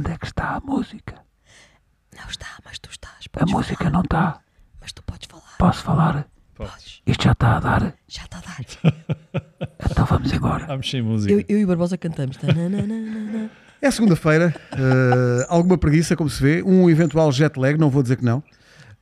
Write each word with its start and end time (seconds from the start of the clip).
Onde 0.00 0.12
é 0.12 0.16
que 0.18 0.26
está 0.26 0.56
a 0.56 0.60
música? 0.60 1.14
Não 2.16 2.26
está, 2.28 2.46
mas 2.64 2.78
tu 2.78 2.88
estás. 2.90 3.26
A 3.34 3.38
Podes 3.38 3.52
música 3.54 3.76
falar. 3.84 3.90
não 3.90 4.00
está. 4.00 4.40
Mas 4.80 4.92
tu 4.92 5.02
podes 5.02 5.28
falar. 5.30 5.56
Posso 5.58 5.82
falar? 5.82 6.26
Podes. 6.54 7.02
Isto 7.06 7.24
já 7.24 7.32
está 7.32 7.56
a 7.56 7.60
dar. 7.60 7.94
Já 8.08 8.22
está 8.22 8.38
a 8.38 8.40
dar. 8.40 8.60
Então 9.90 10.04
vamos 10.06 10.32
embora. 10.32 10.66
Vamos 10.66 10.88
sem 10.90 11.02
música. 11.02 11.32
Eu, 11.32 11.44
eu 11.48 11.58
e 11.60 11.64
o 11.64 11.68
Barbosa 11.68 11.98
cantamos. 11.98 12.36
Tananana. 12.38 13.50
É 13.82 13.90
segunda-feira, 13.90 14.54
eh, 14.72 15.46
alguma 15.48 15.76
preguiça, 15.76 16.14
como 16.16 16.28
se 16.30 16.42
vê, 16.42 16.62
um 16.62 16.88
eventual 16.88 17.30
jet 17.32 17.58
lag, 17.58 17.78
não 17.78 17.90
vou 17.90 18.02
dizer 18.02 18.16
que 18.16 18.24
não. 18.24 18.42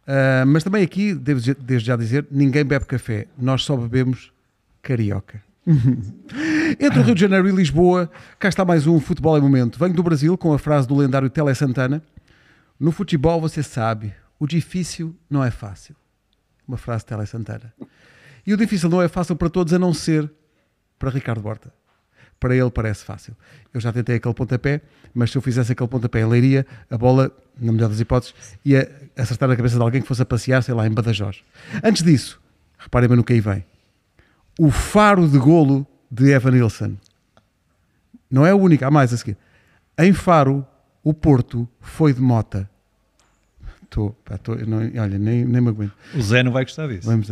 Ah, 0.06 0.44
mas 0.46 0.62
também 0.64 0.82
aqui, 0.82 1.14
devo 1.14 1.38
dizer- 1.40 1.56
desde 1.56 1.86
já 1.88 1.96
dizer, 1.96 2.26
ninguém 2.30 2.64
bebe 2.64 2.86
café, 2.86 3.26
nós 3.36 3.62
só 3.64 3.76
bebemos 3.76 4.32
carioca. 4.82 5.42
Entre 6.80 6.98
o 6.98 7.02
Rio 7.02 7.14
de 7.14 7.20
Janeiro 7.20 7.48
e 7.48 7.52
Lisboa, 7.52 8.10
cá 8.38 8.48
está 8.48 8.64
mais 8.64 8.86
um 8.86 8.98
Futebol 8.98 9.36
em 9.36 9.40
Momento. 9.40 9.78
Venho 9.78 9.92
do 9.92 10.02
Brasil 10.02 10.36
com 10.38 10.52
a 10.52 10.58
frase 10.58 10.88
do 10.88 10.96
lendário 10.96 11.28
Tele 11.28 11.54
Santana: 11.54 12.02
No 12.80 12.90
futebol 12.90 13.40
você 13.40 13.62
sabe, 13.62 14.14
o 14.38 14.46
difícil 14.46 15.14
não 15.28 15.44
é 15.44 15.50
fácil. 15.50 15.94
Uma 16.66 16.78
frase 16.78 17.04
de 17.04 17.08
Tele 17.08 17.26
Santana. 17.26 17.74
E 18.46 18.54
o 18.54 18.56
difícil 18.56 18.88
não 18.88 19.02
é 19.02 19.08
fácil 19.08 19.36
para 19.36 19.50
todos, 19.50 19.72
a 19.74 19.78
não 19.78 19.92
ser 19.92 20.30
para 20.98 21.10
Ricardo 21.10 21.42
Borta. 21.42 21.72
Para 22.40 22.56
ele 22.56 22.70
parece 22.70 23.04
fácil. 23.04 23.36
Eu 23.74 23.80
já 23.80 23.92
tentei 23.92 24.16
aquele 24.16 24.34
pontapé, 24.34 24.80
mas 25.12 25.30
se 25.30 25.36
eu 25.36 25.42
fizesse 25.42 25.72
aquele 25.72 25.88
pontapé 25.88 26.20
em 26.20 26.26
Leiria, 26.26 26.66
a 26.90 26.96
bola, 26.96 27.30
na 27.60 27.72
melhor 27.72 27.90
das 27.90 28.00
hipóteses, 28.00 28.34
ia 28.64 28.90
acertar 29.16 29.48
na 29.48 29.56
cabeça 29.56 29.76
de 29.76 29.82
alguém 29.82 30.00
que 30.00 30.08
fosse 30.08 30.22
a 30.22 30.26
passear, 30.26 30.62
sei 30.62 30.72
lá, 30.72 30.86
em 30.86 30.90
Badajoz. 30.90 31.42
Antes 31.82 32.02
disso, 32.02 32.40
reparem 32.78 33.08
bem 33.08 33.16
no 33.18 33.24
que 33.24 33.34
aí 33.34 33.40
vem. 33.40 33.64
O 34.58 34.70
faro 34.70 35.28
de 35.28 35.38
golo 35.38 35.86
de 36.10 36.32
Evan 36.32 36.50
Nilsson. 36.50 36.96
Não 38.30 38.44
é 38.44 38.52
o 38.52 38.58
único, 38.58 38.84
há 38.84 38.90
mais 38.90 39.12
a 39.14 39.16
seguir. 39.16 39.36
Em 39.96 40.12
Faro, 40.12 40.66
o 41.02 41.14
Porto 41.14 41.66
foi 41.80 42.12
de 42.12 42.20
mota. 42.20 42.68
Estou, 43.88 44.14
olha, 45.00 45.18
nem, 45.18 45.46
nem 45.46 45.62
me 45.62 45.68
aguento. 45.68 45.92
O 46.14 46.20
Zé 46.20 46.42
não 46.42 46.52
vai 46.52 46.62
gostar 46.62 46.88
disso. 46.88 47.08
Vamos. 47.08 47.28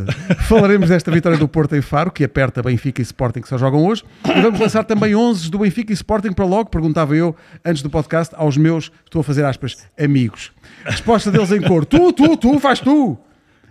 Falaremos 0.48 0.88
desta 0.88 1.10
vitória 1.10 1.36
do 1.36 1.46
Porto 1.46 1.76
em 1.76 1.82
Faro, 1.82 2.10
que 2.10 2.24
aperta 2.24 2.62
Benfica 2.62 3.02
e 3.02 3.04
Sporting 3.04 3.42
que 3.42 3.48
só 3.48 3.58
jogam 3.58 3.84
hoje. 3.84 4.02
E 4.24 4.40
vamos 4.40 4.58
lançar 4.58 4.82
também 4.84 5.14
11 5.14 5.50
do 5.50 5.58
Benfica 5.58 5.92
e 5.92 5.94
Sporting 5.94 6.32
para 6.32 6.46
logo, 6.46 6.70
perguntava 6.70 7.14
eu 7.14 7.36
antes 7.62 7.82
do 7.82 7.90
podcast 7.90 8.34
aos 8.38 8.56
meus, 8.56 8.90
estou 9.04 9.20
a 9.20 9.24
fazer 9.24 9.44
aspas, 9.44 9.76
amigos. 10.02 10.50
Resposta 10.84 11.30
deles 11.30 11.52
em 11.52 11.60
cor: 11.60 11.84
Tu, 11.84 12.12
tu, 12.14 12.36
tu, 12.38 12.58
faz 12.58 12.80
tu. 12.80 13.18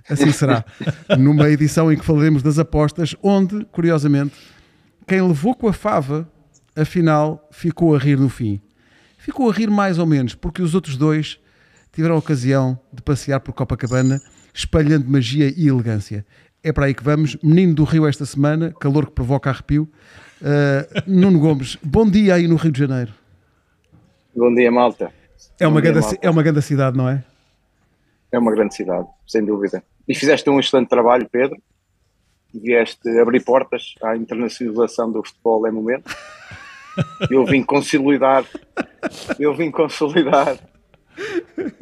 Assim 0.10 0.32
será. 0.32 0.64
Numa 1.18 1.50
edição 1.50 1.92
em 1.92 1.98
que 1.98 2.06
falaremos 2.06 2.44
das 2.44 2.60
apostas, 2.60 3.16
onde, 3.24 3.66
curiosamente, 3.66 4.36
quem 5.08 5.22
levou 5.22 5.56
com 5.56 5.68
a 5.68 5.74
fava, 5.74 6.28
afinal, 6.76 7.48
ficou 7.52 7.96
a 7.96 8.00
rir 8.00 8.18
no 8.18 8.30
fim. 8.30 8.62
Ficou 9.18 9.50
a 9.50 9.54
rir 9.54 9.70
mais 9.70 9.98
ou 9.98 10.06
menos, 10.06 10.36
porque 10.36 10.62
os 10.62 10.76
outros 10.76 10.98
dois 10.98 11.40
tiveram 11.92 12.16
a 12.16 12.20
ocasião 12.20 12.80
de 12.94 13.02
passear 13.02 13.40
por 13.40 13.54
Copacabana, 13.54 14.22
espalhando 14.54 15.10
magia 15.10 15.52
e 15.56 15.68
elegância. 15.68 16.26
É 16.64 16.72
para 16.72 16.86
aí 16.86 16.94
que 16.94 17.04
vamos. 17.04 17.36
Menino 17.42 17.74
do 17.74 17.84
Rio 17.84 18.08
esta 18.08 18.26
semana, 18.26 18.74
calor 18.80 19.06
que 19.06 19.14
provoca 19.14 19.50
arrepio. 19.50 19.90
Uh, 20.42 21.02
Nuno 21.08 21.40
Gomes, 21.40 21.78
bom 21.82 22.10
dia 22.10 22.36
aí 22.36 22.48
no 22.48 22.56
Rio 22.56 22.72
de 22.72 22.80
Janeiro. 22.80 23.14
Bom 24.36 24.54
dia, 24.54 24.72
malta. 24.72 25.12
É 25.60 25.68
uma, 25.68 25.82
dia, 25.82 25.92
grande, 25.92 26.06
malta. 26.06 26.20
é 26.22 26.30
uma 26.30 26.44
grande 26.44 26.62
cidade, 26.62 26.98
não 26.98 27.08
é? 27.08 27.24
É 28.32 28.38
uma 28.38 28.52
grande 28.52 28.76
cidade, 28.76 29.08
sem 29.26 29.46
dúvida. 29.46 29.82
E 30.08 30.14
fizeste 30.16 30.50
um 30.50 30.60
excelente 30.60 30.90
trabalho, 30.90 31.28
Pedro. 31.30 31.58
Vieste 32.54 33.10
abrir 33.20 33.44
portas 33.44 33.96
à 34.02 34.16
internacionalização 34.16 35.12
do 35.12 35.24
futebol 35.24 35.68
em 35.68 35.72
momento. 35.72 36.16
Eu 37.30 37.46
vim 37.46 37.62
consolidar, 37.62 38.46
eu 39.38 39.54
vim 39.54 39.70
consolidar 39.70 40.58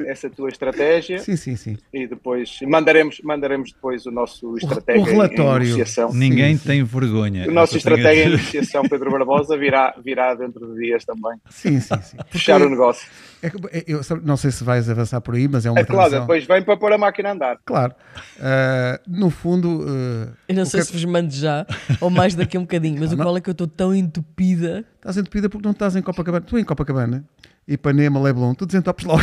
essa 0.06 0.28
tua 0.30 0.48
estratégia 0.48 1.18
Sim, 1.18 1.36
sim, 1.36 1.56
sim. 1.56 1.76
e 1.92 2.06
depois 2.06 2.58
mandaremos, 2.66 3.20
mandaremos 3.22 3.72
depois 3.72 4.06
o 4.06 4.10
nosso 4.10 4.56
estratégia 4.56 5.02
o 5.02 5.04
relatório. 5.04 5.66
em 5.66 5.70
negociação. 5.72 6.12
Ninguém 6.12 6.56
sim. 6.56 6.66
tem 6.66 6.84
vergonha. 6.84 7.48
O 7.48 7.52
nosso 7.52 7.78
só 7.78 7.88
tenho 7.88 7.96
estratégia 7.98 8.24
em 8.26 8.30
negociação, 8.36 8.82
Pedro 8.88 9.10
Barbosa, 9.10 9.56
virá, 9.56 9.94
virá 10.04 10.34
dentro 10.34 10.72
de 10.74 10.80
dias 10.80 11.04
também. 11.04 11.38
Sim, 11.50 11.80
sim, 11.80 12.00
sim. 12.02 12.16
Fechar 12.30 12.60
o 12.62 12.68
negócio. 12.68 13.08
É 13.42 13.50
que- 13.50 13.56
é- 13.72 13.84
eu 13.86 14.00
não 14.22 14.36
sei 14.36 14.50
se 14.50 14.62
vais 14.64 14.88
avançar 14.88 15.20
por 15.20 15.34
aí, 15.34 15.46
mas 15.48 15.66
é 15.66 15.70
uma 15.70 15.80
É 15.80 15.84
claro, 15.84 16.10
depois 16.20 16.44
vem 16.46 16.62
para 16.62 16.76
pôr 16.76 16.92
a 16.92 16.98
máquina 16.98 17.30
a 17.30 17.32
andar. 17.32 17.58
Claro. 17.64 17.94
Uh, 18.38 18.98
no 19.06 19.30
fundo, 19.30 19.80
uh, 19.82 20.32
Eu 20.48 20.54
não 20.54 20.62
o 20.62 20.66
sei 20.66 20.80
que- 20.80 20.86
se 20.86 20.92
vos 20.92 21.04
mando 21.04 21.32
já 21.34 21.66
ou 22.00 22.08
mais 22.10 22.34
daqui 22.34 22.56
a 22.56 22.60
um 22.60 22.64
bocadinho, 22.64 22.98
mas 23.00 23.10
o 23.12 23.16
não. 23.16 23.24
qual 23.24 23.36
é 23.36 23.40
que 23.40 23.50
eu 23.50 23.52
estou 23.52 23.66
tão 23.66 23.94
entupida. 23.94 24.84
estás 24.96 25.16
entupida 25.16 25.48
porque 25.48 25.64
não 25.66 25.72
estás 25.72 25.94
em 25.96 26.02
Copacabana. 26.02 26.44
Tu 26.46 26.58
em 26.58 26.64
Copacabana, 26.64 27.24
Ipanema, 27.66 28.20
Leblon, 28.20 28.54
tu 28.54 28.66
desentopes 28.66 29.04
logo. 29.06 29.22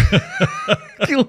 Aquilo 1.00 1.28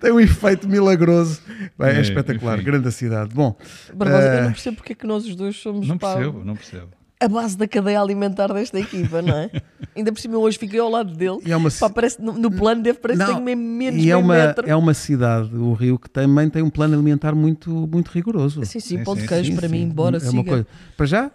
tem 0.00 0.12
um 0.12 0.20
efeito 0.20 0.68
milagroso. 0.68 1.40
Bem, 1.78 1.88
é 1.90 1.96
É, 1.98 2.00
espetacular, 2.00 2.54
enfim. 2.56 2.64
grande 2.66 2.90
cidade. 2.92 3.34
Bom, 3.34 3.56
Barbosa, 3.94 4.26
eu 4.26 4.32
eh, 4.34 4.42
não 4.42 4.52
percebo 4.52 4.76
porque 4.76 4.92
é 4.92 4.96
que 4.96 5.06
nós 5.06 5.24
os 5.26 5.34
dois 5.36 5.56
somos 5.56 5.86
Não 5.88 5.96
pá, 5.98 6.14
percebo, 6.14 6.44
não 6.44 6.54
percebo. 6.56 6.88
a 7.20 7.28
base 7.28 7.56
da 7.56 7.66
cadeia 7.68 8.00
alimentar 8.00 8.52
desta 8.52 8.78
equipa, 8.78 9.22
não 9.22 9.34
é? 9.36 9.50
Ainda 9.96 10.12
por 10.12 10.20
cima 10.20 10.34
eu 10.34 10.40
hoje 10.42 10.58
fiquei 10.58 10.78
ao 10.78 10.90
lado 10.90 11.14
dele. 11.14 11.38
E 11.46 11.50
é 11.52 11.56
uma 11.56 11.70
Pá, 11.70 11.88
parece, 11.88 12.20
no, 12.20 12.32
no 12.34 12.50
plano 12.50 12.82
deve 12.82 12.98
parecer 12.98 13.24
que 13.26 13.32
Não, 13.32 13.44
tenho 13.44 13.56
menos 13.58 13.98
e 14.00 14.04
de 14.04 14.10
é 14.10 14.16
uma, 14.16 14.34
metro. 14.34 14.68
é 14.68 14.76
uma 14.76 14.92
cidade, 14.94 15.54
o 15.54 15.72
Rio, 15.72 15.98
que 15.98 16.10
também 16.10 16.50
tem 16.50 16.62
um 16.62 16.70
plano 16.70 16.94
alimentar 16.94 17.34
muito, 17.34 17.70
muito 17.70 18.08
rigoroso. 18.08 18.64
Sim, 18.64 18.78
sim, 18.80 18.98
Sim, 18.98 19.04
pão 19.04 19.14
de 19.16 19.26
queijo 19.26 19.50
Sim, 19.50 19.56
para 19.56 19.68
sim. 19.68 19.72
mim, 19.74 19.82
embora 19.82 20.16
é 20.18 20.20
siga. 20.20 20.32
uma 20.32 20.44
coisa. 20.44 20.66
Para 20.96 21.06
já, 21.06 21.30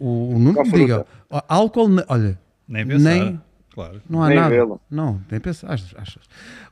o, 0.00 0.34
o 0.34 0.38
Nuno 0.38 0.62
diga, 0.64 1.04
álcool, 1.48 1.88
olha, 2.08 2.38
Nem 2.68 2.86
pensar. 2.86 3.10
Nem- 3.10 3.40
Claro. 3.78 4.02
não 4.10 4.24
há 4.24 4.26
Nem 4.28 4.36
nada. 4.36 4.48
vê-lo. 4.50 4.80
Não, 4.90 5.20
nem 5.30 5.38
pensar. 5.38 5.70
Achas? 5.72 5.94
achas. 5.96 6.22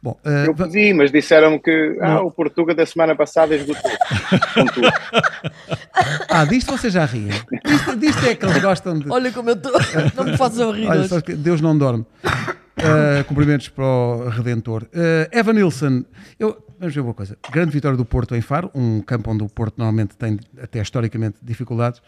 Bom, 0.02 0.18
eh, 0.24 0.48
Eu 0.48 0.54
va- 0.54 0.66
pedi, 0.66 0.92
mas 0.92 1.12
disseram-me 1.12 1.60
que 1.60 1.96
ah, 2.00 2.20
o 2.20 2.32
Portuga 2.32 2.74
da 2.74 2.84
semana 2.84 3.14
passada 3.14 3.54
esgotou. 3.54 3.90
Ah, 6.28 6.44
disto 6.44 6.76
vocês 6.76 6.92
já 6.92 7.04
riem. 7.04 7.28
Disto, 7.64 7.96
disto 7.96 8.26
é 8.26 8.34
que 8.34 8.44
eles 8.44 8.60
gostam 8.60 8.98
de. 8.98 9.10
Olha 9.10 9.32
como 9.32 9.50
eu 9.50 9.54
estou. 9.54 9.72
Não 10.14 10.24
me 10.24 10.32
a 10.32 10.72
rir 10.76 10.86
Olha, 10.88 11.00
hoje. 11.00 11.36
Deus 11.36 11.60
não 11.60 11.78
dorme. 11.78 12.04
Uh, 12.24 13.24
cumprimentos 13.26 13.68
para 13.68 13.84
o 13.84 14.28
Redentor. 14.28 14.82
Uh, 14.84 15.28
Evan 15.32 15.54
Nilsson, 15.54 16.04
eu, 16.38 16.62
vamos 16.78 16.94
ver 16.94 17.00
uma 17.00 17.14
coisa. 17.14 17.38
Grande 17.50 17.70
vitória 17.70 17.96
do 17.96 18.04
Porto 18.04 18.34
em 18.34 18.40
Faro, 18.42 18.70
um 18.74 19.00
campo 19.00 19.30
onde 19.30 19.44
o 19.44 19.48
Porto 19.48 19.78
normalmente 19.78 20.16
tem, 20.16 20.38
até 20.60 20.82
historicamente, 20.82 21.38
dificuldades, 21.42 22.02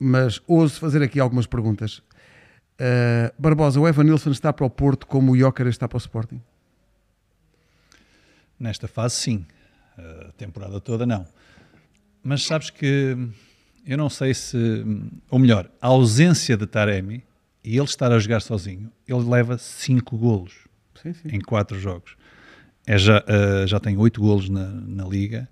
mas 0.00 0.40
ouso 0.48 0.80
fazer 0.80 1.02
aqui 1.02 1.20
algumas 1.20 1.46
perguntas. 1.46 2.02
Uh, 2.80 3.32
Barbosa, 3.38 3.78
o 3.80 3.86
Evan 3.86 4.04
Nilsson 4.04 4.30
está 4.30 4.52
para 4.52 4.66
o 4.66 4.70
Porto 4.70 5.06
como 5.06 5.32
o 5.32 5.38
Jóquera 5.38 5.70
está 5.70 5.88
para 5.88 5.96
o 5.96 5.98
Sporting? 5.98 6.40
Nesta 8.58 8.88
fase, 8.88 9.16
sim. 9.16 9.46
A 9.98 10.32
temporada 10.32 10.80
toda, 10.80 11.04
não. 11.04 11.26
Mas 12.22 12.44
sabes 12.44 12.70
que 12.70 13.16
eu 13.86 13.98
não 13.98 14.08
sei 14.08 14.32
se. 14.34 14.56
Ou 15.28 15.38
melhor, 15.38 15.68
a 15.80 15.88
ausência 15.88 16.56
de 16.56 16.66
Taremi 16.66 17.24
e 17.64 17.76
ele 17.76 17.84
estar 17.84 18.10
a 18.12 18.18
jogar 18.18 18.40
sozinho, 18.40 18.90
ele 19.06 19.28
leva 19.28 19.56
5 19.58 20.16
golos 20.16 20.52
Sim, 21.00 21.12
sim. 21.12 21.28
em 21.28 21.40
4 21.40 21.78
jogos. 21.78 22.16
É 22.86 22.98
já, 22.98 23.22
eh, 23.26 23.66
já 23.66 23.78
tem 23.78 23.96
8 23.96 24.20
golos 24.20 24.48
na, 24.48 24.66
na 24.66 25.04
liga. 25.04 25.48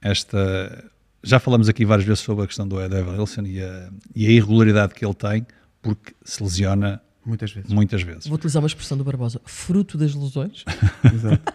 Esta. 0.00 0.90
Já 1.22 1.38
falamos 1.38 1.68
aqui 1.68 1.84
várias 1.84 2.06
vezes 2.06 2.20
sobre 2.20 2.44
a 2.44 2.46
questão 2.46 2.66
do 2.66 2.80
Evan 2.80 3.18
Wilson 3.18 3.42
e 3.42 3.62
a, 3.62 3.90
e 4.14 4.26
a 4.26 4.30
irregularidade 4.30 4.94
que 4.94 5.04
ele 5.04 5.14
tem, 5.14 5.46
porque 5.82 6.12
se 6.24 6.42
lesiona 6.42 7.00
Muitas 7.24 7.50
vezes. 7.52 7.70
muitas 7.70 8.02
vezes. 8.02 8.26
Vou 8.26 8.36
utilizar 8.36 8.62
uma 8.62 8.66
expressão 8.68 8.96
do 8.96 9.04
Barbosa. 9.04 9.40
Fruto 9.44 9.98
das 9.98 10.14
lesões. 10.14 10.64
Exato. 11.12 11.52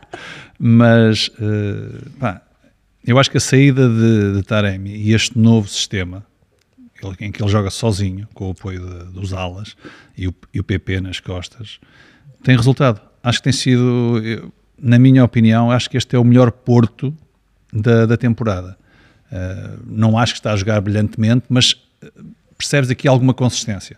Mas 0.59 1.31
eh, 1.39 2.01
pá, 2.19 2.41
eu 3.06 3.17
acho 3.19 3.31
que 3.31 3.38
a 3.38 3.41
saída 3.41 3.89
de, 3.89 4.33
de 4.35 4.44
Taremi 4.44 4.95
e 4.95 5.13
este 5.13 5.38
novo 5.38 5.67
sistema 5.67 6.25
em 7.19 7.31
que 7.33 7.44
ele 7.44 7.51
joga 7.51 7.69
sozinho, 7.69 8.27
com 8.33 8.48
o 8.48 8.51
apoio 8.51 8.80
de- 8.88 9.12
dos 9.12 9.33
alas 9.33 9.75
e 10.18 10.25
o, 10.27 10.33
e 10.53 10.59
o 10.59 10.63
PP 10.63 11.01
nas 11.01 11.19
costas, 11.19 11.80
tem 12.44 12.56
resultado. 12.56 13.01
Acho 13.21 13.39
que 13.39 13.44
tem 13.45 13.51
sido, 13.53 14.21
eu- 14.24 14.53
na 14.81 14.98
minha 14.98 15.24
opinião, 15.24 15.69
acho 15.69 15.89
que 15.89 15.98
este 15.98 16.15
é 16.15 16.19
o 16.19 16.24
melhor 16.24 16.50
Porto 16.51 17.13
da, 17.74 18.06
da 18.06 18.15
temporada. 18.15 18.77
Eh, 19.31 19.77
não 19.86 20.18
acho 20.18 20.33
que 20.33 20.39
está 20.39 20.53
a 20.53 20.56
jogar 20.56 20.80
brilhantemente, 20.80 21.45
mas 21.50 21.75
eh, 22.01 22.09
percebes 22.57 22.89
aqui 22.89 23.06
alguma 23.07 23.33
consistência. 23.33 23.98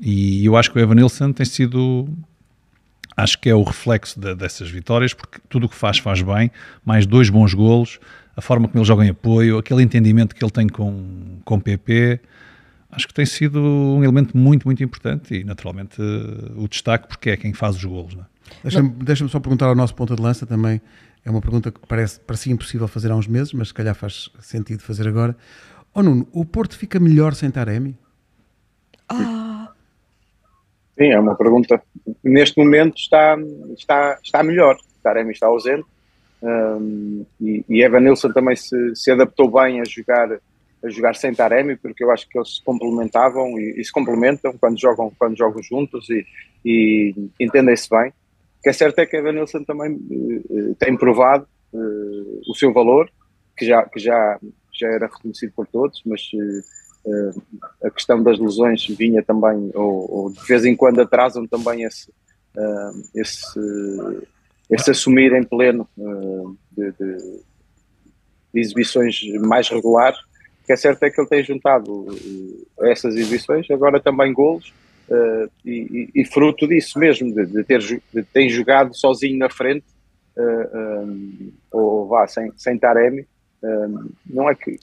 E 0.00 0.44
eu 0.44 0.56
acho 0.56 0.70
que 0.72 0.78
o 0.78 0.80
Evanilson 0.82 1.32
tem 1.32 1.44
sido 1.46 2.08
acho 3.16 3.38
que 3.38 3.50
é 3.50 3.54
o 3.54 3.62
reflexo 3.62 4.18
da- 4.18 4.32
dessas 4.34 4.70
vitórias, 4.70 5.12
porque 5.12 5.38
tudo 5.48 5.66
o 5.66 5.68
que 5.68 5.74
faz, 5.74 5.98
faz 5.98 6.22
bem, 6.22 6.50
mais 6.84 7.04
dois 7.06 7.28
bons 7.28 7.52
golos, 7.52 7.98
a 8.34 8.40
forma 8.40 8.66
como 8.66 8.78
ele 8.80 8.86
joga 8.86 9.04
em 9.04 9.10
apoio, 9.10 9.58
aquele 9.58 9.82
entendimento 9.82 10.34
que 10.34 10.42
ele 10.42 10.50
tem 10.50 10.66
com, 10.66 11.38
com 11.44 11.56
o 11.56 11.60
PP, 11.60 12.18
acho 12.90 13.06
que 13.06 13.12
tem 13.12 13.26
sido 13.26 13.60
um 13.60 14.02
elemento 14.02 14.34
muito, 14.36 14.66
muito 14.66 14.82
importante 14.82 15.34
e, 15.34 15.44
naturalmente, 15.44 16.00
o 16.56 16.66
destaque, 16.66 17.08
porque 17.08 17.30
é 17.30 17.36
quem 17.36 17.52
faz 17.52 17.76
os 17.76 17.84
golos. 17.84 18.14
Não 18.14 18.22
é? 18.22 18.26
Deixa-me 18.62 18.88
deixa 18.88 19.28
só 19.28 19.38
perguntar 19.38 19.66
ao 19.66 19.74
nosso 19.74 19.94
ponta 19.94 20.16
de 20.16 20.22
lança 20.22 20.46
também. 20.46 20.80
É 21.22 21.30
uma 21.30 21.42
pergunta 21.42 21.70
que 21.70 21.78
parece, 21.86 22.18
parecia 22.20 22.50
impossível 22.52 22.88
fazer 22.88 23.10
há 23.12 23.16
uns 23.16 23.26
meses, 23.26 23.52
mas 23.52 23.68
se 23.68 23.74
calhar 23.74 23.94
faz 23.94 24.30
sentido 24.40 24.80
fazer 24.82 25.06
agora. 25.06 25.36
Oh 25.92 26.02
Nuno, 26.02 26.26
o 26.32 26.44
Porto 26.46 26.74
fica 26.76 26.98
melhor 26.98 27.34
sem 27.34 27.50
Taremi? 27.50 27.98
Sim, 31.00 31.12
é 31.12 31.18
uma 31.18 31.34
pergunta. 31.34 31.82
Neste 32.22 32.58
momento 32.58 32.98
está, 32.98 33.34
está, 33.74 34.18
está 34.22 34.42
melhor. 34.42 34.76
Taremi 35.02 35.32
está 35.32 35.46
ausente 35.46 35.86
um, 36.42 37.24
e, 37.40 37.64
e 37.70 37.82
Evan 37.82 38.00
Nilsson 38.00 38.30
também 38.32 38.54
se, 38.54 38.94
se 38.94 39.10
adaptou 39.10 39.50
bem 39.50 39.80
a 39.80 39.84
jogar, 39.84 40.30
a 40.84 40.88
jogar 40.90 41.14
sem 41.14 41.34
Taremi, 41.34 41.74
porque 41.76 42.04
eu 42.04 42.10
acho 42.10 42.28
que 42.28 42.38
eles 42.38 42.56
se 42.56 42.64
complementavam 42.64 43.58
e, 43.58 43.80
e 43.80 43.84
se 43.84 43.90
complementam 43.90 44.52
quando 44.60 44.78
jogam, 44.78 45.10
quando 45.18 45.38
jogam 45.38 45.62
juntos 45.62 46.06
e, 46.10 46.26
e 46.62 47.14
entendem-se 47.40 47.88
bem. 47.88 48.10
O 48.10 48.62
que 48.62 48.68
é 48.68 48.72
certo 48.74 48.98
é 48.98 49.06
que 49.06 49.16
Evan 49.16 49.32
Nilsson 49.32 49.64
também 49.64 49.92
uh, 49.92 50.74
tem 50.78 50.94
provado 50.98 51.46
uh, 51.72 52.40
o 52.46 52.54
seu 52.54 52.74
valor, 52.74 53.10
que 53.56 53.64
já, 53.64 53.82
que 53.84 53.98
já, 53.98 54.38
já 54.78 54.88
era 54.88 55.06
reconhecido 55.06 55.52
por 55.56 55.66
todos, 55.66 56.02
mas 56.04 56.20
uh, 56.34 56.79
a 57.82 57.90
questão 57.90 58.22
das 58.22 58.38
lesões 58.38 58.86
vinha 58.86 59.22
também, 59.22 59.70
ou, 59.74 60.12
ou, 60.12 60.32
de 60.32 60.40
vez 60.46 60.64
em 60.64 60.76
quando 60.76 61.00
atrasam 61.00 61.46
também 61.46 61.84
esse, 61.84 62.12
esse 63.14 63.58
esse 64.70 64.90
assumir 64.92 65.32
em 65.32 65.42
pleno 65.42 65.88
uh, 65.98 66.56
de, 66.70 66.92
de, 66.92 67.42
de, 68.54 68.60
exibições 68.60 69.20
mais 69.40 69.68
regulares, 69.68 70.18
o 70.20 70.66
que 70.66 70.72
é 70.72 70.76
certo 70.76 71.02
é 71.02 71.10
que 71.10 71.20
ele 71.20 71.28
tem 71.28 71.42
juntado 71.42 72.06
essas 72.82 73.16
exibições, 73.16 73.68
agora 73.70 73.98
também 73.98 74.32
golos, 74.32 74.72
e, 75.64 76.08
e, 76.14 76.24
fruto 76.24 76.68
disso 76.68 76.96
mesmo, 77.00 77.34
de, 77.34 77.46
de, 77.46 77.64
ter, 77.64 77.80
de 77.80 78.22
ter 78.32 78.48
jogado 78.48 78.96
sozinho 78.96 79.38
na 79.38 79.50
frente, 79.50 79.84
ou 81.72 82.06
vá, 82.06 82.28
sem, 82.28 82.52
sem 82.56 82.78
Taremi, 82.78 83.26
não 84.24 84.48
é 84.48 84.54
que 84.54 84.78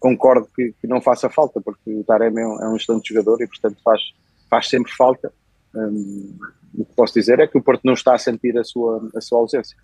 concordo 0.00 0.48
que, 0.56 0.74
que, 0.80 0.88
não 0.88 1.00
faça 1.00 1.30
falta, 1.30 1.60
porque 1.60 1.94
o 1.94 2.02
Taremi 2.02 2.40
é 2.40 2.46
um, 2.46 2.62
é 2.62 2.68
um 2.70 2.76
excelente 2.76 3.10
jogador 3.10 3.40
e 3.40 3.46
portanto 3.46 3.76
faz, 3.84 4.00
faz 4.48 4.68
sempre 4.68 4.90
falta, 4.92 5.32
um, 5.74 6.36
o 6.74 6.84
que 6.84 6.94
posso 6.94 7.14
dizer 7.14 7.38
é 7.38 7.46
que 7.46 7.58
o 7.58 7.62
Porto 7.62 7.82
não 7.84 7.92
está 7.92 8.14
a 8.14 8.18
sentir 8.18 8.56
a 8.58 8.64
sua, 8.64 9.08
a 9.14 9.20
sua 9.20 9.38
ausência. 9.38 9.76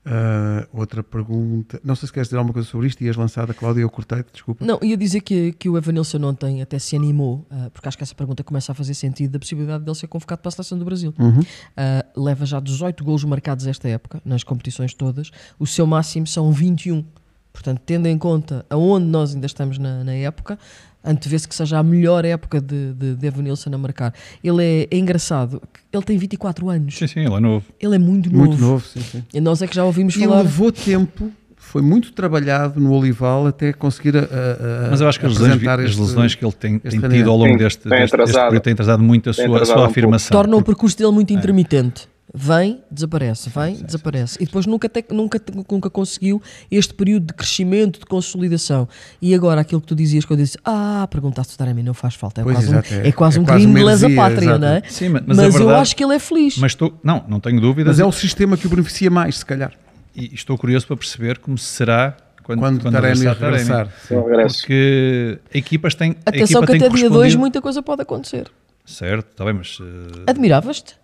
Uh, 0.00 0.64
outra 0.72 1.02
pergunta. 1.02 1.78
Não 1.84 1.94
sei 1.94 2.06
se 2.06 2.12
queres 2.12 2.28
dizer 2.28 2.38
alguma 2.38 2.54
coisa 2.54 2.66
sobre 2.66 2.86
isto. 2.86 3.02
Ias 3.04 3.16
lançada, 3.16 3.52
Cláudia, 3.52 3.82
eu 3.82 3.90
cortei 3.90 4.24
desculpa. 4.32 4.64
Não, 4.64 4.78
ia 4.82 4.96
dizer 4.96 5.20
que, 5.20 5.52
que 5.52 5.68
o 5.68 5.76
Evanilson 5.76 6.24
ontem 6.24 6.62
até 6.62 6.78
se 6.78 6.96
animou, 6.96 7.46
uh, 7.50 7.70
porque 7.70 7.86
acho 7.86 7.98
que 7.98 8.02
essa 8.02 8.14
pergunta 8.14 8.42
começa 8.42 8.72
a 8.72 8.74
fazer 8.74 8.94
sentido 8.94 9.32
da 9.32 9.38
possibilidade 9.38 9.84
dele 9.84 9.94
ser 9.94 10.06
convocado 10.06 10.40
para 10.40 10.48
a 10.48 10.52
seleção 10.52 10.78
do 10.78 10.86
Brasil. 10.86 11.12
Uhum. 11.18 11.40
Uh, 11.40 12.20
leva 12.24 12.46
já 12.46 12.58
18 12.60 13.04
golos 13.04 13.24
marcados 13.24 13.66
esta 13.66 13.88
época, 13.88 14.22
nas 14.24 14.42
competições 14.42 14.94
todas. 14.94 15.30
O 15.58 15.66
seu 15.66 15.86
máximo 15.86 16.26
são 16.26 16.50
21. 16.50 17.04
Portanto, 17.52 17.80
tendo 17.84 18.06
em 18.06 18.16
conta 18.16 18.64
aonde 18.70 19.06
nós 19.06 19.34
ainda 19.34 19.46
estamos 19.46 19.78
na, 19.78 20.04
na 20.04 20.12
época, 20.14 20.58
antevê-se 21.04 21.48
que 21.48 21.54
seja 21.54 21.78
a 21.78 21.82
melhor 21.82 22.24
época 22.24 22.60
de, 22.60 22.92
de, 22.92 23.14
de 23.16 23.26
Evanilson 23.26 23.70
a 23.72 23.78
marcar. 23.78 24.14
Ele 24.42 24.62
é, 24.62 24.88
é, 24.90 24.98
engraçado, 24.98 25.60
ele 25.92 26.02
tem 26.02 26.16
24 26.16 26.68
anos. 26.68 26.96
Sim, 26.96 27.06
sim, 27.06 27.20
ele 27.20 27.34
é 27.34 27.40
novo. 27.40 27.64
Ele 27.80 27.94
é 27.94 27.98
muito 27.98 28.30
novo. 28.30 28.46
Muito 28.46 28.60
novo, 28.60 28.86
sim, 28.86 29.00
sim. 29.00 29.24
E 29.32 29.40
nós 29.40 29.62
é 29.62 29.66
que 29.66 29.74
já 29.74 29.84
ouvimos 29.84 30.14
e 30.16 30.20
falar. 30.20 30.42
levou 30.42 30.70
tempo, 30.70 31.30
foi 31.56 31.82
muito 31.82 32.12
trabalhado 32.12 32.80
no 32.80 32.92
Olival 32.92 33.46
até 33.46 33.72
conseguir 33.72 34.16
a, 34.16 34.22
a, 34.22 34.90
Mas 34.90 35.00
eu 35.00 35.08
acho 35.08 35.20
que 35.20 35.26
as 35.26 35.38
lesões, 35.38 35.66
as 35.66 35.96
lesões 35.96 36.34
que 36.34 36.44
ele 36.44 36.52
tem, 36.52 36.78
tem 36.78 37.00
tido 37.00 37.30
ao 37.30 37.36
longo 37.36 37.56
deste, 37.56 37.88
tem 37.88 38.00
deste, 38.00 38.16
deste 38.16 38.32
período 38.32 38.60
têm 38.60 38.72
atrasado 38.72 39.02
muito 39.02 39.30
a 39.30 39.32
sua, 39.32 39.62
a 39.62 39.64
sua 39.64 39.82
um 39.82 39.84
afirmação. 39.84 40.36
Torna 40.36 40.56
o 40.56 40.62
percurso 40.62 40.98
dele 40.98 41.12
muito 41.12 41.32
intermitente. 41.32 42.08
Vem, 42.32 42.80
desaparece, 42.90 43.50
vem, 43.50 43.74
sim, 43.74 43.84
desaparece. 43.84 44.34
Sim. 44.34 44.42
E 44.42 44.46
depois 44.46 44.64
nunca, 44.64 44.88
te, 44.88 45.04
nunca, 45.10 45.40
nunca 45.68 45.90
conseguiu 45.90 46.40
este 46.70 46.94
período 46.94 47.26
de 47.26 47.34
crescimento, 47.34 47.98
de 47.98 48.06
consolidação. 48.06 48.88
E 49.20 49.34
agora 49.34 49.60
aquilo 49.62 49.80
que 49.80 49.86
tu 49.88 49.96
dizias 49.96 50.24
quando 50.24 50.38
eu 50.40 50.44
disse, 50.44 50.56
ah, 50.64 51.08
perguntaste 51.10 51.56
o 51.60 51.74
mim 51.74 51.82
não 51.82 51.92
faz 51.94 52.14
falta. 52.14 52.40
É 52.40 52.44
pois 52.44 52.56
quase 52.56 52.70
exato, 52.70 52.94
um, 52.94 52.96
é, 52.98 53.08
é 53.08 53.12
quase 53.12 53.38
é 53.38 53.40
um 53.40 53.44
crime 53.44 53.74
de 53.74 53.82
lesa 53.84 54.08
pátria, 54.10 54.58
não 54.58 54.68
é? 54.68 54.82
Sim, 54.88 55.08
mas, 55.08 55.22
mas 55.26 55.38
a 55.40 55.44
eu 55.46 55.52
verdade- 55.52 55.80
acho 55.80 55.96
que 55.96 56.04
ele 56.04 56.14
é 56.14 56.18
feliz. 56.20 56.56
Mas 56.58 56.72
estou, 56.72 56.96
não, 57.02 57.24
não 57.28 57.40
tenho 57.40 57.60
dúvidas. 57.60 57.96
Mas 57.96 58.00
é 58.00 58.04
o 58.04 58.12
sistema 58.12 58.56
que 58.56 58.66
o 58.66 58.70
beneficia 58.70 59.10
mais, 59.10 59.38
se 59.38 59.44
calhar. 59.46 59.72
E 60.14 60.32
estou 60.32 60.56
curioso 60.56 60.86
para 60.86 60.96
perceber 60.96 61.38
como 61.38 61.58
será 61.58 62.16
quando, 62.44 62.60
Quando, 62.60 62.80
quando 62.82 62.92
Taremi 62.94 63.24
regressar 63.26 63.86
Taremi. 63.88 63.92
sim. 64.06 64.14
Eu. 64.14 64.22
Porque 64.46 65.38
equipas 65.52 65.94
têm. 65.94 66.16
a 66.24 66.30
Atenção 66.30 66.62
equipa 66.62 66.66
que 66.66 66.72
até 66.78 66.78
dia 66.78 66.88
2 66.88 67.10
correspondido- 67.10 67.38
muita 67.40 67.60
coisa 67.60 67.82
pode 67.82 68.02
acontecer. 68.02 68.48
Certo, 68.84 69.28
está 69.30 69.44
bem, 69.44 69.54
mas. 69.54 69.78
eh, 69.80 70.24
Admiravas-te? 70.30 70.96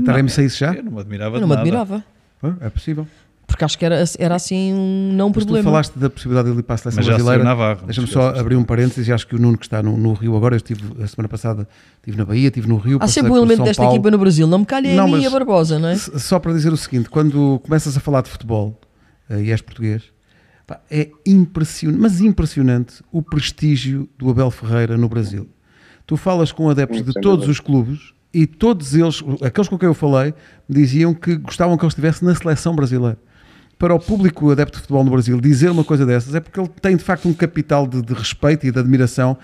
Que 0.00 0.02
Taremi 0.06 0.28
saísse 0.30 0.58
já? 0.58 0.72
Eu 0.74 0.82
não 0.82 0.92
me 0.92 1.00
admirava 1.00 1.36
Eu 1.36 1.40
não 1.40 1.48
de 1.48 1.54
me 1.54 1.60
admirava. 1.60 2.04
É 2.60 2.68
possível. 2.70 3.06
Porque 3.46 3.64
acho 3.64 3.78
que 3.78 3.84
era, 3.84 4.02
era 4.18 4.34
assim 4.34 4.72
um 4.74 5.12
não 5.14 5.28
Mas 5.28 5.36
tu 5.38 5.46
problema. 5.46 5.70
falaste 5.70 5.94
da 5.96 6.10
possibilidade 6.10 6.46
de 6.48 6.52
ele 6.52 6.60
ir 6.60 6.62
para 6.64 6.74
a 6.74 6.78
seleção 6.78 6.98
Mas 6.98 7.06
já 7.06 7.12
saiu 7.12 7.24
brasileira. 7.24 7.44
Navarro. 7.44 7.86
Deixa-me 7.86 8.06
só 8.08 8.30
abrir 8.30 8.56
um 8.56 8.64
parênteses 8.64 9.06
e 9.06 9.12
acho 9.12 9.26
que 9.26 9.36
o 9.36 9.38
Nuno 9.38 9.56
que 9.56 9.64
está 9.66 9.80
no, 9.82 9.96
no 9.96 10.12
Rio 10.14 10.36
agora, 10.36 10.54
eu 10.54 10.56
estive 10.56 10.82
a 11.02 11.06
semana 11.06 11.28
passada, 11.28 11.66
estive 11.98 12.18
na 12.18 12.24
Bahia, 12.24 12.48
estive 12.48 12.68
no 12.68 12.76
Rio. 12.76 12.98
Há 13.00 13.06
sempre 13.06 13.30
um 13.30 13.36
elemento 13.36 13.62
desta 13.62 13.84
equipa 13.84 14.10
no 14.10 14.18
Brasil. 14.18 14.46
Não 14.48 14.58
me 14.58 14.66
calha 14.66 15.00
a 15.00 15.06
mim 15.06 15.20
e 15.22 15.26
a 15.26 15.30
Barbosa, 15.30 15.78
não 15.78 15.88
é? 15.88 15.92
S- 15.92 16.18
Só 16.18 16.38
para 16.40 16.52
dizer 16.52 16.72
o 16.72 16.76
seguinte, 16.76 17.08
quando 17.08 17.60
começas 17.64 17.96
a 17.96 18.00
falar 18.00 18.22
de 18.22 18.30
futebol 18.30 18.78
eh, 19.30 19.44
e 19.44 19.50
és 19.52 19.60
português, 19.62 20.02
pá, 20.66 20.80
é 20.90 21.08
impressionante, 21.24 22.00
mas 22.00 22.20
impressionante 22.20 22.94
o 23.12 23.22
prestígio 23.22 24.08
do 24.18 24.28
Abel 24.28 24.50
Ferreira 24.50 24.96
no 24.98 25.08
Brasil. 25.08 25.48
Tu 26.04 26.16
falas 26.16 26.50
com 26.50 26.68
adeptos 26.68 26.98
Sim, 26.98 27.04
de 27.04 27.12
sem 27.12 27.22
todos 27.22 27.46
dúvida. 27.46 27.52
os 27.52 27.60
clubes 27.60 28.12
e 28.42 28.46
todos 28.46 28.94
eles, 28.94 29.22
aqueles 29.42 29.68
com 29.68 29.78
quem 29.78 29.86
eu 29.88 29.94
falei, 29.94 30.34
diziam 30.68 31.14
que 31.14 31.36
gostavam 31.36 31.76
que 31.76 31.84
ele 31.84 31.88
estivesse 31.88 32.24
na 32.24 32.34
seleção 32.34 32.74
brasileira. 32.76 33.16
Para 33.78 33.94
o 33.94 33.98
público 33.98 34.50
adepto 34.50 34.76
de 34.76 34.82
futebol 34.82 35.04
no 35.04 35.10
Brasil 35.10 35.40
dizer 35.40 35.70
uma 35.70 35.84
coisa 35.84 36.04
dessas 36.06 36.34
é 36.34 36.40
porque 36.40 36.58
ele 36.60 36.68
tem 36.80 36.96
de 36.96 37.04
facto 37.04 37.28
um 37.28 37.34
capital 37.34 37.86
de, 37.86 38.02
de 38.02 38.12
respeito 38.14 38.66
e 38.66 38.70
de 38.70 38.78
admiração. 38.78 39.36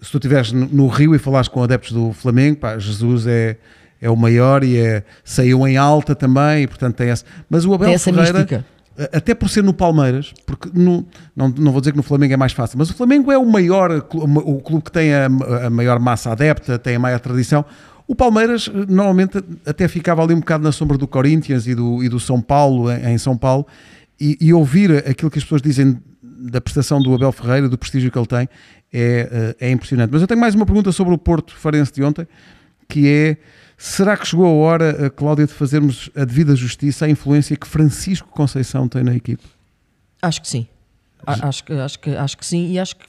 Se 0.00 0.10
tu 0.10 0.18
estiveres 0.18 0.52
no, 0.52 0.66
no 0.66 0.86
Rio 0.88 1.14
e 1.14 1.18
falares 1.18 1.48
com 1.48 1.62
adeptos 1.62 1.92
do 1.92 2.12
Flamengo, 2.12 2.58
pá, 2.58 2.78
Jesus 2.78 3.26
é, 3.26 3.56
é 4.00 4.08
o 4.10 4.16
maior 4.16 4.62
e 4.64 4.76
é, 4.78 5.04
saiu 5.24 5.66
em 5.66 5.76
alta 5.76 6.14
também, 6.14 6.62
e 6.64 6.66
portanto 6.66 6.96
tem 6.96 7.08
essa. 7.10 7.24
Mas 7.50 7.64
o 7.64 7.72
Abel 7.74 7.86
Tem 7.88 7.94
essa 7.94 8.12
Ferreira, 8.12 8.38
mística. 8.40 8.64
até 9.12 9.34
por 9.34 9.48
ser 9.48 9.62
no 9.64 9.72
Palmeiras, 9.74 10.32
porque 10.46 10.68
no- 10.72 11.06
não, 11.34 11.48
não 11.48 11.72
vou 11.72 11.80
dizer 11.80 11.90
que 11.92 11.96
no 11.96 12.02
Flamengo 12.02 12.34
é 12.34 12.36
mais 12.36 12.52
fácil, 12.52 12.78
mas 12.78 12.88
o 12.90 12.94
Flamengo 12.94 13.30
é 13.32 13.38
o 13.38 13.44
maior, 13.46 13.90
o 14.12 14.60
clube 14.60 14.84
que 14.84 14.92
tem 14.92 15.12
a, 15.14 15.26
a 15.66 15.70
maior 15.70 15.98
massa 15.98 16.30
adepta, 16.32 16.78
tem 16.78 16.96
a 16.96 16.98
maior 17.00 17.18
tradição. 17.20 17.64
O 18.06 18.14
Palmeiras 18.14 18.68
eh, 18.68 18.86
normalmente 18.88 19.42
até 19.64 19.88
ficava 19.88 20.22
ali 20.22 20.34
um 20.34 20.40
bocado 20.40 20.64
na 20.64 20.72
sombra 20.72 20.98
do 20.98 21.06
Corinthians 21.06 21.66
e 21.66 21.74
do, 21.74 22.02
e 22.02 22.08
do 22.08 22.20
São 22.20 22.40
Paulo, 22.40 22.90
em, 22.90 23.14
em 23.14 23.18
São 23.18 23.36
Paulo, 23.36 23.66
e, 24.20 24.36
e 24.40 24.52
ouvir 24.52 24.98
aquilo 25.08 25.30
que 25.30 25.38
as 25.38 25.44
pessoas 25.44 25.62
dizem 25.62 26.00
da 26.22 26.60
prestação 26.60 27.00
do 27.00 27.14
Abel 27.14 27.32
Ferreira, 27.32 27.68
do 27.68 27.78
prestígio 27.78 28.10
que 28.10 28.18
ele 28.18 28.26
tem, 28.26 28.48
é, 28.92 29.54
eh, 29.60 29.68
é 29.68 29.70
impressionante. 29.70 30.10
Mas 30.10 30.20
eu 30.20 30.28
tenho 30.28 30.40
mais 30.40 30.54
uma 30.54 30.66
pergunta 30.66 30.90
sobre 30.92 31.14
o 31.14 31.18
Porto 31.18 31.54
Farense 31.54 31.92
de 31.92 32.02
ontem, 32.02 32.26
que 32.88 33.08
é 33.08 33.36
será 33.76 34.16
que 34.16 34.26
chegou 34.26 34.46
a 34.46 34.50
hora, 34.50 35.06
eh, 35.06 35.10
Cláudia, 35.10 35.46
de 35.46 35.52
fazermos 35.52 36.10
a 36.14 36.24
devida 36.24 36.54
justiça 36.54 37.06
à 37.06 37.08
influência 37.08 37.56
que 37.56 37.66
Francisco 37.66 38.28
Conceição 38.28 38.88
tem 38.88 39.02
na 39.02 39.14
equipe? 39.14 39.42
Acho 40.20 40.42
que 40.42 40.48
sim. 40.48 40.66
Acho 41.26 41.64
que, 41.64 41.72
acho, 41.72 41.98
que, 41.98 42.10
acho 42.10 42.38
que 42.38 42.44
sim, 42.44 42.72
e 42.72 42.78
acho 42.78 42.96
que, 42.96 43.06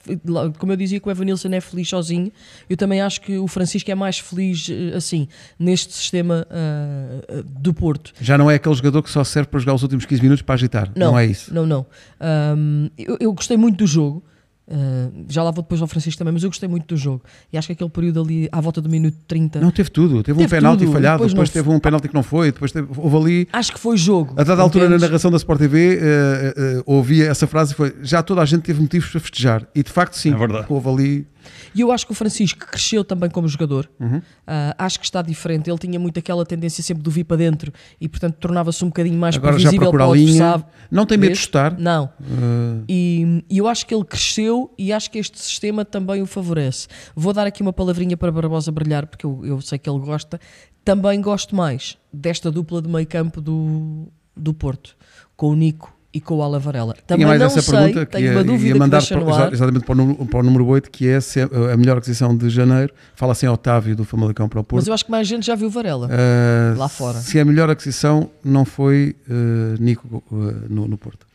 como 0.58 0.72
eu 0.72 0.76
dizia 0.76 1.00
que 1.00 1.08
o 1.08 1.10
Evanilson 1.10 1.48
é 1.48 1.60
feliz 1.60 1.88
sozinho, 1.88 2.30
eu 2.68 2.76
também 2.76 3.00
acho 3.00 3.20
que 3.20 3.38
o 3.38 3.48
Francisco 3.48 3.90
é 3.90 3.94
mais 3.94 4.18
feliz 4.18 4.68
eh, 4.70 4.96
assim, 4.96 5.28
neste 5.58 5.92
sistema 5.92 6.46
ah, 6.50 7.42
do 7.44 7.74
Porto. 7.74 8.12
Já 8.20 8.38
não 8.38 8.50
é 8.50 8.54
aquele 8.54 8.74
jogador 8.74 9.02
que 9.02 9.10
só 9.10 9.24
serve 9.24 9.48
para 9.48 9.60
jogar 9.60 9.74
os 9.74 9.82
últimos 9.82 10.04
15 10.04 10.22
minutos 10.22 10.42
para 10.42 10.54
agitar, 10.54 10.90
não, 10.94 11.12
Não, 11.12 11.18
é 11.18 11.26
isso? 11.26 11.52
Não, 11.52 11.66
não. 11.66 11.86
Ahm, 12.20 12.88
eu, 12.96 13.16
eu 13.20 13.32
gostei 13.32 13.56
muito 13.56 13.78
do 13.78 13.86
jogo. 13.86 14.22
Ah, 14.70 15.10
já 15.28 15.42
lá 15.42 15.50
vou 15.50 15.62
depois 15.62 15.80
ao 15.82 15.86
Francisco 15.86 16.18
também, 16.18 16.32
mas 16.32 16.42
eu 16.42 16.48
gostei 16.48 16.68
muito 16.68 16.86
do 16.86 16.96
jogo. 16.96 17.22
E 17.52 17.58
acho 17.58 17.66
que 17.68 17.72
aquele 17.72 17.90
período 17.90 18.22
ali, 18.22 18.48
à 18.50 18.60
volta 18.60 18.80
do 18.80 18.88
minuto 18.88 19.16
30, 19.26 19.60
Não, 19.60 19.70
teve 19.70 19.90
tudo. 19.90 20.22
Teve, 20.22 20.38
um 20.38 20.42
Teve 20.42 20.56
penalti 20.56 20.84
tudo, 20.84 20.92
falhado, 20.92 21.16
depois 21.18 21.32
depois, 21.32 21.48
não 21.50 21.52
teve 21.52 21.68
um 21.70 21.78
penalti 21.78 22.08
que 22.08 22.14
não 22.14 22.22
foi, 22.22 22.50
depois 22.52 22.72
teve, 22.72 22.88
houve 22.96 23.16
ali. 23.16 23.48
acho 23.52 23.72
que 23.72 23.78
foi 23.78 23.96
jogo. 23.96 24.34
A 24.38 24.42
dada 24.42 24.62
altura, 24.62 24.88
na 24.88 24.98
narração 24.98 25.30
da 25.30 25.36
Sport 25.36 25.58
TV, 25.60 25.98
eh, 26.00 26.82
ouvia 26.86 27.26
essa 27.26 27.46
frase 27.46 27.72
e 27.72 27.74
foi: 27.76 27.94
já 28.02 28.22
toda 28.22 28.40
a 28.40 28.44
gente 28.44 28.62
teve 28.62 28.80
motivos 28.80 29.10
para 29.10 29.20
festejar. 29.20 29.66
E 29.74 29.82
de 29.82 29.90
facto, 29.90 30.14
sim, 30.14 30.32
É 30.32 30.36
verdade. 30.36 30.66
houve 30.68 30.88
ali. 30.88 31.26
E 31.74 31.80
eu 31.80 31.90
acho 31.92 32.06
que 32.06 32.12
o 32.12 32.14
Francisco 32.14 32.66
cresceu 32.66 33.04
também 33.04 33.28
como 33.30 33.46
jogador. 33.48 33.90
Uhum. 33.98 34.20
Ah, 34.46 34.74
acho 34.78 34.98
que 34.98 35.04
está 35.04 35.22
diferente. 35.22 35.70
Ele 35.70 35.78
tinha 35.78 35.98
muito 35.98 36.18
aquela 36.18 36.44
tendência 36.44 36.82
sempre 36.82 37.02
de 37.02 37.10
vir 37.10 37.24
para 37.24 37.36
dentro 37.36 37.72
e, 38.00 38.08
portanto, 38.08 38.36
tornava-se 38.36 38.84
um 38.84 38.88
bocadinho 38.88 39.18
mais 39.18 39.36
Agora 39.36 39.54
previsível 39.54 39.90
para 39.90 40.06
o 40.06 40.14
linha. 40.14 40.28
adversário. 40.54 40.64
Não 40.90 41.06
tem 41.06 41.18
medo 41.18 41.32
de 41.32 41.38
chutar. 41.38 41.78
Não. 41.78 42.10
Eh, 42.20 42.84
E, 42.88 43.44
e 43.50 43.58
eu 43.58 43.66
acho 43.68 43.86
que 43.86 43.94
ele 43.94 44.04
cresceu 44.04 44.72
e 44.78 44.92
acho 44.92 45.10
que 45.10 45.18
este 45.18 45.40
sistema 45.40 45.84
também 45.84 46.22
o 46.22 46.26
favorece. 46.26 46.88
Vou 47.14 47.32
dar 47.32 47.46
aqui 47.46 47.62
uma 47.62 47.72
palavrinha 47.72 48.16
para 48.16 48.30
Barbosa 48.32 48.70
brilhar, 48.72 49.06
porque 49.06 49.24
eu, 49.26 49.40
eu 49.44 49.60
sei 49.60 49.78
que 49.78 49.88
ele 49.88 49.98
gosta. 50.00 50.40
Também 50.84 51.20
gosto 51.20 51.54
mais 51.56 51.96
desta 52.12 52.50
dupla 52.50 52.82
de 52.82 52.88
meio 52.88 53.06
campo 53.06 53.40
do, 53.40 54.08
do 54.36 54.52
Porto, 54.52 54.96
com 55.36 55.48
o 55.48 55.54
Nico 55.54 55.93
e 56.14 56.20
com 56.20 56.36
o 56.36 56.42
Ala 56.42 56.60
Varela. 56.60 56.94
Também 57.06 57.26
Tinha 57.26 57.26
mais 57.26 57.40
não 57.40 57.46
essa 57.48 57.60
sei, 57.60 57.74
pergunta 57.74 58.06
que 58.06 58.12
tenho 58.12 58.26
ia, 58.26 58.30
uma 58.30 58.40
ia 58.40 58.44
dúvida 58.44 58.72
que 58.72 58.78
mandar 58.78 58.98
deixa 58.98 59.20
para, 59.20 59.52
exatamente 59.52 59.84
para 59.84 59.92
o, 59.92 59.96
número, 59.96 60.26
para 60.26 60.38
o 60.38 60.42
número 60.44 60.66
8, 60.66 60.88
que 60.88 61.08
é 61.08 61.20
se 61.20 61.40
a 61.40 61.76
melhor 61.76 61.98
aquisição 61.98 62.36
de 62.36 62.48
janeiro. 62.48 62.94
Fala 63.16 63.34
sem 63.34 63.48
Otávio 63.48 63.96
do 63.96 64.04
Famalicão 64.04 64.48
para 64.48 64.60
o 64.60 64.64
Porto. 64.64 64.80
Mas 64.80 64.86
eu 64.86 64.94
acho 64.94 65.04
que 65.04 65.10
mais 65.10 65.26
gente 65.26 65.44
já 65.44 65.56
viu 65.56 65.68
Varela. 65.68 66.08
Eh, 66.08 66.74
lá 66.76 66.88
fora. 66.88 67.18
Se 67.18 67.40
a 67.40 67.44
melhor 67.44 67.68
aquisição 67.68 68.30
não 68.44 68.64
foi 68.64 69.16
eh, 69.28 69.76
Nico 69.80 70.22
eh, 70.30 70.66
no, 70.70 70.86
no 70.86 70.96
Porto. 70.96 71.26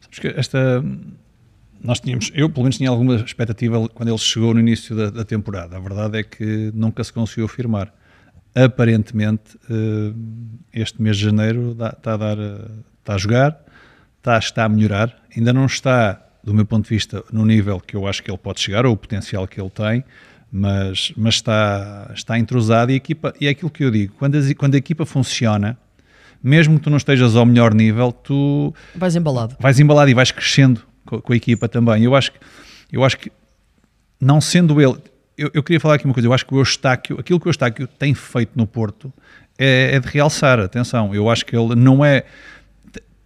Sabes 0.00 0.20
que 0.20 0.28
esta. 0.28 0.84
nós 1.82 1.98
tínhamos, 1.98 2.30
eu 2.32 2.48
pelo 2.48 2.62
menos 2.62 2.76
tinha 2.76 2.90
alguma 2.90 3.16
expectativa 3.16 3.88
quando 3.88 4.08
ele 4.08 4.18
chegou 4.18 4.54
no 4.54 4.60
início 4.60 4.94
da, 4.94 5.10
da 5.10 5.24
temporada. 5.24 5.76
A 5.76 5.80
verdade 5.80 6.18
é 6.18 6.22
que 6.22 6.70
nunca 6.72 7.02
se 7.02 7.12
conseguiu 7.12 7.48
firmar. 7.48 7.92
Aparentemente, 8.54 9.58
este 10.74 11.00
mês 11.00 11.16
de 11.16 11.24
janeiro 11.24 11.70
está 11.72 12.12
a, 12.12 12.16
dar, 12.18 12.36
está 12.38 13.14
a 13.14 13.18
jogar, 13.18 13.58
está, 14.22 14.38
está 14.38 14.64
a 14.64 14.68
melhorar. 14.68 15.14
Ainda 15.36 15.52
não 15.52 15.66
está, 15.66 16.20
do 16.44 16.54
meu 16.54 16.64
ponto 16.64 16.84
de 16.84 16.90
vista, 16.90 17.24
no 17.32 17.44
nível 17.44 17.80
que 17.80 17.96
eu 17.96 18.06
acho 18.06 18.22
que 18.22 18.30
ele 18.30 18.38
pode 18.38 18.60
chegar, 18.60 18.86
ou 18.86 18.92
o 18.92 18.96
potencial 18.96 19.46
que 19.48 19.60
ele 19.60 19.70
tem, 19.70 20.04
mas, 20.50 21.12
mas 21.16 21.34
está, 21.34 22.10
está 22.14 22.38
entrosado 22.38 22.90
e, 22.90 22.94
a 22.94 22.96
equipa, 22.96 23.34
e 23.40 23.46
é 23.46 23.50
aquilo 23.50 23.70
que 23.70 23.82
eu 23.84 23.90
digo, 23.90 24.14
quando, 24.18 24.36
as- 24.36 24.52
quando 24.54 24.74
a 24.74 24.78
equipa 24.78 25.04
funciona, 25.04 25.76
mesmo 26.42 26.76
que 26.78 26.84
tu 26.84 26.90
não 26.90 26.96
estejas 26.98 27.34
ao 27.36 27.44
melhor 27.46 27.74
nível, 27.74 28.12
tu 28.12 28.72
Vais 28.94 29.16
embalado. 29.16 29.56
vais 29.58 29.80
embalado 29.80 30.10
e 30.10 30.14
vais 30.14 30.30
crescendo 30.30 30.82
co- 31.06 31.20
com, 31.22 31.32
a 31.32 31.36
equipa 31.36 31.68
também. 31.68 32.02
Eu 32.04 32.14
acho 32.14 32.32
que, 32.32 32.38
eu 32.92 33.02
acho 33.04 33.18
que 33.18 33.30
não 34.20 34.40
sendo 34.40 34.80
ele, 34.80 34.96
eu, 35.38 35.50
eu 35.54 35.62
queria 35.62 35.80
falar 35.80 35.94
aqui 35.94 36.04
uma 36.04 36.12
coisa, 36.14 36.28
eu 36.28 36.32
acho 36.32 36.44
que 36.46 36.54
o 36.54 36.58
Eustáquio, 36.58 37.18
aquilo 37.18 37.40
que 37.40 37.46
o 37.46 37.48
Eustáquio 37.50 37.86
tem 37.86 38.12
feito 38.14 38.50
no 38.54 38.66
Porto 38.66 39.12
é, 39.58 39.90
é 39.94 40.00
de 40.00 40.06
realçar, 40.08 40.58
atenção, 40.60 41.14
eu 41.14 41.30
acho 41.30 41.46
que 41.46 41.56
ele 41.56 41.74
não 41.74 42.04
é, 42.04 42.24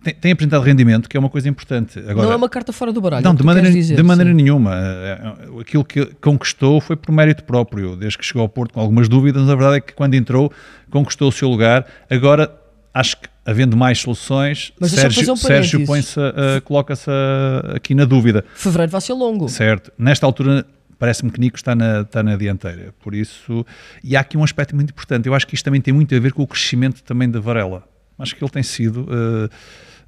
tem, 0.07 0.15
tem 0.15 0.33
apresentado 0.33 0.63
rendimento, 0.63 1.09
que 1.09 1.17
é 1.17 1.21
uma 1.21 1.29
coisa 1.29 1.49
importante. 1.49 1.99
Agora, 1.99 2.27
não 2.27 2.33
é 2.33 2.37
uma 2.37 2.49
carta 2.49 2.73
fora 2.73 2.93
do 2.93 3.01
baralho. 3.01 3.25
não, 3.25 3.33
é 3.33 3.35
de 3.35 3.43
maneira, 3.43 3.71
dizer, 3.71 3.97
de 3.97 4.03
maneira 4.03 4.31
sim. 4.31 4.37
nenhuma. 4.37 4.73
Eh, 4.75 5.61
Aquilo 5.61 5.85
que 5.85 6.07
conquistou 6.21 6.81
foi 6.81 6.95
por 6.97 7.11
mérito 7.13 7.43
próprio. 7.45 7.97
Desde 7.97 8.17
que 8.19 8.25
chegou 8.25 8.43
ao 8.43 8.49
Porto 8.49 8.75
com 8.75 8.81
algumas 8.81 9.09
dúvidas, 9.09 9.43
mas 9.43 9.51
a 9.51 9.55
verdade 9.57 9.77
é 9.79 9.81
que 9.81 9.93
quando 9.95 10.15
entrou, 10.15 10.53
conquistou 10.91 11.29
o 11.29 11.33
seu 11.33 11.49
lugar. 11.49 11.85
Agora, 12.09 12.53
acho 12.95 13.17
que 13.21 13.29
havendo 13.45 13.77
mais 13.77 13.99
soluções, 14.01 14.73
Mas 14.81 14.91
Sérgio, 14.93 15.33
um 15.33 15.37
Sérgio 15.37 15.81
a- 15.87 16.61
coloca-se 16.63 17.09
a- 17.11 17.77
aqui 17.77 17.95
na 17.95 18.05
dúvida. 18.05 18.45
Fevereiro 18.55 18.91
vai 18.93 19.01
ser 19.01 19.13
longo. 19.13 19.49
Certo. 19.49 19.93
Nesta 19.99 20.25
altura, 20.27 20.65
parece-me 20.99 21.31
que 21.31 21.39
Nico 21.41 21.57
está 21.57 21.75
na, 21.75 22.01
está 22.03 22.23
na 22.23 22.37
dianteira. 22.37 22.93
Por 23.03 23.15
isso, 23.15 23.65
e 24.03 24.17
há 24.17 24.21
aqui 24.21 24.37
um 24.37 24.43
aspecto 24.45 24.75
muito 24.75 24.91
importante. 24.91 25.27
Eu 25.27 25.35
acho 25.35 25.47
que 25.47 25.55
isto 25.55 25.65
também 25.65 25.81
tem 25.81 25.93
muito 25.95 26.15
a 26.15 26.19
ver 26.19 26.33
com 26.33 26.43
o 26.43 26.47
crescimento 26.47 27.03
também 27.03 27.31
da 27.31 27.39
Varela. 27.41 27.85
Acho 28.19 28.35
que 28.35 28.43
ele 28.43 28.51
tem 28.51 28.63
sido, 28.63 29.07
eh, 29.11 29.49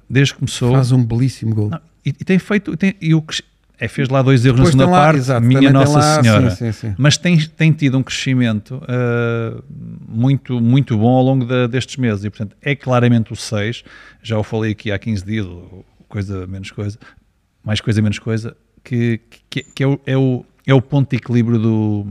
desde 0.09 0.33
que 0.33 0.39
começou. 0.39 0.73
Faz 0.73 0.91
um 0.91 1.03
belíssimo 1.05 1.53
gol. 1.53 1.69
Não, 1.69 1.79
e, 2.05 2.09
e 2.09 2.23
tem 2.25 2.39
feito. 2.39 2.75
Tem, 2.75 2.95
e 3.01 3.13
o 3.13 3.21
cres- 3.21 3.41
é, 3.81 3.87
fez 3.87 4.09
lá 4.09 4.21
dois 4.21 4.45
erros 4.45 4.57
Depois 4.59 4.75
na 4.75 4.81
segunda 4.83 4.97
lá- 4.97 5.05
parte, 5.05 5.17
exato, 5.19 5.45
minha 5.45 5.71
Nossa 5.71 5.97
lá- 5.99 6.21
Senhora. 6.21 6.49
sim, 6.49 6.57
sim, 6.65 6.71
sim. 6.89 6.95
Mas 6.97 7.17
tem, 7.17 7.37
tem 7.39 7.71
tido 7.71 7.97
um 7.97 8.03
crescimento 8.03 8.81
ah, 8.87 9.61
muito, 10.07 10.59
muito 10.59 10.97
bom 10.97 11.07
ao 11.15 11.23
longo 11.23 11.45
da- 11.45 11.67
destes 11.67 11.95
meses. 11.97 12.25
E, 12.25 12.29
portanto, 12.29 12.55
é 12.61 12.75
claramente 12.75 13.31
o 13.31 13.35
6. 13.35 13.83
Já 14.21 14.37
o 14.37 14.43
falei 14.43 14.71
aqui 14.71 14.91
há 14.91 14.99
15 14.99 15.23
dias, 15.25 15.47
coisa 16.09 16.45
menos 16.47 16.71
coisa, 16.71 16.97
mais 17.63 17.79
coisa 17.79 18.01
menos 18.01 18.19
coisa, 18.19 18.55
que, 18.83 19.19
que, 19.49 19.63
que 19.63 19.83
é, 19.83 19.87
o, 19.87 19.99
é, 20.05 20.17
o, 20.17 20.43
é 20.65 20.73
o 20.73 20.81
ponto 20.81 21.09
de 21.09 21.17
equilíbrio 21.17 21.57
do, 21.57 22.05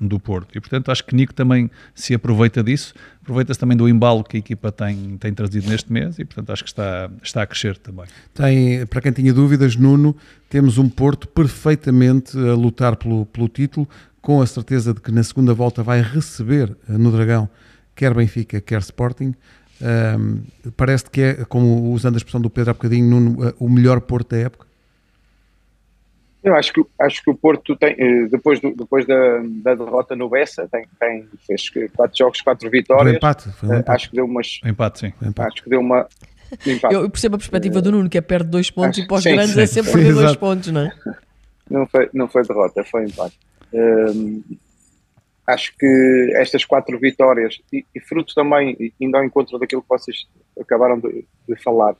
do 0.00 0.18
Porto. 0.18 0.56
E, 0.56 0.60
portanto, 0.60 0.90
acho 0.90 1.04
que 1.04 1.14
Nico 1.14 1.34
também 1.34 1.70
se 1.94 2.14
aproveita 2.14 2.62
disso. 2.62 2.94
Aproveita-se 3.22 3.60
também 3.60 3.76
do 3.76 3.88
embalo 3.88 4.24
que 4.24 4.36
a 4.36 4.40
equipa 4.40 4.72
tem, 4.72 5.16
tem 5.18 5.32
trazido 5.32 5.68
neste 5.68 5.92
mês 5.92 6.18
e, 6.18 6.24
portanto, 6.24 6.50
acho 6.50 6.64
que 6.64 6.70
está, 6.70 7.10
está 7.22 7.42
a 7.42 7.46
crescer 7.46 7.76
também. 7.78 8.06
Tem, 8.34 8.86
para 8.86 9.00
quem 9.00 9.12
tinha 9.12 9.32
dúvidas, 9.32 9.76
Nuno, 9.76 10.16
temos 10.48 10.78
um 10.78 10.88
Porto 10.88 11.28
perfeitamente 11.28 12.36
a 12.36 12.54
lutar 12.54 12.96
pelo, 12.96 13.26
pelo 13.26 13.48
título, 13.48 13.88
com 14.20 14.42
a 14.42 14.46
certeza 14.46 14.92
de 14.92 15.00
que 15.00 15.12
na 15.12 15.22
segunda 15.22 15.54
volta 15.54 15.82
vai 15.82 16.02
receber 16.02 16.76
eh, 16.88 16.98
no 16.98 17.10
Dragão 17.10 17.48
quer 18.00 18.14
Benfica, 18.14 18.60
quer 18.62 18.80
Sporting. 18.80 19.34
Ahm, 19.82 20.40
parece 20.74 21.04
que 21.10 21.20
é, 21.20 21.44
como 21.44 21.92
usando 21.92 22.14
a 22.14 22.16
expressão 22.16 22.40
do 22.40 22.48
Pedro 22.48 22.70
há 22.70 22.74
bocadinho, 22.74 23.06
Nuno, 23.08 23.46
eh, 23.46 23.54
o 23.58 23.68
melhor 23.68 24.00
Porto 24.00 24.30
da 24.30 24.38
época. 24.38 24.66
Eu 26.42 26.54
acho 26.56 26.72
que, 26.72 26.82
acho 26.98 27.22
que 27.22 27.30
o 27.30 27.34
Porto 27.34 27.76
tem, 27.76 27.94
eh, 27.98 28.26
depois, 28.30 28.60
do- 28.60 28.74
depois 28.74 29.06
da, 29.06 29.40
da 29.62 29.74
derrota 29.74 30.16
no 30.16 30.28
Bessa, 30.28 30.66
tem, 30.72 30.86
tem, 30.98 31.28
fez 31.46 31.68
quatro 31.94 32.16
jogos, 32.16 32.40
quatro 32.40 32.70
vitórias. 32.70 33.16
empate. 33.16 33.50
Foi 33.52 33.68
um 33.68 33.72
Eh, 33.74 33.78
empate. 33.80 33.96
acho 33.96 34.10
que 34.10 34.16
deu 34.16 34.24
umas. 34.24 34.60
Empate, 34.64 34.98
sim. 35.00 35.12
Um 35.22 35.28
empate. 35.28 35.52
Acho 35.52 35.62
que 35.64 35.70
deu 35.70 35.80
uma. 35.80 36.08
empate. 36.66 36.94
Eu, 36.94 37.02
eu 37.02 37.10
percebo 37.10 37.34
a 37.34 37.38
perspectiva 37.38 37.82
do 37.82 37.92
Nuno, 37.92 38.08
que 38.08 38.16
é 38.16 38.22
perto 38.22 38.44
de 38.46 38.50
dois 38.52 38.70
pontos, 38.70 38.98
Ah, 38.98 39.02
e 39.02 39.06
para 39.06 39.16
os 39.16 39.22
sim, 39.22 39.32
grandes 39.32 39.52
sim. 39.54 39.60
é 39.60 39.66
sempre 39.66 39.92
perder 39.92 40.14
dois 40.14 40.36
pontos, 40.36 40.70
não 40.72 40.80
é? 40.80 40.92
Não 41.68 41.86
foi, 41.86 42.08
não 42.14 42.26
foi 42.28 42.42
derrota, 42.42 42.82
foi 42.84 43.04
empate. 43.04 43.38
Hum, 43.72 44.42
acho 45.46 45.72
que 45.78 46.32
estas 46.36 46.64
quatro 46.64 46.98
vitórias, 46.98 47.60
e, 47.72 47.84
e 47.94 48.00
fruto 48.00 48.34
também, 48.34 48.76
e 48.80 48.92
indo 49.00 49.16
ao 49.16 49.24
encontro 49.24 49.58
daquilo 49.58 49.82
que 49.82 49.88
vocês 49.88 50.26
acabaram 50.60 50.98
de, 50.98 51.24
de 51.48 51.56
falar, 51.62 51.94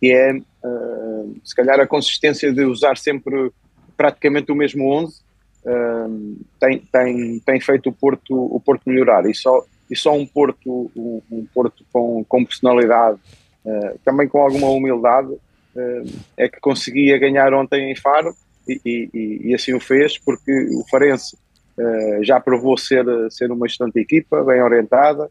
que 0.00 0.10
é 0.12 0.32
hum, 0.64 1.36
se 1.44 1.54
calhar 1.54 1.78
a 1.78 1.86
consistência 1.86 2.52
de 2.52 2.64
usar 2.64 2.96
sempre 2.96 3.50
praticamente 3.96 4.52
o 4.52 4.54
mesmo 4.54 4.90
11, 4.92 5.20
hum, 5.66 6.38
tem, 6.60 6.78
tem, 6.92 7.38
tem 7.40 7.60
feito 7.60 7.88
o 7.88 7.92
Porto, 7.92 8.34
o 8.34 8.60
Porto 8.60 8.82
melhorar. 8.86 9.26
E 9.28 9.34
só, 9.34 9.64
e 9.90 9.96
só 9.96 10.12
um 10.14 10.26
Porto, 10.26 10.90
um, 10.96 11.22
um 11.30 11.46
Porto 11.54 11.84
com, 11.92 12.24
com 12.24 12.44
personalidade, 12.44 13.18
eh, 13.64 13.96
também 14.04 14.28
com 14.28 14.40
alguma 14.40 14.68
humildade, 14.70 15.34
eh, 15.76 16.02
é 16.36 16.48
que 16.48 16.60
conseguia 16.60 17.18
ganhar 17.18 17.52
ontem 17.52 17.90
em 17.90 17.96
Faro 17.96 18.34
e, 18.68 18.80
e- 18.84 19.40
e- 19.50 19.54
assim 19.54 19.74
o 19.74 19.80
fez, 19.80 20.18
porque 20.18 20.52
o 20.72 20.84
Farense 20.88 21.36
eh, 21.78 22.20
já 22.22 22.40
provou 22.40 22.76
ser, 22.78 23.04
ser 23.30 23.50
uma 23.50 23.66
excelente 23.66 23.98
equipa, 23.98 24.42
bem 24.44 24.62
orientada, 24.62 25.30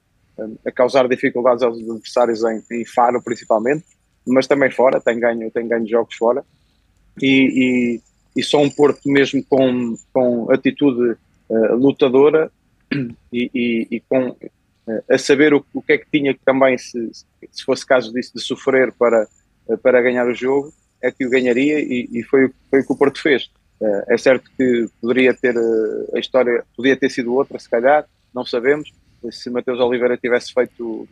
a 0.66 0.72
causar 0.72 1.08
dificuldades 1.08 1.64
aos 1.64 1.78
adversários 1.80 2.44
em, 2.44 2.62
em 2.72 2.86
Faro 2.86 3.22
principalmente, 3.24 3.86
mas 4.28 4.48
também 4.48 4.70
fora, 4.70 5.00
tem 5.00 5.18
ganho, 5.18 5.50
tem 5.50 5.66
ganho 5.68 5.88
jogos 5.88 6.16
fora. 6.16 6.44
E, 7.22 7.98
e, 7.98 8.02
e 8.36 8.44
só 8.44 8.60
um 8.60 8.70
Porto 8.70 9.02
mesmo 9.10 9.44
com, 9.46 9.96
com 10.14 10.52
atitude 10.52 11.16
eh, 11.50 11.74
lutadora 11.74 12.52
e, 13.32 13.50
e- 13.54 13.88
e 13.92 14.00
com 14.02 14.36
eh, 14.88 15.04
a 15.10 15.18
saber 15.18 15.54
o, 15.54 15.66
o 15.74 15.82
que 15.82 15.94
é 15.94 15.98
que 15.98 16.08
tinha 16.12 16.34
que 16.34 16.40
também, 16.46 16.78
se, 16.78 17.12
se 17.52 17.64
fosse 17.64 17.86
caso 17.86 18.12
disso, 18.14 18.34
de 18.36 18.42
sofrer 18.42 18.92
para, 18.94 19.28
eh, 19.70 19.78
para 19.78 20.02
ganhar 20.02 20.28
o 20.28 20.34
jogo, 20.34 20.74
é 21.02 21.12
que 21.12 21.26
o 21.26 21.30
ganharia 21.30 21.80
e, 21.80 22.10
e 22.12 22.24
foi, 22.24 22.50
foi 22.70 22.80
o 22.82 22.86
que 22.86 22.94
o 22.94 22.98
Porto 22.98 23.22
fez. 23.22 23.50
É 24.08 24.18
certo 24.18 24.50
que 24.58 24.88
poderia 25.02 25.34
ter 25.34 25.54
a 26.14 26.18
história, 26.18 26.64
podia 26.78 26.96
ter 26.96 27.10
sido 27.10 27.34
outra, 27.34 27.60
se 27.60 27.70
calhar, 27.70 28.06
não 28.34 28.46
sabemos. 28.46 28.92
Se 29.32 29.50
Mateus 29.50 29.80
Oliveira 29.80 30.18
tivesse 30.18 30.54
feito 30.54 31.06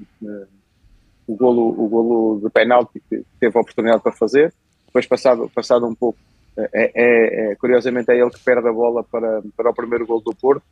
o 1.28 1.36
golo, 1.36 1.70
o 1.78 1.88
golo 1.88 2.40
de 2.42 2.50
penalti 2.50 3.02
que 3.10 3.24
teve 3.40 3.58
a 3.58 3.62
oportunidade 3.62 4.02
para 4.02 4.12
fazer, 4.14 4.54
depois 4.86 5.06
passado, 5.06 5.50
passado 5.54 5.86
um 5.86 5.94
pouco, 5.96 6.18
é, 6.58 6.70
é- 6.74 7.52
é- 7.52 7.56
curiosamente 7.56 8.12
é 8.12 8.20
ele 8.20 8.30
que 8.30 8.40
perde 8.40 8.68
a 8.68 8.74
bola 8.74 9.04
para, 9.04 9.42
para 9.58 9.70
o 9.70 9.74
primeiro 9.74 10.06
golo 10.06 10.22
do 10.22 10.36
Porto, 10.36 10.64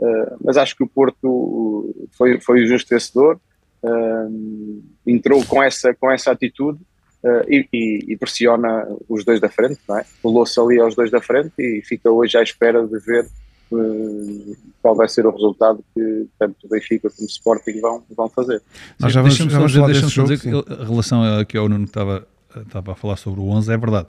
eh, 0.00 0.34
mas 0.44 0.56
acho 0.56 0.76
que 0.76 0.82
o 0.84 0.88
Porto 0.88 1.26
uh, 1.28 2.08
foi, 2.16 2.40
foi 2.40 2.64
o 2.64 2.66
justo 2.68 2.88
vencedor, 2.90 3.40
eh, 3.82 4.26
entrou 5.06 5.44
com 5.44 5.62
essa, 5.62 5.94
com 5.94 6.10
essa 6.10 6.30
atitude 6.32 6.78
eh, 7.24 7.44
e, 7.48 7.68
e- 7.72 8.12
e 8.12 8.16
pressiona 8.16 8.86
os 9.08 9.24
dois 9.24 9.40
da 9.40 9.48
frente, 9.48 9.80
não 9.88 9.98
é? 9.98 10.04
Colou-se 10.22 10.58
ali 10.60 10.80
aos 10.80 10.94
dois 10.94 11.10
da 11.10 11.20
frente 11.20 11.52
e 11.58 11.82
fica 11.84 12.10
hoje 12.10 12.36
à 12.38 12.42
espera 12.42 12.86
de 12.86 12.98
ver 13.00 13.26
eh, 13.72 14.56
qual 14.80 14.94
vai 14.94 15.08
ser 15.08 15.26
o 15.26 15.30
resultado 15.30 15.84
que 15.94 16.26
tanto 16.38 16.56
o 16.64 16.68
Benfica 16.68 17.10
como 17.10 17.26
o 17.26 17.30
Sporting 17.30 17.80
vão, 17.80 18.02
vão 18.16 18.28
fazer. 18.28 18.62
Nós 19.00 19.12
já 19.12 19.20
vamos, 19.20 19.34
deixa-me 19.36 19.50
já 19.50 19.58
vamos 19.58 19.72
dizer, 19.72 19.80
falar 19.82 19.94
só 19.94 20.08
jogo. 20.08 20.28
dizer 20.28 20.42
que, 20.42 20.48
em 20.82 20.86
relação 20.86 21.22
a 21.22 21.44
que 21.44 21.58
o 21.58 21.68
Nuno 21.68 21.84
estava, 21.84 22.26
estava 22.62 22.92
a 22.92 22.94
falar 22.94 23.16
sobre 23.16 23.40
o 23.40 23.48
11, 23.48 23.72
é 23.72 23.76
verdade. 23.76 24.06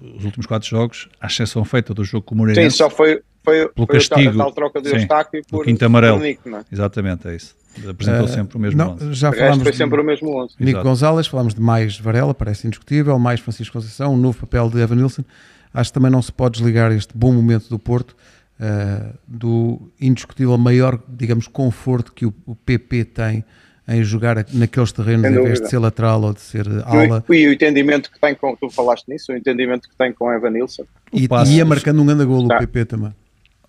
Os 0.00 0.24
últimos 0.24 0.46
quatro 0.46 0.68
jogos, 0.68 1.08
à 1.20 1.26
exceção 1.26 1.64
feita 1.64 1.92
do 1.94 2.04
jogo 2.04 2.24
com 2.24 2.34
o 2.34 2.38
Sim, 2.38 2.40
Moreirense, 2.42 2.76
só 2.76 2.88
foi, 2.90 3.22
foi, 3.44 3.68
Pelo 3.68 3.72
foi 3.74 3.86
tal- 3.86 3.86
castigo, 4.18 4.30
a 4.30 4.44
tal 4.44 4.52
troca 4.52 4.80
de 4.80 4.88
sim, 4.90 5.06
do 5.06 5.42
por, 5.48 5.64
quinto 5.64 5.84
amarelo. 5.84 6.18
por 6.18 6.22
Nico, 6.24 6.48
não 6.48 6.58
é? 6.58 6.64
exatamente, 6.72 7.28
é 7.28 7.36
isso. 7.36 7.54
Apresentou 7.88 8.24
Eh, 8.26 8.28
sempre 8.28 8.56
o 8.58 8.60
mesmo 8.60 8.76
não, 8.78 8.92
11. 8.92 9.14
já 9.14 9.32
falámos 9.32 9.62
foi 9.62 9.72
de 9.72 9.78
sempre 9.78 10.00
o 10.00 10.04
mesmo 10.04 10.28
11. 10.42 10.54
Nico 10.60 10.70
Exato. 10.72 10.84
Gonzalez, 10.88 11.26
falámos 11.26 11.54
de 11.54 11.60
mais 11.60 11.98
Varela, 11.98 12.34
parece 12.34 12.66
indiscutível, 12.66 13.18
mais 13.18 13.40
Francisco 13.40 13.72
Conceição, 13.72 14.12
um 14.12 14.16
novo 14.18 14.38
papel 14.40 14.68
de 14.68 14.78
Evan 14.78 14.96
Nilsson. 14.96 15.24
Acho 15.72 15.90
que 15.90 15.94
também 15.94 16.10
não 16.10 16.20
se 16.20 16.30
pode 16.30 16.56
desligar 16.58 16.92
este 16.92 17.16
bom 17.16 17.32
momento 17.32 17.70
do 17.70 17.78
Porto 17.78 18.14
eh, 18.60 19.14
do 19.26 19.90
indiscutível 19.98 20.58
maior, 20.58 21.00
digamos, 21.08 21.48
conforto 21.48 22.12
que 22.12 22.26
o, 22.26 22.34
o 22.44 22.54
PP 22.54 23.06
tem 23.06 23.42
em 23.88 24.02
jogar 24.04 24.44
naqueles 24.52 24.92
terrenos 24.92 25.26
em 25.26 25.42
vez 25.42 25.60
de 25.60 25.68
ser 25.68 25.78
lateral 25.78 26.22
ou 26.22 26.32
de 26.32 26.40
ser 26.40 26.66
E 26.66 26.82
ala 26.84 27.24
o- 27.28 27.34
E 27.34 27.48
o 27.48 27.52
entendimento 27.52 28.10
que 28.10 28.20
tem 28.20 28.34
com, 28.34 28.54
tu 28.56 28.70
falaste 28.70 29.08
nisso, 29.08 29.32
o 29.32 29.36
entendimento 29.36 29.88
que 29.88 29.96
tem 29.96 30.12
com 30.12 30.32
Evan 30.32 30.50
Nilsson. 30.50 30.84
e, 31.12 31.26
passo- 31.28 31.50
e 31.52 31.56
ia 31.56 31.64
marcando 31.64 32.00
um 32.00 32.06
grande 32.06 32.24
golo 32.24 32.44
o 32.44 32.48
Tá. 32.48 32.58
PP 32.58 32.84
também. 32.84 33.12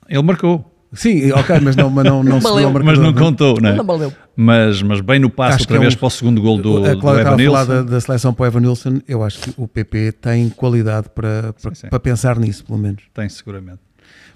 Ele 0.07 0.21
marcou, 0.23 0.69
Sim, 0.95 1.31
ok, 1.31 1.59
mas 1.59 1.75
não, 1.75 1.89
mas 1.89 2.05
não, 2.05 2.23
não 2.23 2.39
se 2.39 2.45
viu 2.55 2.67
ao 2.67 2.83
mas 2.83 2.99
não 2.99 3.11
contou, 3.11 3.59
não 3.59 3.69
é? 3.71 3.73
Não 3.73 3.83
valeu. 3.83 4.13
Mas, 4.35 4.79
mas 4.83 5.01
bem 5.01 5.17
no 5.17 5.27
passo 5.27 5.55
Acho 5.55 5.65
que 5.67 5.73
outra 5.73 5.77
é 5.77 5.79
vez 5.87 5.95
um- 5.95 5.97
para 5.97 6.05
o 6.05 6.09
segundo 6.11 6.39
gol 6.39 6.61
do, 6.61 6.77
a 6.77 6.79
do 6.81 6.85
Evan 6.85 6.95
estava 6.97 7.15
a 7.15 7.23
falar 7.23 7.35
Nilsson. 7.35 7.65
da, 7.67 7.81
da 7.81 7.99
seleção 8.01 8.31
para 8.31 8.43
o 8.43 8.45
Evan 8.45 8.59
Nilsson, 8.59 9.01
eu 9.07 9.23
acho 9.23 9.39
que 9.39 9.53
o 9.57 9.67
PP 9.67 10.11
tem 10.11 10.49
qualidade 10.49 11.09
para, 11.09 11.51
para, 11.53 11.73
Sim, 11.73 11.81
sim. 11.81 11.87
para 11.89 11.99
pensar 11.99 12.37
nisso, 12.37 12.63
pelo 12.63 12.77
menos. 12.77 13.01
Tem 13.11 13.27
seguramente. 13.27 13.79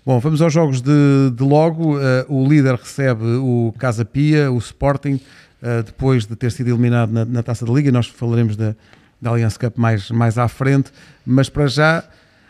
Bom, 0.03 0.19
vamos 0.19 0.41
aos 0.41 0.51
jogos 0.51 0.81
de, 0.81 1.29
de 1.35 1.43
logo. 1.43 1.99
Eh, 2.01 2.25
o 2.27 2.47
líder 2.47 2.73
recebe 2.73 3.23
o 3.23 3.71
Casa 3.77 4.03
Pia, 4.03 4.51
o 4.51 4.57
Sporting, 4.57 5.19
eh, 5.61 5.83
depois 5.83 6.25
de 6.25 6.35
ter 6.35 6.51
sido 6.51 6.69
eliminado 6.69 7.11
na, 7.11 7.25
na 7.25 7.43
Taça 7.43 7.65
da 7.65 7.73
Liga. 7.73 7.91
Nós 7.91 8.07
falaremos 8.07 8.55
da, 8.55 8.75
da 9.21 9.31
Allianz 9.31 9.57
Cup 9.57 9.77
mais, 9.77 10.09
mais 10.11 10.37
à 10.37 10.47
frente, 10.47 10.91
mas 11.25 11.49
para 11.49 11.67
já, 11.67 12.01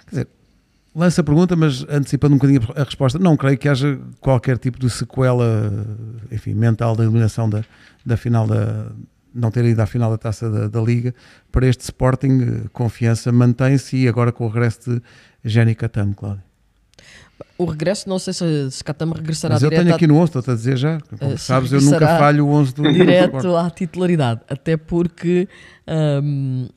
quer 0.05 0.09
dizer, 0.09 0.27
Lança 0.97 1.21
a 1.21 1.23
pergunta, 1.23 1.55
mas 1.55 1.85
antecipando 1.87 2.33
um 2.33 2.39
bocadinho 2.39 2.59
a 2.75 2.83
resposta, 2.83 3.19
não 3.19 3.37
creio 3.37 3.55
que 3.55 3.69
haja 3.69 3.99
qualquer 4.19 4.57
tipo 4.57 4.79
de 4.79 4.89
sequela, 4.89 5.85
enfim, 6.31 6.55
mental 6.55 6.95
da 6.95 7.03
eliminação 7.03 7.47
da, 7.47 7.63
da 8.03 8.17
final 8.17 8.47
da. 8.47 8.87
não 9.31 9.51
ter 9.51 9.63
ido 9.65 9.79
à 9.79 9.85
final 9.85 10.09
da 10.09 10.17
taça 10.17 10.49
da, 10.49 10.67
da 10.67 10.81
Liga. 10.81 11.13
Para 11.51 11.67
este 11.67 11.81
Sporting, 11.81 12.41
eh, 12.41 12.67
confiança 12.73 13.31
mantém-se 13.31 13.95
e 13.95 14.07
agora 14.07 14.31
com 14.31 14.45
o 14.45 14.47
regresso 14.47 14.89
de 14.89 15.01
Jenny 15.45 15.75
Catamo, 15.75 16.15
Cláudio. 16.15 16.46
O 17.58 17.65
regresso, 17.65 18.08
não 18.08 18.20
sei 18.20 18.34
se, 18.34 18.72
se 18.72 18.84
Catamo 18.84 19.13
regressará 19.13 19.56
Mas 19.56 19.63
eu 19.63 19.70
tenho 19.70 19.94
aqui 19.94 20.06
no 20.08 20.15
11, 20.17 20.25
estou-te 20.25 20.51
a 20.51 20.56
dizer 20.56 20.77
já. 20.77 21.00
Como 21.01 21.32
Eh, 21.34 21.38
sabes, 21.38 21.72
eu 21.72 21.82
nunca 21.82 22.08
falho 22.20 22.46
o 22.46 22.50
11 22.51 22.74
do, 22.74 22.91
direto 22.94 23.56
à 23.56 23.70
titularidade, 23.70 24.41
até 24.48 24.77
porque 24.77 25.48
hum, 25.88 26.67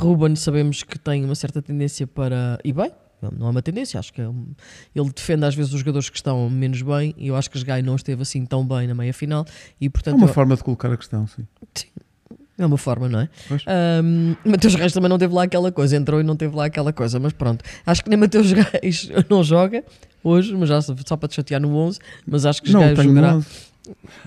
Ruben 0.00 0.34
sabemos 0.36 0.82
que 0.82 0.98
tem 0.98 1.24
uma 1.24 1.34
certa 1.34 1.60
tendência 1.62 2.06
para. 2.06 2.58
E 2.64 2.72
bem, 2.72 2.90
não 3.38 3.46
é 3.48 3.50
uma 3.50 3.62
tendência, 3.62 3.98
acho 4.00 4.12
que 4.12 4.20
é 4.20 4.28
um- 4.28 4.46
ele 4.94 5.10
defende 5.14 5.44
às 5.46 5.54
vezes 5.54 5.72
os 5.72 5.80
jogadores 5.80 6.08
que 6.10 6.16
estão 6.16 6.48
menos 6.50 6.80
bem 6.82 7.14
e 7.16 7.28
eu 7.28 7.36
acho 7.36 7.50
que 7.50 7.62
Gai 7.64 7.80
não 7.82 7.96
esteve 7.96 8.20
assim 8.22 8.44
tão 8.44 8.66
bem 8.66 8.86
na 8.86 8.94
meia 8.94 9.12
final 9.14 9.44
e 9.80 9.86
É 9.86 9.90
portanto 9.90 10.16
uma 10.16 10.26
eu- 10.26 10.32
forma 10.32 10.56
de 10.56 10.62
colocar 10.64 10.92
a 10.92 10.96
questão, 10.96 11.26
sim. 11.26 11.46
É 12.58 12.64
uma 12.66 12.78
forma, 12.78 13.08
não 13.08 13.20
é? 13.20 13.28
Hum, 14.02 14.36
Mateus 14.44 14.74
Reis 14.74 14.92
também 14.92 15.08
não 15.08 15.18
teve 15.18 15.34
lá 15.34 15.42
aquela 15.42 15.72
coisa, 15.72 15.96
entrou 15.96 16.20
e 16.20 16.24
não 16.24 16.36
teve 16.36 16.54
lá 16.54 16.66
aquela 16.66 16.92
coisa, 16.92 17.18
mas 17.18 17.32
pronto. 17.32 17.64
Acho 17.84 18.02
que 18.04 18.10
nem 18.10 18.18
Mateus 18.18 18.52
Reis 18.52 19.08
não 19.28 19.42
joga 19.42 19.82
hoje, 20.22 20.54
mas 20.56 20.68
já 20.68 20.80
só 20.80 21.16
para 21.16 21.28
te 21.28 21.34
chatear 21.36 21.60
no 21.60 21.74
11, 21.76 21.98
mas 22.26 22.46
acho 22.46 22.62
que 22.62 22.72
Não, 22.72 22.88
no 22.88 23.02
jogará. 23.02 23.36
11. 23.36 23.46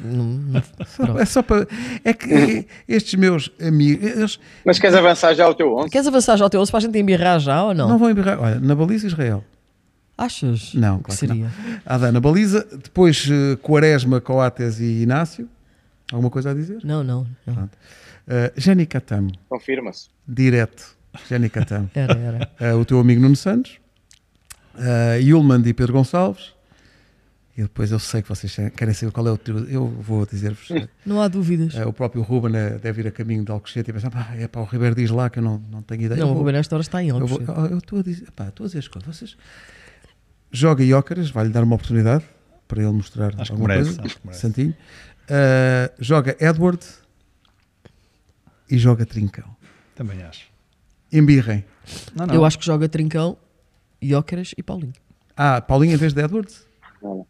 Não- 0.04 0.24
não-. 0.24 1.20
É 1.20 1.26
só 1.26 1.42
para. 1.42 1.68
É 2.04 2.14
que 2.14 2.68
estes 2.88 3.16
meus 3.16 3.50
amigos. 3.60 4.06
Eles 4.06 4.40
Mas 4.64 4.78
queres 4.78 4.96
avançar 4.96 5.34
já 5.34 5.48
o 5.48 5.56
teu 5.56 5.76
11? 5.76 5.90
Queres 5.90 6.08
avançar 6.08 6.38
já 6.38 6.44
ao 6.46 6.50
teu 6.50 6.62
11 6.62 6.70
para 6.72 6.78
a 6.78 6.82
gente 6.82 7.00
embirrar 7.00 7.40
já 7.40 7.64
ou 7.64 7.74
não? 7.74 7.90
não, 7.90 7.98
vão 7.98 8.10
embirrar. 8.10 8.40
Olha, 8.40 8.60
na 8.60 8.76
baliza 8.76 9.08
Israel. 9.08 9.44
Achas? 10.18 10.74
Não, 10.74 10.98
que 10.98 11.06
claro 11.06 11.20
que 11.20 11.28
seria? 11.28 11.52
Ada 11.86 12.12
na 12.12 12.20
baliza. 12.20 12.68
Depois 12.84 13.28
eh, 13.32 13.56
Quaresma, 13.62 14.20
Coates 14.20 14.80
e 14.80 15.02
Inácio. 15.04 15.48
Alguma 16.12 16.30
coisa 16.30 16.52
a 16.52 16.54
dizer? 16.54 16.80
Não, 16.84 17.04
não. 17.04 17.28
não. 17.46 17.54
Pronto. 17.54 17.78
Uh, 18.28 18.52
Jenny 18.60 18.86
Catamo, 18.86 19.32
Confirma-se. 19.50 20.10
direto. 20.28 20.96
Jenny 21.30 21.50
Catamo. 21.50 21.90
Era, 21.96 22.14
era. 22.18 22.52
Eh, 22.60 22.74
o 22.74 22.84
teu 22.86 23.00
amigo 23.00 23.22
Nuno 23.22 23.36
Santos. 23.36 23.80
Uh, 24.76 25.20
Yulman 25.22 25.64
e 25.66 25.74
Pedro 25.74 25.94
Gonçalves. 25.94 26.54
E 27.58 27.64
depois 27.64 27.92
eu 27.92 27.98
sei 27.98 28.22
que 28.22 28.30
vocês 28.30 28.56
querem 28.76 28.94
saber 28.94 29.12
qual 29.12 29.28
é 29.28 29.32
o 29.32 29.38
trio. 29.38 29.66
Eu 29.68 29.88
vou 29.88 30.26
dizer-vos. 30.28 30.70
eh, 30.70 30.88
Não 31.06 31.20
há 31.22 31.28
dúvidas. 31.28 31.74
o 31.76 31.92
próprio 31.94 32.22
Ruben 32.22 32.56
eh, 32.56 32.78
deve 32.78 33.02
ir 33.02 33.08
a 33.08 33.12
caminho 33.12 33.44
de 33.44 33.52
Alcochete 33.52 33.90
e 33.90 33.94
pensar, 33.94 34.12
pá, 34.12 34.28
é 34.38 34.48
para 34.48 34.62
o 34.62 34.66
Ribeiro 34.66 34.94
diz 34.94 35.10
lá 35.10 35.28
que 35.30 35.40
eu 35.40 35.44
não, 35.44 35.58
não 35.72 35.82
tenho 35.82 36.04
ideia. 36.04 36.20
não, 36.20 36.28
Eu 36.28 36.32
o 36.32 36.34
vou- 36.34 36.40
Ruben 36.44 36.54
nesta 36.54 36.76
hora 36.76 36.82
está 36.84 37.02
em 37.02 37.08
Eu 37.10 37.16
Alcochete. 37.16 37.46
vou- 37.46 37.66
eu 37.66 37.78
estou 37.80 38.00
a 38.00 38.04
dizer, 38.04 38.30
pá, 38.36 38.50
estou 38.50 38.66
a 38.66 38.68
dizer 38.68 38.80
as 38.80 38.88
coisas. 38.88 39.16
Vocês 39.18 39.38
joga 40.52 40.84
Iócaras, 40.84 41.32
vai-lhe 41.32 41.50
dar 41.52 41.64
uma 41.64 41.76
oportunidade 41.76 42.24
para 42.68 42.84
ele 42.84 42.92
mostrar 42.92 43.28
Acho 43.30 43.46
que 43.46 43.52
alguma 43.54 43.70
merece, 43.70 43.90
coisa. 43.92 44.02
acho 44.06 44.18
que 44.20 44.28
merece. 44.28 44.42
Santinho. 44.42 44.76
Uh, 45.30 45.94
joga 46.04 46.36
Edward 46.40 46.86
e 48.70 48.78
joga 48.78 49.06
Trincão. 49.06 49.56
Também 49.96 50.22
acho. 50.24 50.48
Embirrem. 51.12 51.64
Não, 52.16 52.26
Eu 52.34 52.44
acho 52.46 52.60
que 52.60 52.66
joga 52.66 52.88
Trincão, 52.90 53.38
Jóqueras 54.02 54.54
e 54.58 54.64
Paulinho. 54.64 54.94
Ah, 55.36 55.62
Paulinho 55.62 55.94
em 55.94 55.98
vez 55.98 56.14
de 56.14 56.22
Edward? 56.22 56.52
Não. 57.02 57.26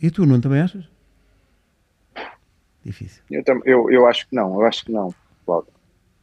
E 0.00 0.10
tu, 0.10 0.26
não 0.26 0.40
também 0.40 0.60
achas? 0.60 0.84
Difícil. 2.84 3.22
Eu, 3.30 3.44
tam- 3.44 3.60
eu, 3.64 3.90
eu 3.90 4.06
acho 4.06 4.26
que 4.28 4.34
não, 4.34 4.54
eu 4.54 4.66
acho 4.66 4.84
que 4.84 4.92
não, 4.92 5.14
Cláudio. 5.44 5.70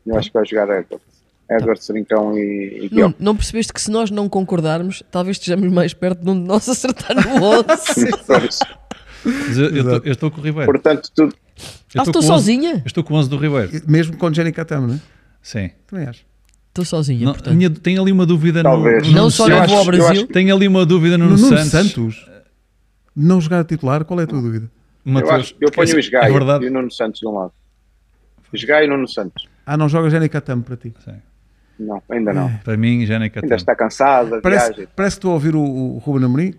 Eu 0.06 0.17
acho 0.17 0.29
que 0.29 0.34
vai 0.38 0.46
jogar 0.46 0.63
Edward. 0.79 1.03
Edward, 1.50 1.82
Serincão 1.84 2.38
e, 2.38 2.89
e 2.91 2.96
Não, 2.96 3.13
não 3.20 3.36
percebeste 3.36 3.72
que 3.72 3.79
se 3.79 3.89
nós 3.89 4.12
não 4.12 4.27
concordarmos, 4.27 5.01
talvez 5.10 5.38
estejamos 5.38 5.72
mais 5.72 5.94
perto 5.94 6.22
de 6.24 6.29
um 6.29 6.34
de 6.41 6.48
nós 6.48 6.67
acertar 6.70 7.15
no 7.15 7.44
11. 7.44 7.65
Mas 9.25 9.57
eu- 9.57 9.70
eu 9.75 10.01
eu 10.05 10.11
estou 10.11 10.29
com 10.31 10.39
o 10.42 10.44
Ribeiro. 10.44 10.72
Portanto, 10.72 11.09
tu, 11.15 11.24
Eu 11.24 11.29
ah, 12.01 12.03
estou 12.03 12.13
com 12.13 12.20
o 12.20 12.22
11 12.22 12.27
sozinha? 12.27 12.72
Eu 12.75 12.81
estou 12.85 13.03
com 13.03 13.13
o 13.13 13.18
11 13.18 13.29
do 13.29 13.37
Ribeiro. 13.37 13.72
Mesmo 13.87 14.15
com 14.18 14.31
Jenny 14.33 14.51
Catamo, 14.51 14.87
não 14.87 14.96
é? 14.96 15.00
Sim. 15.42 15.70
Também 15.87 16.07
acho. 16.07 16.25
Estou 16.70 16.85
sozinha, 16.85 17.25
Não, 17.25 17.33
portanto. 17.33 17.55
minha- 17.55 17.70
tenho 17.72 18.01
ali 18.01 18.11
uma 18.11 18.25
dúvida 18.25 18.61
no, 18.61 18.70
Talvez. 18.70 19.03
no 19.07 19.13
Não 19.13 19.18
Nuno 19.22 19.31
só 19.31 19.46
eu 19.46 19.50
não 19.50 19.57
Santos. 19.57 19.70
vou 19.72 19.77
ao 19.77 19.81
acho- 19.81 19.92
eu 20.00 20.05
Brasil. 20.05 20.27
Tenho 20.27 20.55
ali 20.55 20.68
uma 20.68 20.85
dúvida 20.85 21.18
no 21.18 21.25
No 21.25 21.31
Nuno 21.37 21.48
Santos. 21.57 21.72
Santos, 21.72 22.29
não 23.15 23.42
jogar 23.42 23.61
a 23.61 23.63
titular, 23.63 24.05
qual 24.05 24.20
é 24.20 24.24
a 24.24 24.27
tua 24.27 24.42
dúvida? 24.42 24.70
eu, 25.05 25.11
Mateus, 25.11 25.33
acho, 25.33 25.55
eu 25.59 25.72
ponho 25.72 25.92
o 25.94 25.98
é 25.98 26.00
Esgaio 26.00 26.33
verdade. 26.33 26.65
e 26.65 26.68
o 26.70 26.72
Nuno 26.72 26.92
Santos 26.92 27.20
de 27.20 27.27
um 27.27 27.31
lado. 27.31 27.51
Esgaio 28.53 28.85
e 28.85 28.87
Nuno 28.87 29.07
Santos. 29.07 29.48
Ah, 29.65 29.75
não 29.75 29.89
joga 29.89 30.09
Jenny 30.11 30.29
Catamo 30.29 30.61
para 30.63 30.77
ti. 30.77 30.94
Sim. 31.03 31.13
Não, 31.79 32.01
ainda 32.09 32.33
não. 32.33 32.50
Para 32.63 32.75
mim, 32.77 33.05
já 33.05 33.20
nem 33.20 33.31
Ainda 33.35 33.55
está 33.55 33.75
cansado 33.75 34.29
da 34.31 34.42
Parece, 34.42 34.68
viagem. 34.68 34.87
parece 34.96 35.16
que 35.16 35.20
estou 35.20 35.31
a 35.31 35.33
ouvir 35.35 35.55
o, 35.55 35.61
o 35.61 35.98
Ruben 36.00 36.25
Amorim, 36.25 36.53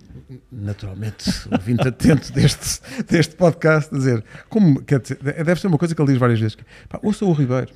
naturalmente, 0.50 1.24
ouvinte 1.50 1.86
atento 1.88 2.32
deste, 2.32 2.80
deste 3.04 3.34
podcast, 3.36 3.92
dizer, 3.94 4.24
como, 4.48 4.80
quer 4.82 5.00
dizer, 5.00 5.18
deve 5.22 5.60
ser 5.60 5.66
uma 5.66 5.78
coisa 5.78 5.94
que 5.94 6.00
ele 6.00 6.12
diz 6.12 6.18
várias 6.18 6.38
vezes, 6.40 6.54
que, 6.54 6.64
pá, 6.88 6.98
ouça 7.02 7.24
o 7.24 7.32
Ribeiro. 7.32 7.68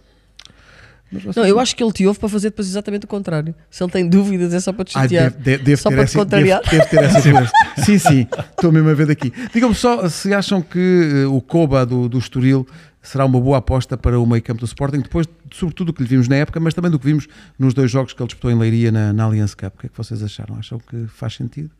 Não, 1.37 1.44
eu 1.46 1.59
acho 1.61 1.77
que 1.77 1.83
ele 1.85 1.92
te 1.92 2.07
ouve 2.07 2.18
para 2.18 2.29
fazer 2.29 2.51
depois 2.51 2.66
exatamente 2.68 3.05
o 3.05 3.09
contrário. 3.09 3.55
Se 3.70 3.83
ele 3.85 3.92
tem 3.92 4.09
dúvidas, 4.09 4.55
é 4.55 4.61
só 4.61 4.72
para 4.72 4.85
te 4.85 4.96
Ah, 4.96 5.03
chatear. 5.03 5.31
deve, 5.31 5.42
deve- 5.42 5.62
deve 5.64 5.77
Só 5.77 5.88
ter 5.90 5.94
para 5.96 6.05
te 6.05 6.09
essa, 6.09 6.18
contrariar. 6.18 6.61
deve, 6.62 6.77
deve 6.79 6.87
ter 6.90 7.03
essa 7.05 7.18
influência. 7.29 7.53
Sim, 7.85 7.98
sim, 7.98 8.27
estou 8.51 8.72
mesmo 8.72 8.88
a 8.88 8.94
ver 8.94 9.07
daqui. 9.07 9.33
Digam-me 9.53 9.75
só 9.75 10.09
se 10.09 10.33
acham 10.33 10.62
que 10.62 10.79
eh, 10.79 11.27
o 11.27 11.40
Koba 11.40 11.85
do, 11.85 12.09
do 12.09 12.18
Estoril 12.18 12.66
será 13.03 13.25
uma 13.25 13.40
boa 13.40 13.59
aposta 13.59 13.96
para 13.96 14.18
o 14.18 14.25
meio 14.27 14.42
campo 14.42 14.61
do 14.61 14.66
Sporting, 14.66 15.01
depois, 15.01 15.27
sobretudo, 15.53 15.88
do 15.88 15.92
que 15.92 16.03
lhe 16.03 16.09
vimos 16.09 16.29
na 16.29 16.37
época, 16.37 16.59
mas 16.61 16.72
também 16.72 16.90
do 16.90 16.98
que 16.98 17.05
vimos 17.07 17.27
nos 17.59 17.75
dois 17.75 17.90
jogos 17.90 18.12
que 18.12 18.22
ele 18.22 18.29
disputou 18.29 18.51
em 18.51 18.57
Leiria 18.59 18.90
na, 18.92 19.12
na 19.12 19.25
Allianz 19.25 19.55
Cup. 19.55 19.75
O 19.75 19.79
que 19.81 19.87
é 19.87 19.88
que 19.90 19.96
vocês 19.96 20.22
acharam? 20.22 20.57
Acham 20.57 20.79
que 20.79 21.07
faz 21.09 21.35
sentido? 21.35 21.70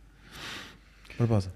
Barbosa. 1.19 1.53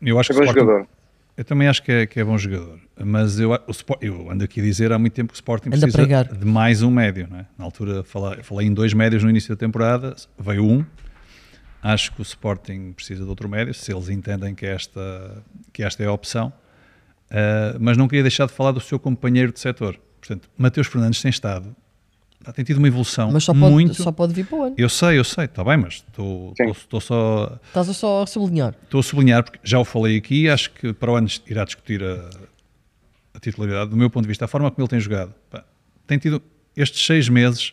Eu 0.00 0.18
acho 0.18 0.32
É 0.32 0.34
que 0.34 0.40
bom 0.40 0.46
o 0.46 0.50
Sporting- 0.50 0.66
jogador. 0.70 0.88
Eu 1.36 1.44
também 1.44 1.66
acho 1.66 1.82
que 1.82 1.90
é, 1.90 2.06
que 2.06 2.20
é 2.20 2.24
bom 2.24 2.36
jogador. 2.36 2.78
Mas 3.02 3.40
eu, 3.40 3.52
o 3.52 3.72
eu 4.00 4.30
ando 4.30 4.44
aqui 4.44 4.60
a 4.60 4.62
dizer 4.62 4.92
há 4.92 4.98
muito 4.98 5.14
tempo 5.14 5.32
que 5.32 5.34
o 5.34 5.36
Sporting 5.36 5.68
Anda 5.68 5.80
precisa 5.80 6.24
de 6.24 6.44
mais 6.44 6.82
um 6.82 6.90
médio. 6.90 7.26
Não 7.30 7.38
é? 7.38 7.46
Na 7.58 7.64
altura 7.64 8.04
falei, 8.04 8.42
falei 8.42 8.66
em 8.66 8.74
dois 8.74 8.92
médios 8.92 9.24
no 9.24 9.30
início 9.30 9.48
da 9.48 9.58
temporada, 9.58 10.14
veio 10.38 10.64
um. 10.64 10.84
Acho 11.82 12.12
que 12.12 12.20
o 12.20 12.22
Sporting 12.22 12.92
precisa 12.92 13.24
de 13.24 13.28
outro 13.28 13.48
médio, 13.48 13.74
se 13.74 13.92
eles 13.92 14.08
entendem 14.08 14.54
que 14.54 14.66
esta, 14.66 15.42
que 15.72 15.82
esta 15.82 16.02
é 16.02 16.06
a 16.06 16.12
opção. 16.12 16.52
Ah, 17.32 17.76
mas 17.80 17.96
não 17.96 18.06
queria 18.06 18.22
deixar 18.22 18.46
de 18.46 18.52
falar 18.52 18.72
do 18.72 18.80
seu 18.80 18.98
companheiro 18.98 19.50
de 19.50 19.58
setor. 19.58 19.98
Portanto, 20.20 20.48
Mateus 20.56 20.86
Fernandes 20.86 21.20
tem 21.20 21.30
estado, 21.30 21.74
tem 22.50 22.64
tido 22.64 22.78
uma 22.78 22.88
evolução 22.88 23.30
Mas 23.30 23.44
só 23.44 23.52
pode, 23.52 23.72
muito. 23.72 24.02
só 24.02 24.10
pode 24.10 24.32
vir 24.32 24.46
para 24.46 24.58
o 24.58 24.62
ano. 24.64 24.74
Eu 24.78 24.88
sei, 24.88 25.18
eu 25.18 25.24
sei, 25.24 25.44
está 25.44 25.62
bem, 25.62 25.76
mas 25.76 26.04
estou 26.08 27.00
só 27.00 27.58
Estás 27.66 27.88
a 27.88 27.94
só 27.94 28.22
a 28.22 28.26
sublinhar. 28.26 28.74
Estou 28.82 29.00
a 29.00 29.02
sublinhar, 29.02 29.44
porque 29.44 29.60
já 29.62 29.78
o 29.78 29.84
falei 29.84 30.16
aqui, 30.16 30.48
acho 30.48 30.70
que 30.72 30.92
para 30.92 31.12
o 31.12 31.14
ano 31.14 31.28
irá 31.46 31.64
discutir 31.64 32.02
a, 32.02 32.30
a 33.34 33.38
titularidade. 33.38 33.90
Do 33.90 33.96
meu 33.96 34.10
ponto 34.10 34.22
de 34.24 34.28
vista, 34.28 34.46
a 34.46 34.48
forma 34.48 34.70
como 34.70 34.82
ele 34.82 34.88
tem 34.90 34.98
jogado, 34.98 35.34
pá, 35.50 35.62
tem 36.06 36.18
tido 36.18 36.42
estes 36.76 37.04
seis 37.04 37.28
meses, 37.28 37.72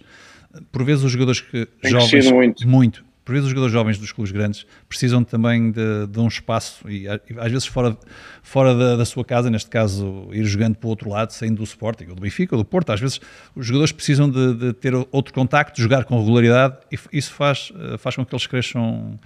por 0.71 0.84
vezes 0.84 1.03
os 1.03 1.12
jogadores 1.12 1.41
que 1.41 1.65
Tem 1.82 1.91
jovens, 1.91 2.10
crescido 2.10 2.67
muito. 2.67 3.09
Por 3.30 3.34
vezes 3.34 3.46
os 3.46 3.50
jogadores 3.52 3.72
jovens 3.72 4.00
dos 4.00 4.12
clubes 4.12 4.32
grandes 4.32 4.65
precisam 4.88 5.24
também 5.24 5.70
de, 5.70 6.08
de 6.08 6.20
um 6.20 6.28
espaço 6.28 6.89
e, 6.89 7.08
às 7.08 7.52
vezes 7.52 7.68
fora, 7.68 7.96
fora 8.42 8.74
da, 8.74 8.96
da 8.96 9.06
sua 9.06 9.24
casa, 9.24 9.52
neste 9.52 9.70
caso 9.70 10.30
ir 10.32 10.46
jogando 10.46 10.76
para 10.78 10.88
o 10.88 10.89
outro 10.89 11.12
lado, 11.12 11.32
saindo 11.32 11.58
do 11.58 11.63
Sporting, 11.63 12.06
ou 12.10 12.15
do 12.15 12.22
Benfica, 12.24 12.56
ou 12.56 12.63
do 12.63 12.68
Porto, 12.68 12.92
às 12.92 13.00
vezes 13.00 13.22
os 13.56 13.68
jogadores 13.68 13.92
precisam 13.92 14.28
de, 14.28 14.56
de 14.56 14.74
ter 14.74 14.96
outro 15.12 15.32
contacto, 15.32 15.76
de 15.76 15.84
jogar 15.84 16.06
com 16.06 16.18
regularidade 16.18 16.78
e 16.92 16.98
isso 17.15 17.32
faz, 17.34 17.72
eh, 17.76 18.00
faz 18.00 18.15
com 18.15 18.26
que 18.26 18.34
eles 18.34 18.48
cresçam 18.48 19.20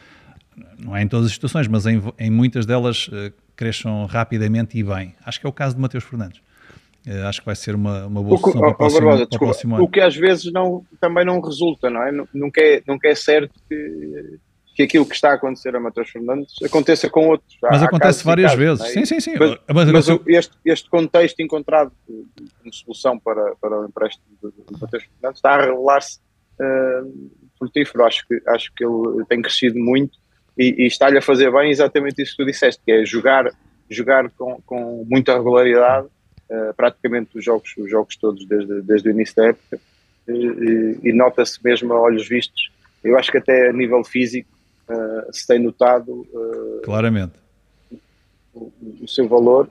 não 0.77 0.93
é 0.93 1.01
em 1.01 1.07
todas 1.07 1.27
as 1.27 1.31
situações, 1.31 1.69
mas 1.69 1.85
em, 1.85 2.01
em 2.19 2.29
muitas 2.29 2.65
delas 2.65 3.09
eh, 3.09 3.31
cresçam 3.55 4.05
rapidamente 4.05 4.77
e 4.77 4.83
bem. 4.83 5.15
Acho 5.25 5.39
que 5.39 5.45
é 5.45 5.49
o 5.49 5.53
caso 5.53 5.75
de 5.75 5.81
Mateus 5.81 6.03
Fernandes. 6.03 6.41
Eh, 7.05 7.21
acho 7.23 7.41
que 7.41 7.45
vai 7.45 7.55
ser 7.55 7.75
uma, 7.75 8.05
uma 8.05 8.21
boa 8.23 8.35
O 8.35 8.37
solução 8.37 8.61
para 8.61 8.69
o 8.69 8.71
oh, 8.71 8.75
próximo, 8.75 9.01
Barbosa, 9.01 9.27
para 9.27 9.35
o 9.35 9.39
próximo 9.39 9.75
o 9.75 9.77
ano. 9.79 9.87
que 9.89 9.99
às 9.99 10.15
vezes 10.15 10.51
não, 10.53 10.85
também 11.01 11.25
não 11.25 11.41
resulta, 11.41 11.89
não 11.89 12.01
é? 12.03 12.11
Nu- 12.11 12.27
Nunca 12.33 12.61
é, 12.61 12.81
nunca 12.87 13.07
é 13.09 13.15
certo 13.15 13.53
que, 13.69 14.37
que 14.75 14.83
aquilo 14.83 15.05
que 15.05 15.13
está 15.13 15.31
a 15.31 15.33
acontecer 15.33 15.75
a 15.75 15.79
Matheus 15.81 16.09
Fernandes 16.09 16.53
aconteça 16.63 17.09
com 17.09 17.27
outros. 17.27 17.57
Mas 17.61 17.83
há 17.83 17.85
acontece 17.87 18.23
várias 18.23 18.51
casos, 18.51 18.65
vezes. 18.65 18.85
é? 18.85 18.87
Sim, 18.99 19.05
sim, 19.05 19.19
sim. 19.19 19.33
Mas, 19.37 19.57
Mas 19.73 19.91
mas 19.91 20.07
o- 20.09 20.23
este, 20.27 20.55
este 20.65 20.89
contexto 20.89 21.41
encontrado 21.41 21.91
como 22.07 22.73
solução 22.73 23.19
para, 23.19 23.53
para 23.61 23.81
o 23.81 23.85
empréstimo 23.85 24.25
de, 24.41 24.79
Matheus 24.79 25.03
Fernandes 25.03 25.39
está 25.39 25.55
a 25.55 25.61
revelar-se 25.65 26.19
eh, 26.61 27.01
frutífero. 27.59 28.05
Acho 28.05 28.25
que, 28.27 28.41
acho 28.47 28.71
que 28.73 28.85
ele 28.85 29.25
tem 29.27 29.41
crescido 29.41 29.77
muito 29.77 30.17
e, 30.57 30.83
e 30.83 30.87
está-lhe 30.87 31.17
a 31.17 31.21
fazer 31.21 31.51
bem 31.51 31.69
exatamente 31.69 32.21
isso 32.21 32.31
que 32.37 32.43
tu 32.43 32.45
disseste, 32.45 32.81
que 32.85 32.91
é 32.93 33.05
jogar, 33.05 33.49
jogar 33.89 34.29
com, 34.31 34.61
com 34.65 35.05
muita 35.09 35.33
regularidade, 35.35 36.07
eh, 36.49 36.73
praticamente 36.75 37.37
os 37.37 37.43
jogos, 37.43 37.73
os 37.77 37.89
jogos 37.89 38.15
todos 38.15 38.45
desde, 38.45 38.81
desde 38.81 39.09
o 39.09 39.11
início 39.11 39.35
da 39.35 39.45
época, 39.47 39.79
e, 40.27 40.99
e- 41.03 41.13
nota-se 41.13 41.59
mesmo 41.63 41.93
a 41.93 41.99
olhos 41.99 42.27
vistos. 42.27 42.71
Eu 43.03 43.17
acho 43.17 43.29
que 43.31 43.37
até 43.37 43.69
a 43.69 43.73
nível 43.73 44.03
físico 44.03 44.49
eh, 44.89 45.27
se 45.31 45.45
tem 45.45 45.59
notado 45.59 46.25
eh, 46.33 46.81
Claramente. 46.85 47.33
o, 48.53 48.71
o 49.01 49.07
seu 49.07 49.27
valor 49.27 49.69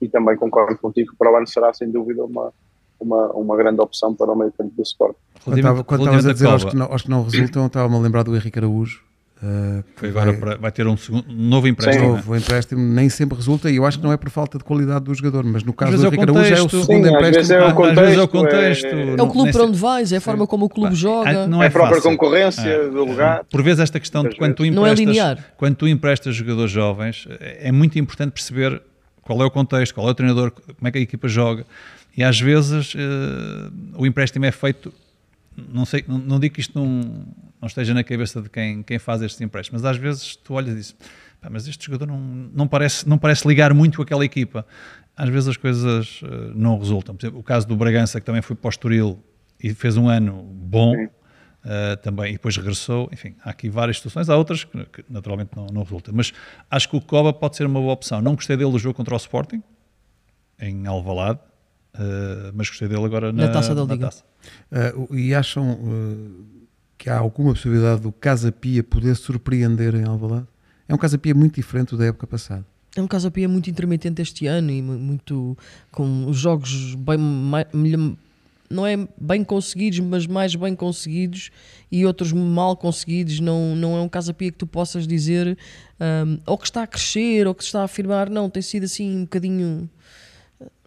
e 0.00 0.08
também 0.08 0.36
concordo 0.36 0.78
contigo 0.78 1.12
que 1.12 1.16
para 1.18 1.32
o 1.32 1.36
ano 1.36 1.46
será 1.46 1.72
sem 1.74 1.90
dúvida 1.90 2.24
uma, 2.24 2.52
uma, 3.00 3.26
uma 3.32 3.56
grande 3.56 3.80
opção 3.80 4.14
para 4.14 4.30
o 4.32 4.36
meio 4.36 4.52
campo 4.52 4.72
do 4.74 4.82
Sport. 4.82 5.16
Quando 5.44 5.56
estava- 5.58 5.84
Quando 5.84 6.00
estavas 6.02 6.26
a 6.26 6.32
dizer 6.32 6.46
aos 6.48 6.64
que, 6.64 6.76
não, 6.76 6.86
aos 6.86 7.02
que 7.02 7.10
não 7.10 7.22
resultam, 7.24 7.66
estava-me 7.66 7.96
a 7.96 7.98
lembrar 8.00 8.22
do 8.22 8.34
Henrique 8.34 8.58
Araújo. 8.58 9.03
Uh, 9.44 9.84
foi 9.96 10.08
agora 10.08 10.32
vai- 10.32 10.40
para, 10.40 10.56
vai 10.56 10.72
ter 10.72 10.86
um, 10.86 10.96
segundo, 10.96 11.24
um 11.30 11.34
novo 11.48 11.68
empréstimo. 11.68 12.06
né? 12.08 12.16
novo, 12.16 12.32
o 12.32 12.36
empréstimo 12.36 12.80
nem 12.82 13.08
sempre 13.08 13.36
resulta 13.36 13.70
e 13.70 13.76
eu 13.76 13.84
acho 13.86 13.98
que 13.98 14.04
não 14.04 14.12
é 14.12 14.16
por 14.16 14.30
falta 14.30 14.58
de 14.58 14.64
qualidade 14.64 15.04
do 15.04 15.14
jogador, 15.14 15.44
mas 15.44 15.62
no 15.62 15.72
caso 15.72 15.92
do 15.96 16.04
é 16.04 16.08
o 16.08 16.08
Henrique 16.08 16.22
Araújo 16.22 16.54
é 16.54 16.62
o 16.62 16.68
segundo 16.68 17.08
Sim, 17.08 17.14
às 17.14 17.20
vezes 17.20 17.50
empréstimo. 17.50 17.54
é 17.54 17.58
o 17.60 17.64
Ah, 17.84 17.90
às 17.90 17.98
vezes 17.98 18.18
é 18.18 18.22
o 18.22 18.28
contexto, 18.28 18.82
contexto. 18.82 18.86
é- 18.86 19.12
É 19.12 19.16
não- 19.16 19.26
o 19.26 19.30
clube 19.30 19.52
para 19.52 19.64
onde 19.64 19.78
vais, 19.78 20.12
é 20.12 20.16
a 20.16 20.20
forma 20.20 20.46
como 20.46 20.64
o 20.66 20.68
clube 20.68 20.94
joga. 20.94 21.46
não 21.46 21.62
É 21.62 21.66
é 21.66 21.68
a 21.68 21.70
própria 21.70 21.96
fácil. 21.96 22.10
concorrência 22.10 22.68
É. 22.68 22.88
do 22.88 23.04
lugar. 23.04 23.44
Por 23.44 23.62
vezes 23.62 23.80
esta 23.80 24.00
questão 24.00 24.22
de 24.24 24.36
quando 24.36 24.54
tu 24.54 24.62
Não 24.64 24.86
é 24.86 24.92
emprestas, 24.92 24.98
linear. 24.98 25.38
quando 25.56 25.74
tu 25.76 25.86
emprestas 25.88 26.34
jogadores 26.34 26.70
jovens, 26.70 27.26
é 27.40 27.68
é 27.68 27.72
muito 27.72 27.98
importante 27.98 28.32
perceber 28.32 28.80
qual 29.22 29.40
é 29.42 29.44
o 29.44 29.50
contexto, 29.50 29.94
qual 29.94 30.08
é 30.08 30.10
o 30.10 30.14
treinador, 30.14 30.50
como 30.50 30.86
é 30.86 30.90
que 30.90 30.98
a 30.98 31.00
equipa 31.00 31.28
joga. 31.28 31.64
E 32.16 32.22
às 32.22 32.38
vezes 32.40 32.94
eh, 32.96 33.70
o 33.96 34.06
empréstimo 34.06 34.44
é 34.44 34.52
feito, 34.52 34.92
não 35.56 35.84
sei, 35.84 36.04
não, 36.06 36.18
não 36.18 36.40
digo 36.40 36.54
que 36.54 36.60
isto 36.60 36.78
não, 36.78 36.86
não 37.60 37.66
esteja 37.66 37.94
na 37.94 38.02
cabeça 38.04 38.40
de 38.42 38.48
quem, 38.48 38.82
quem 38.82 38.98
faz 38.98 39.22
estes 39.22 39.40
empréstimos, 39.40 39.82
mas 39.82 39.90
às 39.90 39.96
vezes 39.96 40.36
tu 40.36 40.54
olhas 40.54 40.72
e 40.72 40.76
dizes, 40.76 40.96
"Pá, 41.40 41.48
mas 41.50 41.66
este 41.68 41.86
jogador 41.86 42.06
não, 42.06 42.18
não, 42.18 42.66
parece, 42.68 43.08
não 43.08 43.18
parece 43.18 43.46
ligar 43.46 43.72
muito 43.74 43.96
com 43.96 44.02
aquela 44.02 44.24
equipa. 44.24 44.66
Às 45.16 45.28
vezes 45.28 45.48
as 45.48 45.56
coisas 45.56 46.20
eh, 46.24 46.52
não 46.54 46.78
resultam. 46.78 47.14
Por 47.14 47.24
exemplo, 47.24 47.40
o 47.40 47.42
caso 47.42 47.66
do 47.68 47.76
Bragança, 47.76 48.18
que 48.20 48.26
também 48.26 48.42
foi 48.42 48.56
para 48.56 48.66
o 48.66 48.70
Estoril 48.70 49.22
e 49.62 49.72
fez 49.72 49.96
um 49.96 50.08
ano 50.08 50.42
bom. 50.42 50.94
Uh, 51.64 51.96
também, 52.02 52.28
e 52.28 52.32
depois 52.32 52.54
regressou. 52.58 53.08
Enfim, 53.10 53.34
há 53.42 53.48
aqui 53.48 53.70
várias 53.70 53.96
situações, 53.96 54.28
há 54.28 54.36
outras 54.36 54.64
que, 54.64 54.84
que 54.84 55.04
naturalmente 55.08 55.52
não, 55.56 55.64
não 55.72 55.82
resultam. 55.82 56.12
Mas 56.14 56.30
acho 56.70 56.90
que 56.90 56.94
o 56.94 57.00
Coba 57.00 57.32
pode 57.32 57.56
ser 57.56 57.64
uma 57.64 57.80
boa 57.80 57.94
opção. 57.94 58.20
Não 58.20 58.34
gostei 58.34 58.54
dele 58.54 58.70
no 58.70 58.78
jogo 58.78 58.94
contra 58.94 59.14
o 59.14 59.16
Sporting, 59.16 59.62
em 60.60 60.86
Alvalade, 60.86 61.38
uh, 61.94 62.52
mas 62.54 62.68
gostei 62.68 62.86
dele 62.86 63.02
agora 63.06 63.32
na, 63.32 63.46
Na 63.46 63.52
Taça 63.52 63.74
da 63.74 63.82
Liga. 63.82 64.06
taça. 64.08 64.22
Uh, 64.70 65.14
e 65.14 65.34
acham 65.34 65.72
uh, 65.72 66.44
que 66.98 67.08
há 67.10 67.18
alguma 67.18 67.52
possibilidade 67.52 68.02
do 68.02 68.12
Casa 68.12 68.50
Pia 68.50 68.82
poder 68.82 69.14
surpreender 69.16 69.94
em 69.94 70.04
Alvalade? 70.04 70.46
É 70.88 70.94
um 70.94 70.98
Casa 70.98 71.16
Pia 71.18 71.34
muito 71.34 71.54
diferente 71.54 71.96
da 71.96 72.04
época 72.06 72.26
passada. 72.26 72.64
É 72.96 73.02
um 73.02 73.08
caso 73.08 73.26
a 73.26 73.30
Pia 73.30 73.48
muito 73.48 73.68
intermitente 73.68 74.22
este 74.22 74.46
ano 74.46 74.70
e 74.70 74.80
mu- 74.80 74.98
muito 74.98 75.58
com 75.90 76.26
os 76.26 76.36
jogos 76.36 76.94
bem 76.94 77.18
não 78.70 78.86
é 78.86 78.96
bem 79.20 79.44
conseguidos, 79.44 80.00
mas 80.00 80.26
mais 80.26 80.54
bem 80.54 80.74
conseguidos 80.74 81.50
e 81.90 82.04
outros 82.06 82.32
mal 82.32 82.76
conseguidos. 82.76 83.40
Não, 83.40 83.74
não 83.76 83.96
é 83.96 84.00
um 84.00 84.08
caso 84.08 84.30
a 84.30 84.34
Pia 84.34 84.50
que 84.50 84.58
tu 84.58 84.66
possas 84.66 85.06
dizer 85.06 85.56
hum, 86.26 86.38
ou 86.46 86.56
que 86.56 86.64
está 86.66 86.82
a 86.82 86.86
crescer 86.86 87.46
ou 87.46 87.54
que 87.54 87.62
está 87.62 87.80
a 87.82 87.84
afirmar. 87.84 88.30
Não, 88.30 88.48
tem 88.48 88.62
sido 88.62 88.84
assim 88.84 89.16
um 89.18 89.22
bocadinho 89.22 89.88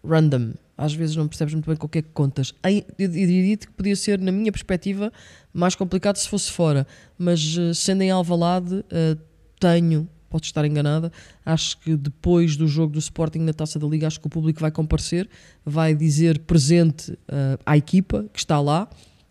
random. 0.04 0.52
Às 0.78 0.94
vezes 0.94 1.16
não 1.16 1.26
percebes 1.26 1.52
muito 1.52 1.66
bem 1.66 1.76
com 1.76 1.86
o 1.86 1.88
que 1.88 1.98
é 1.98 2.02
que 2.02 2.10
contas. 2.10 2.54
Eu 2.96 3.08
diria 3.08 3.56
que 3.56 3.70
podia 3.72 3.96
ser, 3.96 4.20
na 4.20 4.30
minha 4.30 4.52
perspectiva, 4.52 5.12
mais 5.52 5.74
complicado 5.74 6.16
se 6.16 6.28
fosse 6.28 6.52
fora. 6.52 6.86
Mas 7.18 7.56
eh, 7.58 7.74
sendo 7.74 8.02
em 8.02 8.10
Alvalade, 8.12 8.84
eh, 8.88 9.16
tenho, 9.58 10.08
posso 10.30 10.44
estar 10.44 10.64
enganada, 10.64 11.10
acho 11.44 11.78
que 11.78 11.96
depois 11.96 12.56
do 12.56 12.68
jogo 12.68 12.92
do 12.92 12.98
Sporting 12.98 13.40
na 13.40 13.52
Taça 13.52 13.78
da 13.78 13.86
Liga, 13.86 14.06
acho 14.06 14.20
que 14.20 14.26
o 14.26 14.30
público 14.30 14.60
vai 14.60 14.70
comparecer, 14.70 15.28
vai 15.64 15.94
dizer 15.94 16.38
presente 16.40 17.18
eh, 17.28 17.58
à 17.66 17.76
equipa 17.76 18.26
que 18.32 18.38
está 18.38 18.60
lá 18.60 18.88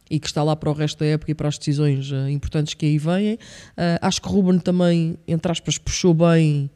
e 0.09 0.19
que 0.19 0.27
está 0.27 0.43
lá 0.43 0.55
para 0.55 0.69
o 0.69 0.73
resto 0.73 0.99
da 0.99 1.05
época 1.05 1.31
e 1.31 1.35
para 1.35 1.47
as 1.47 1.57
decisões 1.57 2.11
eh, 2.11 2.29
importantes 2.31 2.73
que 2.73 2.85
aí 2.85 2.97
vêm. 2.97 3.37
Eh, 3.75 3.99
acho 4.01 4.21
que 4.21 4.27
Ruben 4.27 4.59
também, 4.59 5.17
entre 5.27 5.51
aspas, 5.51 5.77
puxou 5.77 6.13
bem 6.13 6.69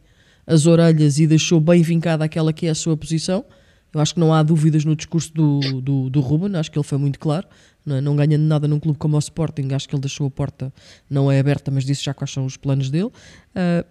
as 0.45 0.65
orelhas 0.65 1.19
e 1.19 1.27
deixou 1.27 1.59
bem 1.59 1.81
vincada 1.81 2.25
aquela 2.25 2.51
que 2.51 2.67
é 2.67 2.69
a 2.69 2.75
sua 2.75 2.95
posição. 2.97 3.43
Eu 3.93 3.99
acho 3.99 4.13
que 4.13 4.19
não 4.19 4.33
há 4.33 4.41
dúvidas 4.41 4.85
no 4.85 4.95
discurso 4.95 5.33
do, 5.33 5.81
do, 5.81 6.09
do 6.09 6.19
Ruben, 6.21 6.55
acho 6.55 6.71
que 6.71 6.77
ele 6.77 6.85
foi 6.85 6.97
muito 6.97 7.19
claro. 7.19 7.47
Não, 7.85 7.95
é? 7.95 8.01
não 8.01 8.15
ganhando 8.15 8.43
nada 8.43 8.67
num 8.67 8.79
clube 8.79 8.97
como 8.99 9.15
o 9.15 9.19
Sporting, 9.19 9.69
acho 9.73 9.89
que 9.89 9.95
ele 9.95 10.01
deixou 10.01 10.27
a 10.27 10.29
porta, 10.29 10.71
não 11.09 11.31
é 11.31 11.39
aberta, 11.39 11.71
mas 11.71 11.83
disse 11.83 12.03
já 12.03 12.13
quais 12.13 12.31
são 12.31 12.45
os 12.45 12.55
planos 12.55 12.89
dele. 12.91 13.09
Ah, 13.55 13.83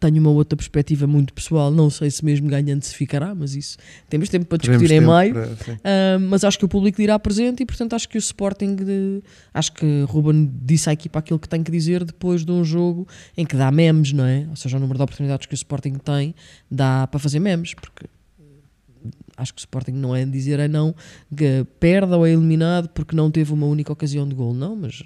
tenho 0.00 0.20
uma 0.20 0.30
outra 0.30 0.56
perspectiva 0.56 1.06
muito 1.06 1.32
pessoal, 1.32 1.70
não 1.70 1.90
sei 1.90 2.10
se 2.10 2.24
mesmo 2.24 2.48
ganhando 2.48 2.82
se 2.82 2.94
ficará, 2.94 3.34
mas 3.34 3.54
isso 3.54 3.76
temos 4.08 4.28
tempo 4.28 4.46
para 4.46 4.58
discutir 4.58 4.90
em 4.92 5.00
maio. 5.00 5.34
para-. 5.34 5.48
Uh, 5.48 6.20
mas 6.28 6.44
acho 6.44 6.58
que 6.58 6.64
o 6.64 6.68
público 6.68 6.98
dirá 7.00 7.18
presente 7.18 7.62
e 7.62 7.66
portanto 7.66 7.94
acho 7.94 8.08
que 8.08 8.16
o 8.16 8.20
Sporting 8.20 8.76
de- 8.76 9.22
acho 9.52 9.72
que 9.72 10.04
Ruben 10.08 10.50
disse 10.62 10.88
à 10.88 10.92
equipa 10.92 11.18
aquilo 11.18 11.38
que 11.38 11.48
tem 11.48 11.62
que 11.62 11.70
dizer 11.70 12.04
depois 12.04 12.44
de 12.44 12.52
um 12.52 12.62
jogo 12.64 13.08
em 13.36 13.44
que 13.44 13.56
dá 13.56 13.70
memes, 13.70 14.12
não 14.12 14.24
é? 14.24 14.46
Ou 14.48 14.56
seja, 14.56 14.76
o 14.76 14.80
número 14.80 14.98
de 14.98 15.02
oportunidades 15.02 15.46
que 15.46 15.54
o 15.54 15.56
Sporting 15.56 15.94
tem 15.94 16.34
dá 16.70 17.06
para 17.06 17.18
fazer 17.18 17.40
memes, 17.40 17.74
porque 17.74 18.06
acho 19.36 19.52
que 19.54 19.58
o 19.60 19.62
Sporting 19.62 19.92
não 19.92 20.14
é 20.14 20.24
dizer 20.24 20.58
é 20.60 20.68
não 20.68 20.94
que 21.34 21.64
perde 21.80 22.12
ou 22.12 22.26
é 22.26 22.30
eliminado 22.32 22.88
porque 22.88 23.14
não 23.14 23.30
teve 23.30 23.52
uma 23.52 23.66
única 23.66 23.92
ocasião 23.92 24.28
de 24.28 24.34
gol, 24.34 24.52
não, 24.54 24.74
mas 24.76 25.02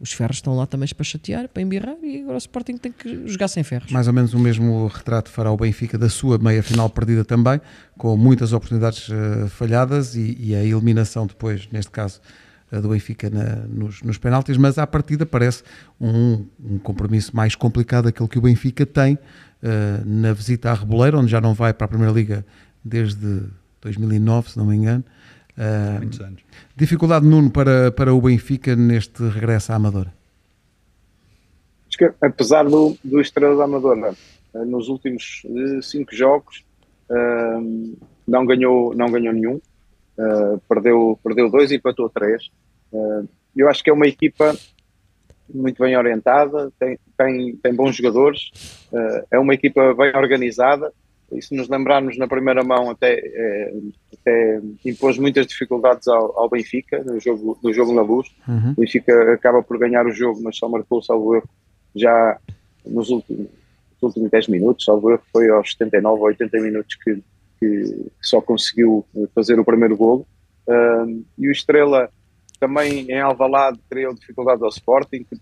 os 0.00 0.12
ferros 0.12 0.38
estão 0.38 0.56
lá 0.56 0.66
também 0.66 0.88
para 0.88 1.04
chatear, 1.04 1.48
para 1.48 1.62
embirrar 1.62 1.94
e 2.02 2.22
agora 2.22 2.34
o 2.34 2.38
Sporting 2.38 2.76
tem 2.76 2.90
que 2.90 3.28
jogar 3.28 3.46
sem 3.46 3.62
ferros. 3.62 3.92
Mais 3.92 4.08
ou 4.08 4.12
menos 4.12 4.34
o 4.34 4.38
mesmo 4.38 4.88
retrato 4.88 5.30
fará 5.30 5.52
o 5.52 5.56
Benfica 5.56 5.96
da 5.96 6.08
sua 6.08 6.38
meia 6.38 6.60
final 6.62 6.90
perdida 6.90 7.24
também, 7.24 7.60
com 7.96 8.16
muitas 8.16 8.52
oportunidades 8.52 9.08
eh, 9.08 9.46
falhadas 9.48 10.16
e, 10.16 10.36
e 10.40 10.54
a 10.56 10.64
eliminação 10.64 11.24
depois, 11.24 11.68
neste 11.70 11.92
caso, 11.92 12.20
eh, 12.72 12.80
do 12.80 12.88
Benfica 12.88 13.30
na- 13.30 13.64
nos, 13.68 14.02
nos 14.02 14.18
penaltis, 14.18 14.56
mas 14.56 14.76
à 14.76 14.84
partida 14.88 15.24
parece 15.24 15.62
um, 16.00 16.46
um 16.64 16.78
compromisso 16.80 17.36
mais 17.36 17.54
complicado 17.54 18.08
aquele 18.08 18.28
que 18.28 18.38
o 18.38 18.42
Benfica 18.42 18.84
tem 18.84 19.16
eh, 19.62 20.00
na 20.04 20.32
visita 20.32 20.72
à 20.72 20.74
Reboleira, 20.74 21.16
onde 21.16 21.30
já 21.30 21.40
não 21.40 21.54
vai 21.54 21.72
para 21.72 21.84
a 21.84 21.88
Primeira 21.88 22.12
Liga 22.12 22.44
desde 22.84 23.42
2009, 23.80 24.50
se 24.50 24.58
não 24.58 24.66
me 24.66 24.76
engano. 24.76 25.04
Eh, 25.56 25.98
Muitos 25.98 26.20
anos. 26.20 26.40
dificuldade, 26.76 27.26
Nuno, 27.26 27.50
para, 27.50 27.90
para 27.92 28.14
o 28.14 28.20
Benfica 28.20 28.74
neste 28.74 29.22
regresso 29.28 29.72
à 29.72 29.76
Amadora? 29.76 30.12
Acho 31.88 31.98
que, 31.98 32.10
apesar 32.20 32.64
do, 32.64 32.96
do 33.04 33.20
Estrela 33.20 33.56
da 33.56 33.64
Amadora, 33.64 34.14
eh, 34.54 34.64
nos 34.64 34.88
últimos 34.88 35.42
eh, 35.44 35.82
cinco 35.82 36.14
jogos, 36.14 36.64
eh, 37.10 37.58
não, 38.26 38.46
ganhou, 38.46 38.94
não 38.94 39.10
ganhou 39.10 39.34
nenhum, 39.34 39.60
eh, 40.18 40.58
perdeu, 40.68 41.18
perdeu 41.22 41.50
dois 41.50 41.70
e 41.70 41.76
empatou 41.76 42.08
três. 42.08 42.50
Eh, 42.92 43.22
eu 43.56 43.68
acho 43.68 43.84
que 43.84 43.90
é 43.90 43.92
uma 43.92 44.06
equipa 44.06 44.56
muito 45.52 45.82
bem 45.82 45.94
orientada, 45.96 46.72
tem, 46.78 46.98
tem, 47.14 47.56
tem 47.56 47.74
bons 47.74 47.94
jogadores, 47.94 48.50
eh, 48.90 49.24
é 49.32 49.38
uma 49.38 49.52
equipa 49.52 49.92
bem 49.94 50.16
organizada. 50.16 50.90
E 51.36 51.42
se 51.42 51.54
nos 51.54 51.68
lembrarmos 51.68 52.16
na 52.18 52.26
primeira 52.26 52.62
mão, 52.64 52.90
até, 52.90 53.14
eh, 53.14 53.74
até 54.12 54.60
impôs 54.84 55.18
muitas 55.18 55.46
dificuldades 55.46 56.06
ao, 56.08 56.38
ao 56.38 56.48
Benfica 56.48 57.02
no 57.04 57.18
jogo, 57.20 57.58
no 57.62 57.72
jogo 57.72 57.92
na 57.94 58.02
luz. 58.02 58.28
Uhum. 58.48 58.72
O 58.76 58.80
Benfica 58.80 59.32
acaba 59.32 59.62
por 59.62 59.78
ganhar 59.78 60.06
o 60.06 60.12
jogo, 60.12 60.40
mas 60.42 60.56
só 60.56 60.68
marcou, 60.68 61.02
salvo 61.02 61.34
erro, 61.36 61.48
já 61.94 62.38
nos 62.84 63.10
últimos, 63.10 63.46
nos 63.92 64.02
últimos 64.02 64.30
10 64.30 64.48
minutos, 64.48 64.84
salvo 64.84 65.10
erro, 65.10 65.22
foi 65.32 65.48
aos 65.50 65.70
79 65.72 66.20
ou 66.20 66.26
80 66.26 66.60
minutos 66.60 66.96
que, 66.96 67.22
que- 67.60 68.06
só 68.20 68.40
conseguiu 68.40 69.04
fazer 69.34 69.58
o 69.60 69.64
primeiro 69.64 69.96
golo. 69.96 70.26
Um, 70.68 71.24
e 71.38 71.48
o 71.48 71.52
Estrela 71.52 72.08
também 72.60 73.10
em 73.10 73.20
Alvalade 73.20 73.78
criou 73.90 74.14
dificuldade 74.14 74.62
ao 74.62 74.68
Sporting, 74.68 75.24
que 75.24 75.34
eh, 75.34 75.38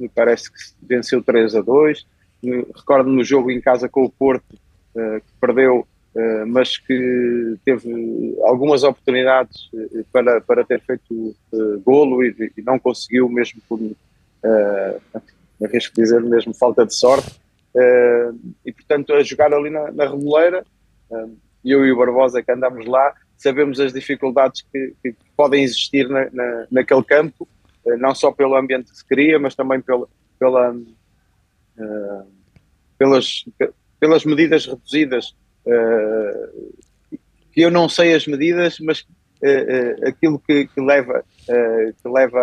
me 0.00 0.08
parece 0.08 0.50
que 0.50 0.58
venceu 0.82 1.22
3 1.22 1.56
a 1.56 1.60
2. 1.60 2.06
Eh, 2.44 2.64
Recordo-me 2.76 3.16
no 3.16 3.24
jogo 3.24 3.50
em 3.50 3.60
casa 3.60 3.88
com 3.88 4.04
o 4.04 4.10
Porto, 4.10 4.44
eh, 4.54 4.59
que 4.94 5.32
perdeu, 5.40 5.86
eh, 6.14 6.44
mas 6.44 6.76
que 6.76 7.56
teve 7.64 8.36
algumas 8.42 8.82
oportunidades 8.82 9.70
eh, 9.72 10.04
para, 10.12 10.40
para 10.40 10.64
ter 10.64 10.80
feito 10.80 11.36
eh, 11.52 11.56
golo 11.84 12.24
e, 12.24 12.52
e 12.56 12.62
não 12.62 12.78
conseguiu, 12.78 13.28
mesmo 13.28 13.60
por, 13.68 13.78
eh, 14.42 15.00
arrisco 15.64 15.94
dizer, 15.94 16.20
mesmo 16.22 16.52
falta 16.54 16.84
de 16.84 16.94
sorte. 16.94 17.40
Eh, 17.76 18.30
e 18.66 18.72
portanto, 18.72 19.12
a 19.14 19.22
jogar 19.22 19.54
ali 19.54 19.70
na, 19.70 19.92
na 19.92 20.08
Reboleira, 20.08 20.64
eh, 21.12 21.28
eu 21.64 21.86
e 21.86 21.92
o 21.92 21.96
Barbosa 21.96 22.42
que 22.42 22.50
andamos 22.50 22.86
lá, 22.86 23.14
sabemos 23.36 23.78
as 23.78 23.92
dificuldades 23.92 24.62
que, 24.62 24.94
que 25.02 25.14
podem 25.36 25.62
existir 25.62 26.08
na, 26.08 26.28
na, 26.32 26.66
naquele 26.70 27.04
campo, 27.04 27.46
eh, 27.86 27.96
não 27.96 28.14
só 28.16 28.32
pelo 28.32 28.56
ambiente 28.56 28.90
que 28.90 28.98
se 28.98 29.04
cria, 29.04 29.38
mas 29.38 29.54
também 29.54 29.80
pela, 29.80 30.08
pela, 30.40 30.76
eh, 31.78 32.22
pelas, 32.98 33.44
pelas 34.00 34.24
medidas 34.24 34.66
reduzidas, 34.66 35.34
eh, 35.66 36.48
que 37.52 37.60
eu 37.60 37.70
não 37.70 37.88
sei 37.88 38.14
as 38.14 38.26
medidas, 38.26 38.78
mas 38.80 39.04
eh, 39.42 39.96
eh, 40.02 40.08
aquilo 40.08 40.38
que, 40.38 40.66
que 40.66 40.80
leva, 40.80 41.22
que 41.46 42.08
leva 42.08 42.40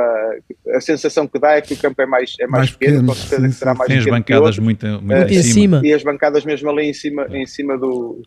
a 0.75 0.81
sensação 0.81 1.27
que 1.27 1.39
dá 1.39 1.53
é 1.53 1.61
que 1.61 1.73
o 1.73 1.77
campo 1.77 2.01
é 2.01 2.05
mais, 2.05 2.33
é 2.39 2.45
mais, 2.45 2.51
Mais 2.51 2.71
pequeno, 2.71 2.95
pequeno, 2.95 3.07
com 3.07 3.15
certeza 3.15 3.41
sim, 3.41 3.49
que 3.49 3.55
será 3.55 3.73
mais 3.73 3.87
Tem 3.87 3.97
as 3.97 4.03
pequeno 4.03 4.23
que 4.23 4.33
bancadas 4.33 4.47
outro 4.47 4.63
muito, 4.63 4.87
muito 5.01 5.33
em 5.33 5.43
cima. 5.43 5.81
e 5.83 5.93
as 5.93 6.03
bancadas 6.03 6.45
mesmo 6.45 6.69
ali 6.69 6.89
em 6.89 6.93
cima, 6.93 7.27
em 7.31 7.45
cima 7.45 7.77
do, 7.77 8.21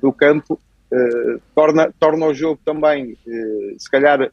do 0.00 0.12
campo 0.12 0.60
torna, 1.54 1.92
torna 1.98 2.26
o 2.26 2.34
jogo 2.34 2.60
também, 2.64 3.16
se 3.78 3.90
calhar, 3.90 4.30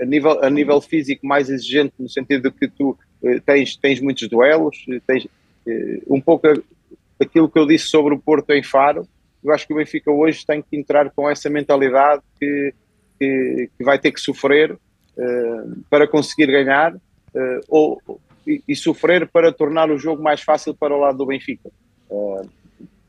a, 0.00 0.04
nível, 0.04 0.42
a 0.42 0.50
nível 0.50 0.80
físico 0.80 1.26
mais 1.26 1.48
exigente, 1.48 1.94
no 1.98 2.08
sentido 2.08 2.50
de 2.50 2.56
que 2.56 2.68
tu 2.68 2.98
tens, 3.46 3.76
tens 3.76 4.00
muitos 4.00 4.28
duelos, 4.28 4.76
tens 5.06 5.28
um 6.08 6.20
pouco 6.20 6.46
aquilo 7.20 7.48
que 7.48 7.58
eu 7.58 7.66
disse 7.66 7.86
sobre 7.86 8.14
o 8.14 8.18
Porto 8.18 8.50
em 8.50 8.62
Faro, 8.62 9.06
eu 9.42 9.52
acho 9.52 9.66
que 9.66 9.72
o 9.72 9.76
Benfica 9.76 10.10
hoje 10.10 10.44
tem 10.46 10.62
que 10.62 10.76
entrar 10.76 11.10
com 11.10 11.28
essa 11.28 11.48
mentalidade 11.50 12.22
que, 12.38 12.74
que, 13.18 13.70
que 13.76 13.84
vai 13.84 13.98
ter 13.98 14.12
que 14.12 14.20
sofrer 14.20 14.76
eh, 15.18 15.64
para 15.88 16.06
conseguir 16.06 16.46
ganhar 16.46 16.94
eh, 17.34 17.60
ou, 17.68 18.00
e, 18.46 18.62
e 18.68 18.76
sofrer 18.76 19.26
para 19.28 19.52
tornar 19.52 19.90
o 19.90 19.98
jogo 19.98 20.22
mais 20.22 20.42
fácil 20.42 20.74
para 20.74 20.94
o 20.94 21.00
lado 21.00 21.18
do 21.18 21.26
Benfica. 21.26 21.70
Eh, 22.10 22.42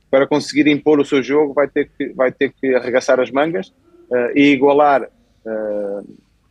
para 0.09 0.27
conseguir 0.27 0.67
impor 0.67 0.99
o 0.99 1.05
seu 1.05 1.21
jogo, 1.23 1.53
vai 1.53 1.67
ter 1.67 1.89
que, 1.97 2.09
vai 2.13 2.31
ter 2.31 2.51
que 2.53 2.75
arregaçar 2.75 3.19
as 3.19 3.31
mangas 3.31 3.73
eh, 4.11 4.31
e 4.35 4.51
igualar 4.51 5.03
eh, 5.03 6.01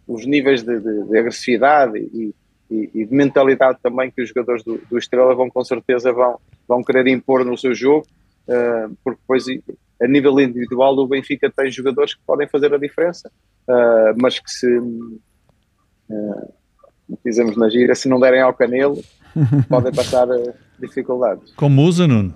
os 0.07 0.27
níveis 0.27 0.63
de, 0.63 0.79
de- 0.81 1.05
de 1.05 1.19
agressividade 1.19 1.99
e, 1.99 2.35
e- 2.71 2.91
e 2.95 3.05
de 3.07 3.15
mentalidade 3.15 3.79
também 3.83 4.11
que 4.11 4.23
os 4.23 4.29
jogadores 4.29 4.63
do, 4.65 4.81
do 4.91 4.99
Estrela 4.99 5.35
vão 5.35 5.49
com 5.51 5.65
certeza 5.65 6.13
vão, 6.13 6.39
vão 6.69 6.83
querer 6.85 7.07
impor 7.09 7.45
no 7.45 7.57
seu 7.59 7.75
jogo, 7.75 8.07
eh, 8.49 8.89
porque 9.05 9.21
depois 9.21 9.45
a 10.03 10.07
nível 10.07 10.39
individual 10.41 10.97
o 10.99 11.07
Benfica 11.07 11.51
tem 11.55 11.71
jogadores 11.71 12.15
que 12.15 12.21
podem 12.27 12.49
fazer 12.49 12.73
a 12.73 12.79
diferença, 12.79 13.31
eh, 13.69 14.15
mas 14.17 14.39
que 14.39 14.51
se 14.51 14.67
como 16.09 17.19
dizemos 17.25 17.57
na 17.57 17.69
gira, 17.69 17.95
se 17.95 18.09
não 18.09 18.21
derem 18.21 18.41
ao 18.41 18.55
canelo, 18.55 19.03
podem 19.69 19.93
passar 19.93 20.27
dificuldades. 20.79 21.53
Como 21.55 21.83
usa, 21.83 22.07
Nuno? 22.07 22.35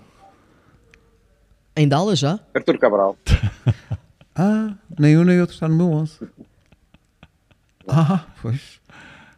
Em 1.76 1.88
Dallas 1.88 2.18
já? 2.18 2.38
Artur 2.54 2.78
Cabral, 2.78 3.16
Ah, 4.36 4.74
nem 4.98 5.16
um 5.16 5.22
nem 5.24 5.40
outro 5.40 5.54
está 5.54 5.68
no 5.68 5.76
meu 5.76 5.90
11. 5.90 6.18
Ah, 7.86 8.24
pois. 8.40 8.80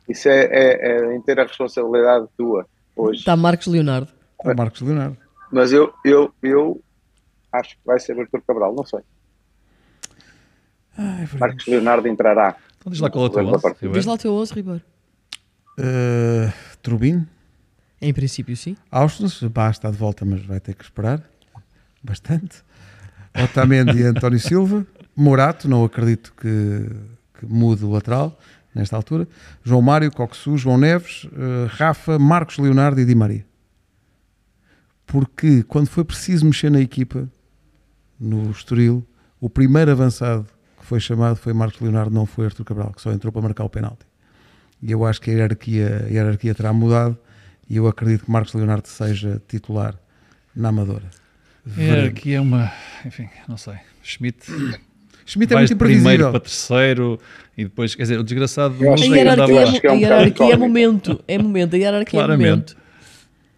Isso 0.08 0.28
é, 0.28 0.44
é, 0.44 0.90
é 0.90 1.16
inteira 1.16 1.44
responsabilidade 1.44 2.26
tua 2.36 2.66
hoje. 2.94 3.20
Está 3.20 3.36
Marcos 3.36 3.66
Leonardo. 3.66 4.08
O 4.38 4.54
Marcos 4.54 4.80
Leonardo. 4.80 5.16
Mas 5.50 5.72
eu, 5.72 5.92
eu, 6.04 6.32
eu 6.42 6.80
acho 7.52 7.76
que 7.76 7.80
vai 7.84 7.98
ser 7.98 8.18
Artur 8.18 8.42
Cabral, 8.46 8.74
não 8.74 8.84
sei. 8.84 9.00
Ai. 10.96 11.28
Marcos 11.38 11.66
Leonardo 11.66 12.08
entrará. 12.08 12.56
Então 12.78 12.90
diz 12.90 13.00
lá 13.00 13.10
qual 13.10 13.24
é 13.24 13.28
o 13.28 13.30
teu 13.30 13.44
Da 13.44 13.50
11, 13.52 13.62
partida. 13.62 13.86
Ribeiro. 13.86 13.98
Diz 13.98 14.06
lá 14.06 14.14
o 14.14 14.18
teu 14.18 14.32
11, 14.32 14.54
Ribeiro. 14.54 14.82
Uh, 15.78 16.52
Trubin, 16.82 17.26
Em 18.00 18.14
princípio, 18.14 18.56
sim. 18.56 18.76
Austin, 18.90 19.26
Bá 19.48 19.70
está 19.70 19.90
de 19.90 19.96
volta, 19.96 20.24
mas 20.24 20.44
vai 20.44 20.60
ter 20.60 20.74
que 20.74 20.84
esperar 20.84 21.22
bastante. 22.02 22.62
Otamendi 23.42 23.98
e 23.98 24.04
António 24.04 24.38
Silva, 24.38 24.86
Morato, 25.14 25.68
não 25.68 25.84
acredito 25.84 26.32
que, 26.40 26.88
que 27.38 27.46
mude 27.46 27.84
o 27.84 27.90
lateral 27.90 28.38
nesta 28.76 28.94
altura. 28.94 29.26
João 29.64 29.82
Mário, 29.82 30.10
Coxu, 30.12 30.56
João 30.56 30.78
Neves, 30.78 31.24
uh, 31.24 31.66
Rafa, 31.68 32.18
Marcos 32.18 32.58
Leonardo 32.58 33.00
e 33.00 33.04
Di 33.04 33.14
Maria. 33.14 33.44
Porque 35.06 35.62
quando 35.62 35.88
foi 35.88 36.04
preciso 36.04 36.44
mexer 36.44 36.70
na 36.70 36.80
equipa, 36.80 37.28
no 38.20 38.50
Estoril, 38.50 39.06
o 39.40 39.48
primeiro 39.48 39.90
avançado 39.90 40.46
que 40.78 40.84
foi 40.84 41.00
chamado 41.00 41.36
foi 41.36 41.52
Marcos 41.52 41.80
Leonardo, 41.80 42.14
não 42.14 42.26
foi 42.26 42.46
Artur 42.46 42.64
Cabral, 42.64 42.92
que 42.92 43.00
só 43.00 43.10
entrou 43.12 43.32
para 43.32 43.42
marcar 43.42 43.64
o 43.64 43.70
penalti. 43.70 44.06
E 44.82 44.92
eu 44.92 45.04
acho 45.06 45.20
que 45.20 45.30
a 45.30 45.34
hierarquia, 45.34 46.04
a 46.06 46.12
hierarquia 46.12 46.54
terá 46.54 46.72
mudado 46.72 47.16
e 47.68 47.76
eu 47.76 47.86
acredito 47.86 48.26
que 48.26 48.30
Marcos 48.30 48.52
Leonardo 48.52 48.86
seja 48.86 49.42
titular 49.48 49.98
na 50.54 50.68
Amadora. 50.68 51.08
É, 51.76 52.04
aqui 52.04 52.34
é 52.34 52.40
uma. 52.40 52.70
Enfim, 53.04 53.28
não 53.48 53.56
sei. 53.56 53.74
Schmidt 54.02 54.46
Schmidt 55.26 55.52
é 55.52 55.56
vais 55.56 55.70
muito 55.70 55.78
de 55.78 55.84
primeiro 55.84 56.22
imprevisível. 56.24 56.30
para 56.30 56.40
terceiro 56.40 57.20
e 57.58 57.64
depois, 57.64 57.94
quer 57.94 58.02
dizer, 58.02 58.18
o 58.20 58.24
desgraçado 58.24 58.74
do 58.74 58.84
Eu 58.84 58.90
A 58.90 58.94
acho 58.94 59.02
Nuno 59.04 59.14
que 59.14 59.20
andava 59.20 59.52
hierarquia, 59.52 59.88
é 59.88 59.90
a 59.90 59.94
um 59.94 59.98
hierarquia 59.98 60.52
é 60.52 60.56
momento. 60.56 61.24
É 61.26 61.38
momento. 61.38 61.74
A 61.74 61.76
hierarquia 61.78 62.20
é 62.20 62.22
Claramente. 62.22 62.48
momento. 62.50 62.76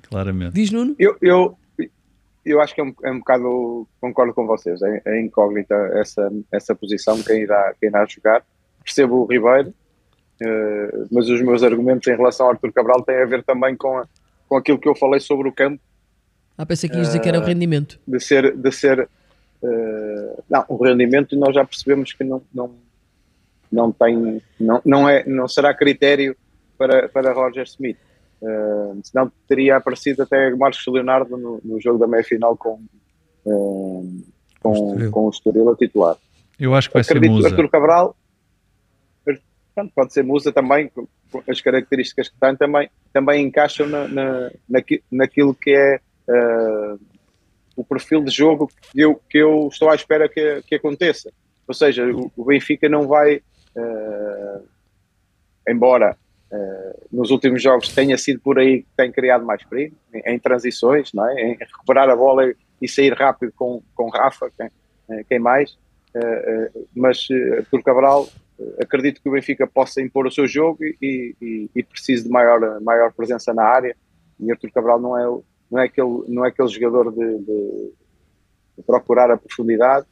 Claramente. 0.08 0.54
Diz 0.54 0.70
Nuno? 0.70 0.96
Eu, 0.98 1.16
eu, 1.20 1.58
eu 2.44 2.60
acho 2.60 2.74
que 2.74 2.80
é 2.80 2.84
um, 2.84 2.94
é 3.04 3.10
um 3.10 3.18
bocado, 3.18 3.86
concordo 4.00 4.32
com 4.32 4.46
vocês, 4.46 4.80
é, 4.82 5.02
é 5.04 5.20
incógnita 5.20 5.74
essa, 5.94 6.32
essa 6.50 6.74
posição, 6.74 7.22
quem 7.22 7.42
irá, 7.42 7.74
quem 7.80 7.88
irá 7.90 8.06
jogar. 8.06 8.42
Percebo 8.82 9.16
o 9.16 9.26
Ribeiro, 9.26 9.74
eh, 10.40 11.04
mas 11.12 11.28
os 11.28 11.42
meus 11.42 11.62
argumentos 11.62 12.08
em 12.08 12.16
relação 12.16 12.46
ao 12.46 12.52
Artur 12.52 12.72
Cabral 12.72 13.02
têm 13.02 13.20
a 13.22 13.26
ver 13.26 13.42
também 13.42 13.76
com, 13.76 13.98
a- 13.98 14.06
com 14.48 14.56
aquilo 14.56 14.78
que 14.78 14.88
eu 14.88 14.94
falei 14.94 15.20
sobre 15.20 15.46
o 15.48 15.52
campo, 15.52 15.78
Ah, 16.56 16.64
pensei 16.64 16.88
que 16.88 16.96
ias 16.96 17.08
dizer 17.08 17.18
que 17.20 17.28
era 17.28 17.38
o 17.38 17.44
rendimento. 17.44 18.00
de 18.08 18.18
ser, 18.18 18.56
de 18.56 18.72
ser 18.72 19.06
eh, 19.64 20.42
não, 20.48 20.64
o 20.68 20.76
rendimento 20.82 21.36
nós 21.36 21.54
já 21.54 21.64
percebemos 21.64 22.12
que 22.12 22.24
não, 22.24 22.42
não, 22.54 22.74
não 23.70 23.92
tem, 23.92 24.42
não, 24.58 24.80
não, 24.84 25.08
é, 25.08 25.24
não 25.26 25.48
será 25.48 25.74
critério 25.74 26.36
para, 26.76 27.08
para 27.08 27.32
Roger 27.32 27.64
Smith. 27.64 27.98
Eh, 28.42 28.92
senão 29.02 29.32
teria 29.48 29.76
aparecido 29.76 30.22
até 30.22 30.50
Marcos 30.54 30.84
Leonardo 30.86 31.36
no, 31.36 31.60
no 31.64 31.80
jogo 31.80 31.98
da 31.98 32.06
meia-final 32.06 32.56
com, 32.56 32.80
eh, 33.46 34.22
com, 34.60 34.72
Estoril. 34.72 35.10
com 35.10 35.26
o 35.26 35.30
Estoril 35.30 35.68
a 35.70 35.76
titular. 35.76 36.16
Eu 36.58 36.74
acho 36.74 36.88
que 36.88 36.94
vai 36.94 37.04
ser 37.04 37.12
Acredito 37.12 37.30
que 37.30 37.36
Musa. 37.36 37.48
Artur 37.48 37.68
Cabral 37.70 38.16
pode 39.94 40.12
ser 40.12 40.24
Musa 40.24 40.50
também, 40.52 40.90
as 41.48 41.60
características 41.60 42.28
que 42.28 42.34
tem, 42.40 42.56
também, 42.56 42.90
também 43.12 43.46
encaixam 43.46 43.86
na, 43.86 44.08
na, 44.08 44.50
naqui- 44.68 45.02
naquilo 45.10 45.54
que 45.54 45.70
é 45.70 46.00
eh, 46.28 46.94
o 47.78 47.84
perfil 47.84 48.22
de 48.24 48.30
jogo 48.32 48.68
que 48.90 49.00
eu, 49.00 49.20
que 49.30 49.38
eu 49.38 49.68
estou 49.70 49.88
à 49.88 49.94
espera 49.94 50.28
que, 50.28 50.62
que 50.66 50.74
aconteça. 50.74 51.30
Ou 51.66 51.72
seja, 51.72 52.04
o, 52.04 52.30
o 52.36 52.44
Benfica 52.44 52.88
não 52.88 53.06
vai, 53.06 53.40
eh, 53.76 54.60
embora 55.68 56.16
eh, 56.52 56.96
nos 57.12 57.30
últimos 57.30 57.62
jogos 57.62 57.94
tenha 57.94 58.18
sido 58.18 58.40
por 58.40 58.58
aí 58.58 58.82
que 58.82 58.88
tem 58.96 59.12
criado 59.12 59.44
mais 59.44 59.62
perigo, 59.62 59.94
em, 60.12 60.34
em 60.34 60.38
transições, 60.40 61.12
não 61.12 61.28
é? 61.28 61.40
em 61.40 61.56
recuperar 61.56 62.10
a 62.10 62.16
bola 62.16 62.52
e, 62.82 62.88
sair 62.88 63.12
rápido 63.12 63.52
com, 63.54 63.80
com 63.94 64.08
Rafa, 64.08 64.50
quem, 64.56 64.70
eh, 65.10 65.24
quem 65.28 65.38
mais. 65.38 65.78
Eh, 66.14 66.70
mas 66.96 67.28
Artur 67.58 67.82
Cabral, 67.84 68.26
acredito 68.82 69.22
que 69.22 69.28
o 69.28 69.32
Benfica 69.32 69.68
possa 69.68 70.02
impor 70.02 70.26
o 70.26 70.32
seu 70.32 70.48
jogo 70.48 70.82
e, 70.82 71.36
e, 71.40 71.70
e 71.76 71.82
precise 71.84 72.24
de 72.24 72.30
maior, 72.30 72.80
maior 72.80 73.12
presença 73.12 73.54
na 73.54 73.62
área. 73.62 73.94
E 74.40 74.50
Artur 74.50 74.72
Cabral 74.72 74.98
não 74.98 75.16
é, 75.16 75.42
não 75.70 75.78
é, 75.80 75.84
aquele, 75.84 76.24
não 76.28 76.44
é 76.44 76.48
aquele 76.48 76.68
jogador 76.68 77.10
de, 77.12 77.38
de- 77.38 77.92
de 78.78 78.82
procurar 78.86 79.30
a 79.30 79.36
profundidade 79.36 80.06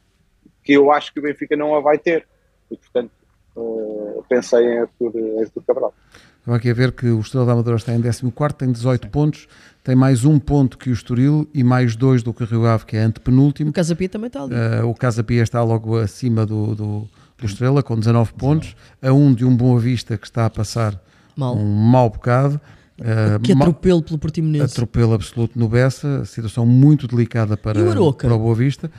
que 0.63 0.73
eu 0.73 0.91
acho 0.91 1.13
que 1.13 1.19
o 1.19 1.23
Benfica 1.23 1.55
não 1.55 1.75
a 1.75 1.79
vai 1.79 1.97
ter. 1.97 2.27
E, 2.69 2.75
portanto, 2.75 3.11
eh, 3.57 4.19
pensei 4.27 4.65
em 4.65 4.79
Artur, 4.79 5.11
em 5.15 5.41
Artur 5.41 5.63
Cabral. 5.65 5.93
Estava 6.39 6.57
aqui 6.57 6.69
a 6.69 6.73
ver 6.73 6.91
que 6.91 7.07
o 7.07 7.19
Estrela 7.21 7.45
da 7.45 7.53
Amadora 7.53 7.77
está 7.77 7.93
em 7.93 8.01
14, 8.01 8.55
tem 8.57 8.71
18 8.71 9.07
pontos, 9.09 9.47
tem 9.83 9.95
mais 9.95 10.25
um 10.25 10.37
ponto 10.37 10.77
que 10.77 10.89
o 10.89 10.93
Estoril 10.93 11.47
e 11.53 11.63
mais 11.63 11.95
dois 11.95 12.21
do 12.23 12.33
que 12.33 12.43
o 12.43 12.45
Rio 12.45 12.65
Ave, 12.65 12.85
que 12.85 12.97
é 12.97 13.01
antepenúltimo. 13.01 13.69
O 13.69 13.73
Casa 13.73 13.95
Pia 13.95 14.09
também 14.09 14.27
está 14.27 14.43
ali. 14.43 14.53
Uh, 14.53 14.87
o 14.89 14.93
Casa 14.93 15.23
Pia 15.23 15.41
está 15.43 15.63
logo 15.63 15.97
acima 15.97 16.45
do, 16.45 16.75
do, 16.75 17.07
do 17.37 17.45
Estrela, 17.45 17.81
com 17.81 17.97
19 17.97 18.33
pontos, 18.33 18.75
a 19.01 19.11
um 19.13 19.33
de 19.33 19.45
um 19.45 19.55
Boa 19.55 19.79
Vista 19.79 20.17
que 20.17 20.25
está 20.27 20.45
a 20.45 20.49
passar 20.49 21.01
Mal. 21.37 21.55
um 21.55 21.65
mau 21.65 22.09
bocado. 22.09 22.59
Uh, 22.99 23.39
Que 23.41 23.51
atropelo 23.51 24.01
pelo 24.01 24.17
Portimonense. 24.17 24.73
atropelo 24.73 25.13
absoluto 25.13 25.57
no 25.57 25.69
Bessa, 25.69 26.25
situação 26.25 26.65
muito 26.65 27.07
delicada 27.07 27.55
para, 27.55 27.79
o 27.79 28.13
para 28.13 28.33
o 28.33 28.39
Boa 28.39 28.55
Vista. 28.55 28.89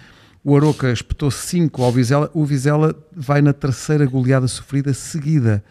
O 0.45 0.57
Aroca 0.57 0.91
espetou 0.93 1.31
5 1.31 1.83
ao 1.83 1.91
Vizela. 1.91 2.31
O 2.33 2.45
Vizela 2.45 2.95
vai 3.15 3.43
na 3.43 3.53
terceira 3.53 4.07
goleada 4.07 4.47
sofrida 4.47 4.95
seguida. 4.95 5.65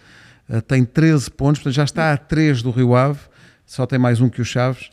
Uh, 0.50 0.62
tem 0.62 0.84
13 0.84 1.32
pontos, 1.32 1.60
portanto 1.60 1.76
já 1.76 1.84
está 1.84 2.12
a 2.13 2.18
3 2.18 2.62
do 2.62 2.72
Rio 2.72 2.96
Ave, 2.96 3.20
só 3.66 3.86
tem 3.86 3.98
mais 3.98 4.20
um 4.20 4.30
que 4.30 4.42
o 4.42 4.46
Chaves. 4.46 4.90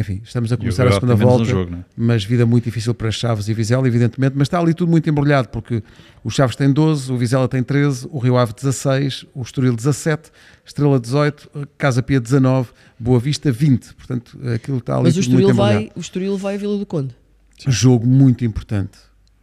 Enfim, 0.00 0.22
estamos 0.24 0.50
a 0.50 0.56
começar 0.56 0.86
a 0.86 0.92
segunda 0.92 1.14
um 1.14 1.18
volta, 1.18 1.44
jogo, 1.44 1.74
é? 1.74 1.84
mas 1.94 2.24
vida 2.24 2.46
muito 2.46 2.64
difícil 2.64 2.94
para 2.94 3.10
Chaves 3.10 3.48
e 3.48 3.54
Vizela, 3.54 3.86
evidentemente. 3.86 4.34
Mas 4.34 4.46
está 4.46 4.58
ali 4.58 4.72
tudo 4.72 4.90
muito 4.90 5.08
embrulhado, 5.10 5.50
porque 5.50 5.82
o 6.24 6.30
Chaves 6.30 6.56
tem 6.56 6.72
12, 6.72 7.12
o 7.12 7.18
Vizela 7.18 7.46
tem 7.46 7.62
13, 7.62 8.08
o 8.10 8.18
Rio 8.18 8.38
Ave 8.38 8.54
16, 8.54 9.26
o 9.34 9.42
Estoril 9.42 9.76
17, 9.76 10.30
Estrela 10.64 10.98
18, 10.98 11.68
Casa 11.76 12.02
Pia 12.02 12.18
19, 12.18 12.70
Boa 12.98 13.20
Vista 13.20 13.52
20. 13.52 13.94
Portanto, 13.94 14.38
aquilo 14.54 14.78
está 14.78 14.94
ali 14.94 15.04
Mas 15.04 15.16
o 15.18 15.20
tudo 15.20 15.32
muito 15.32 15.50
Estoril, 15.50 15.50
embrulhado. 15.50 15.74
vai, 15.74 15.92
o 15.94 16.00
Estoril 16.00 16.38
vai 16.38 16.54
a 16.54 16.58
Vila 16.58 16.78
do 16.78 16.86
Conde. 16.86 17.14
Jogo 17.68 18.06
muito 18.06 18.42
importante. 18.42 18.98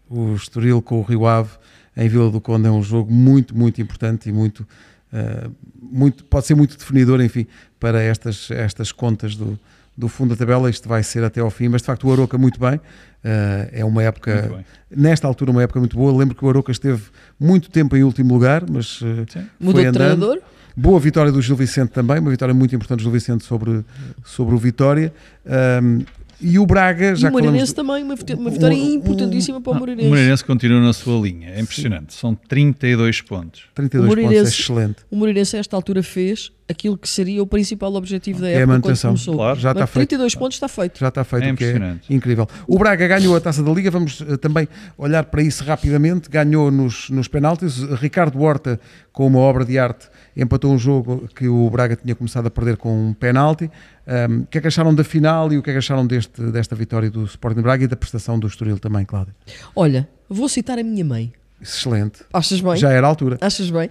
O 0.10 0.34
Estoril 0.34 0.82
com 0.82 1.00
o 1.00 1.04
Rio 1.04 1.28
Ave 1.28 1.52
em 1.96 2.10
Vila 2.10 2.32
do 2.32 2.41
Conde 2.41 2.67
é 2.67 2.72
um 2.72 2.82
jogo 2.82 3.13
muito, 3.13 3.56
muito 3.56 3.80
importante 3.80 4.28
e 4.28 4.32
muito, 4.32 4.67
eh, 5.13 5.50
muito 5.80 6.26
pode 6.26 6.48
ser 6.48 6.56
muito 6.56 6.76
definidor, 6.76 7.22
enfim, 7.22 7.46
para 7.80 8.02
estas, 8.02 8.50
estas 8.50 8.91
contas 8.91 9.36
do, 9.36 9.60
do 9.97 10.07
fundo 10.07 10.29
da 10.29 10.36
tabela. 10.36 10.69
Isto 10.69 10.88
vai 10.88 11.01
ser 11.03 11.23
até 11.23 11.39
ao 11.41 11.49
fim, 11.49 11.67
mas 11.69 11.81
de 11.81 11.88
facto 11.88 12.07
o 12.07 12.12
Aroca 12.13 12.38
muito 12.38 12.60
bem. 12.60 12.79
Eh, 13.23 13.69
é 13.79 13.86
uma 13.86 14.03
época, 14.03 14.63
nesta 14.89 15.27
altura, 15.27 15.51
uma 15.51 15.63
época 15.63 15.79
muito 15.79 15.97
boa. 15.97 16.15
Lembro 16.15 16.36
que 16.36 16.45
o 16.45 16.49
Aroca 16.49 16.71
esteve 16.71 17.01
muito 17.39 17.69
tempo 17.69 17.95
em 17.97 18.03
último 18.03 18.33
lugar, 18.33 18.63
mas 18.69 18.99
Sim. 18.99 19.45
Mudou 19.60 19.73
foi 19.73 19.81
de 19.83 19.88
andando. 19.88 19.93
treinador. 19.93 20.39
Boa 20.75 20.99
vitória 20.99 21.31
do 21.31 21.41
Gil 21.41 21.55
Vicente 21.55 21.89
também, 21.89 22.19
uma 22.19 22.29
vitória 22.29 22.53
muito 22.53 22.75
importante 22.75 22.99
do 22.99 23.03
Gil 23.03 23.12
Vicente 23.12 23.43
sobre, 23.43 23.83
sobre 24.23 24.53
o 24.53 24.57
Vitória. 24.60 25.12
Ahm, 25.45 26.01
e 26.39 26.60
o 26.60 26.67
Braga, 26.67 27.15
já 27.15 27.29
e 27.29 27.31
o 27.31 27.33
Moreirense 27.33 27.73
do- 27.73 27.77
também, 27.77 28.03
uma, 28.03 28.15
vit- 28.15 28.36
uma 28.36 28.51
vitória 28.51 28.77
um- 28.77 28.93
importantíssima 28.93 29.60
para 29.60 29.71
o 29.71 29.75
Ah, 29.75 29.79
Moreirense. 29.79 30.05
o 30.05 30.10
Moreirense 30.12 30.45
continua 30.45 30.79
na 30.79 30.93
sua 30.93 31.19
linha. 31.19 31.49
É 31.49 31.60
impressionante. 31.60 32.13
São 32.13 32.36
32 32.36 33.21
pontos. 33.21 33.63
32 33.73 34.12
o 34.13 34.15
pontos, 34.15 34.38
é 34.38 34.41
excelente. 34.43 34.95
O 35.10 35.15
Moreirense 35.15 35.55
a 35.55 35.60
esta 35.60 35.75
altura 35.75 36.03
fez 36.03 36.51
aquilo 36.69 36.97
que 36.97 37.08
seria 37.08 37.41
o 37.41 37.47
principal 37.47 37.93
objetivo 37.95 38.41
da 38.41 38.47
Que 38.47 38.53
é 38.53 38.58
a 38.58 38.60
época 38.60 38.71
manutenção. 38.73 39.12
começou. 39.12 39.36
Claro, 39.36 39.60
já 39.60 39.71
está 39.71 39.82
Mas 39.82 39.89
feito. 39.89 40.10
32 40.10 40.36
pontos 40.36 40.56
está 40.58 40.67
feito. 40.67 40.99
Já 40.99 41.08
está 41.08 41.23
feito, 41.23 41.43
É 41.45 41.51
o 41.51 41.56
que 41.56 41.63
é 41.63 41.67
impressionante. 41.69 42.13
incrível. 42.13 42.47
O 42.67 42.77
Braga 42.77 43.08
ganhou 43.08 43.36
a 43.36 43.39
taça 43.39 43.63
da 43.63 43.71
Liga, 43.71 43.89
vamos 43.89 44.21
eh, 44.21 44.38
também 44.38 44.67
olhar 44.97 45.23
para 45.25 45.41
isso 45.41 45.63
rapidamente. 45.63 46.30
Ganhou 46.30 46.69
nos, 46.69 47.10
nos 47.10 47.27
penaltis. 47.27 47.77
Ricardo 48.01 48.41
Horta, 48.41 48.80
com 49.12 49.25
uma 49.27 49.39
obra 49.39 49.63
de 49.63 49.80
arte, 49.80 50.08
empatou 50.36 50.71
um 50.73 50.77
jogo 50.77 51.27
que 51.36 51.47
o 51.47 51.69
Braga 51.69 51.95
tinha 51.95 52.13
começado 52.15 52.47
a 52.47 52.51
perder 52.51 52.77
com 52.77 53.10
um 53.10 53.13
penalti. 53.13 53.71
Ahm, 54.06 54.41
o 54.43 54.45
que 54.47 54.58
é 54.58 54.62
que 54.62 54.67
acharam 54.67 54.93
da 54.93 55.03
final 55.03 55.51
e 55.53 55.58
o 55.58 55.63
que 55.63 55.69
é 55.69 55.73
que 55.73 55.80
acharam 55.80 56.06
deste, 56.06 56.41
desta 56.51 56.75
vitória 56.75 57.10
do 57.10 57.23
Sporting 57.25 57.62
Braga 57.62 57.84
e 57.86 57.88
da 57.88 57.95
prestação 57.95 58.38
do 58.39 58.45
Estoril 58.47 58.77
também, 58.80 59.06
Cláudio? 59.06 59.34
Olha, 59.75 60.08
vou 60.30 60.47
citar 60.49 60.77
a 60.77 60.84
minha 60.84 61.03
mãe. 61.06 61.32
Excelente. 61.62 62.19
Achas 62.32 62.62
bem? 62.62 62.75
Já 62.77 62.91
era 62.91 63.08
a 63.08 63.10
altura. 63.10 63.38
Achas 63.41 63.69
bem? 63.69 63.89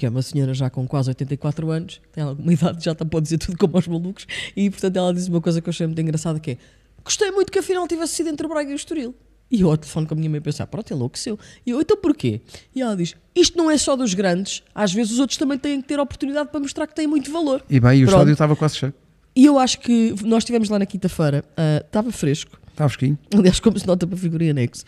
Porque 0.00 0.06
é 0.06 0.08
uma 0.08 0.22
senhora 0.22 0.54
já 0.54 0.70
com 0.70 0.88
quase 0.88 1.10
84 1.10 1.70
anos, 1.70 2.00
tem 2.10 2.24
alguma 2.24 2.50
idade, 2.54 2.82
já 2.82 2.92
está 2.92 3.04
pode 3.04 3.24
dizer 3.24 3.36
tudo 3.36 3.58
como 3.58 3.76
aos 3.76 3.86
malucos, 3.86 4.26
e 4.56 4.70
portanto 4.70 4.96
ela 4.96 5.12
diz 5.12 5.28
uma 5.28 5.42
coisa 5.42 5.60
que 5.60 5.68
eu 5.68 5.70
achei 5.70 5.86
muito 5.86 6.00
engraçada 6.00 6.40
que 6.40 6.52
é 6.52 6.56
gostei 7.04 7.30
muito 7.30 7.52
que 7.52 7.58
a 7.58 7.62
final 7.62 7.86
tivesse 7.86 8.14
sido 8.14 8.30
entre 8.30 8.46
o 8.46 8.48
Braga 8.48 8.70
e 8.70 8.72
o 8.72 8.76
Estoril. 8.76 9.14
E 9.50 9.62
eu 9.62 9.70
ao 9.70 9.76
telefone 9.76 10.06
com 10.06 10.14
a 10.14 10.16
minha 10.16 10.30
mãe 10.30 10.38
a 10.38 10.40
pensar, 10.40 10.66
pronto, 10.68 10.94
enlouqueceu. 10.94 11.36
E 11.66 11.70
eu, 11.70 11.80
então 11.80 11.96
porquê? 11.96 12.40
E 12.74 12.80
ela 12.80 12.96
diz, 12.96 13.16
isto 13.34 13.58
não 13.58 13.68
é 13.70 13.76
só 13.76 13.96
dos 13.96 14.14
grandes, 14.14 14.62
às 14.74 14.92
vezes 14.92 15.12
os 15.12 15.18
outros 15.18 15.36
também 15.36 15.58
têm 15.58 15.82
que 15.82 15.88
ter 15.88 15.98
a 15.98 16.02
oportunidade 16.02 16.50
para 16.50 16.60
mostrar 16.60 16.86
que 16.86 16.94
têm 16.94 17.06
muito 17.06 17.30
valor. 17.32 17.62
E 17.68 17.80
bem, 17.80 17.98
e 17.98 18.04
o 18.04 18.06
Pronto. 18.06 18.18
estádio 18.20 18.32
estava 18.32 18.56
quase 18.56 18.76
cheio. 18.76 18.94
E 19.34 19.44
eu 19.44 19.58
acho 19.58 19.80
que 19.80 20.14
nós 20.24 20.44
estivemos 20.44 20.68
lá 20.68 20.78
na 20.78 20.86
quinta-feira, 20.86 21.44
ah, 21.56 21.82
estava 21.84 22.10
fresco, 22.12 22.58
Estava 22.70 22.88
fresquinho. 22.88 23.18
Aliás, 23.36 23.60
como 23.60 23.78
se 23.78 23.86
nota 23.86 24.06
para 24.06 24.16
figura 24.16 24.44
em 24.44 24.50
anexo. 24.50 24.84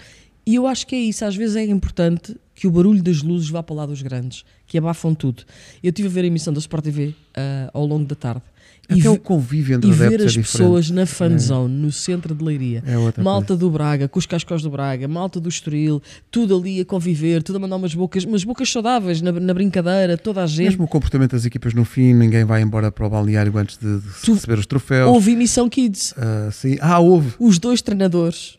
E 0.47 0.55
eu 0.55 0.67
acho 0.67 0.87
que 0.87 0.95
é 0.95 0.99
isso. 0.99 1.25
Às 1.25 1.37
vezes 1.37 1.57
é 1.57 1.65
importante 1.65 2.37
que 2.63 2.67
o 2.69 2.71
barulho 2.71 3.03
das 3.03 3.23
luzes 3.23 3.51
vá 3.51 3.61
para 3.61 3.75
lá 3.75 3.87
dos 3.87 4.03
grandes, 4.03 4.45
que 4.69 4.79
abafam 4.79 5.17
tudo. 5.17 5.43
Eu 5.83 5.89
estive 5.89 6.07
a 6.07 6.11
ver 6.13 6.21
a 6.23 6.27
emissão 6.29 6.53
da 6.53 6.61
Sport 6.61 6.85
TV 6.85 7.13
ah, 7.35 7.69
ao 7.75 7.85
longo 7.85 8.05
da 8.05 8.15
tarde. 8.15 8.43
E, 8.89 9.01
Até 9.01 9.11
o 9.11 9.15
ve- 9.15 9.19
convívio 9.19 9.75
entre 9.75 9.89
e 9.91 9.93
os 9.93 9.99
ver 9.99 10.23
as 10.23 10.37
é 10.37 10.41
pessoas 10.41 10.89
na 10.89 11.05
fanzone, 11.05 11.75
no 11.75 11.91
centro 11.91 12.33
de 12.37 12.45
Leiria. 12.45 12.81
É 12.87 12.97
outra 12.97 13.21
malta 13.21 13.57
do 13.57 13.69
Braga, 13.69 14.07
com 14.07 14.17
os 14.17 14.27
cascóis 14.27 14.63
do 14.63 14.71
Braga, 14.71 15.09
malta 15.09 15.41
do 15.41 15.49
Estoril, 15.49 16.01
tudo 16.31 16.57
ali 16.57 16.79
a 16.81 16.85
conviver, 16.85 17.43
tudo 17.43 17.57
a 17.57 17.59
mandar 17.59 17.75
umas 17.75 17.97
bocas, 17.97 18.23
umas 18.23 18.45
bocas 18.45 18.71
saudáveis 18.71 19.21
na, 19.21 19.33
na 19.33 19.53
brincadeira, 19.53 20.17
toda 20.17 20.45
a 20.45 20.47
gente. 20.47 20.69
Mesmo 20.69 20.85
o 20.85 20.89
comportamento 20.89 21.33
das 21.33 21.45
equipas 21.45 21.75
no 21.75 21.85
fim, 21.85 22.15
ninguém 22.15 22.45
vai 22.45 22.63
embora 22.63 22.93
para 22.93 23.05
o 23.05 23.11
balneário 23.11 23.59
antes 23.59 23.77
de, 23.77 23.99
de 23.99 24.31
receber 24.33 24.57
os 24.61 24.67
troféus. 24.67 25.11
Houve 25.11 25.33
emissão 25.33 25.69
Kids. 25.69 26.15
Ah, 26.17 26.49
sim. 26.53 26.77
ah, 26.81 27.01
houve. 27.01 27.35
os 27.41 27.59
dois 27.59 27.83
treinadores, 27.83 28.57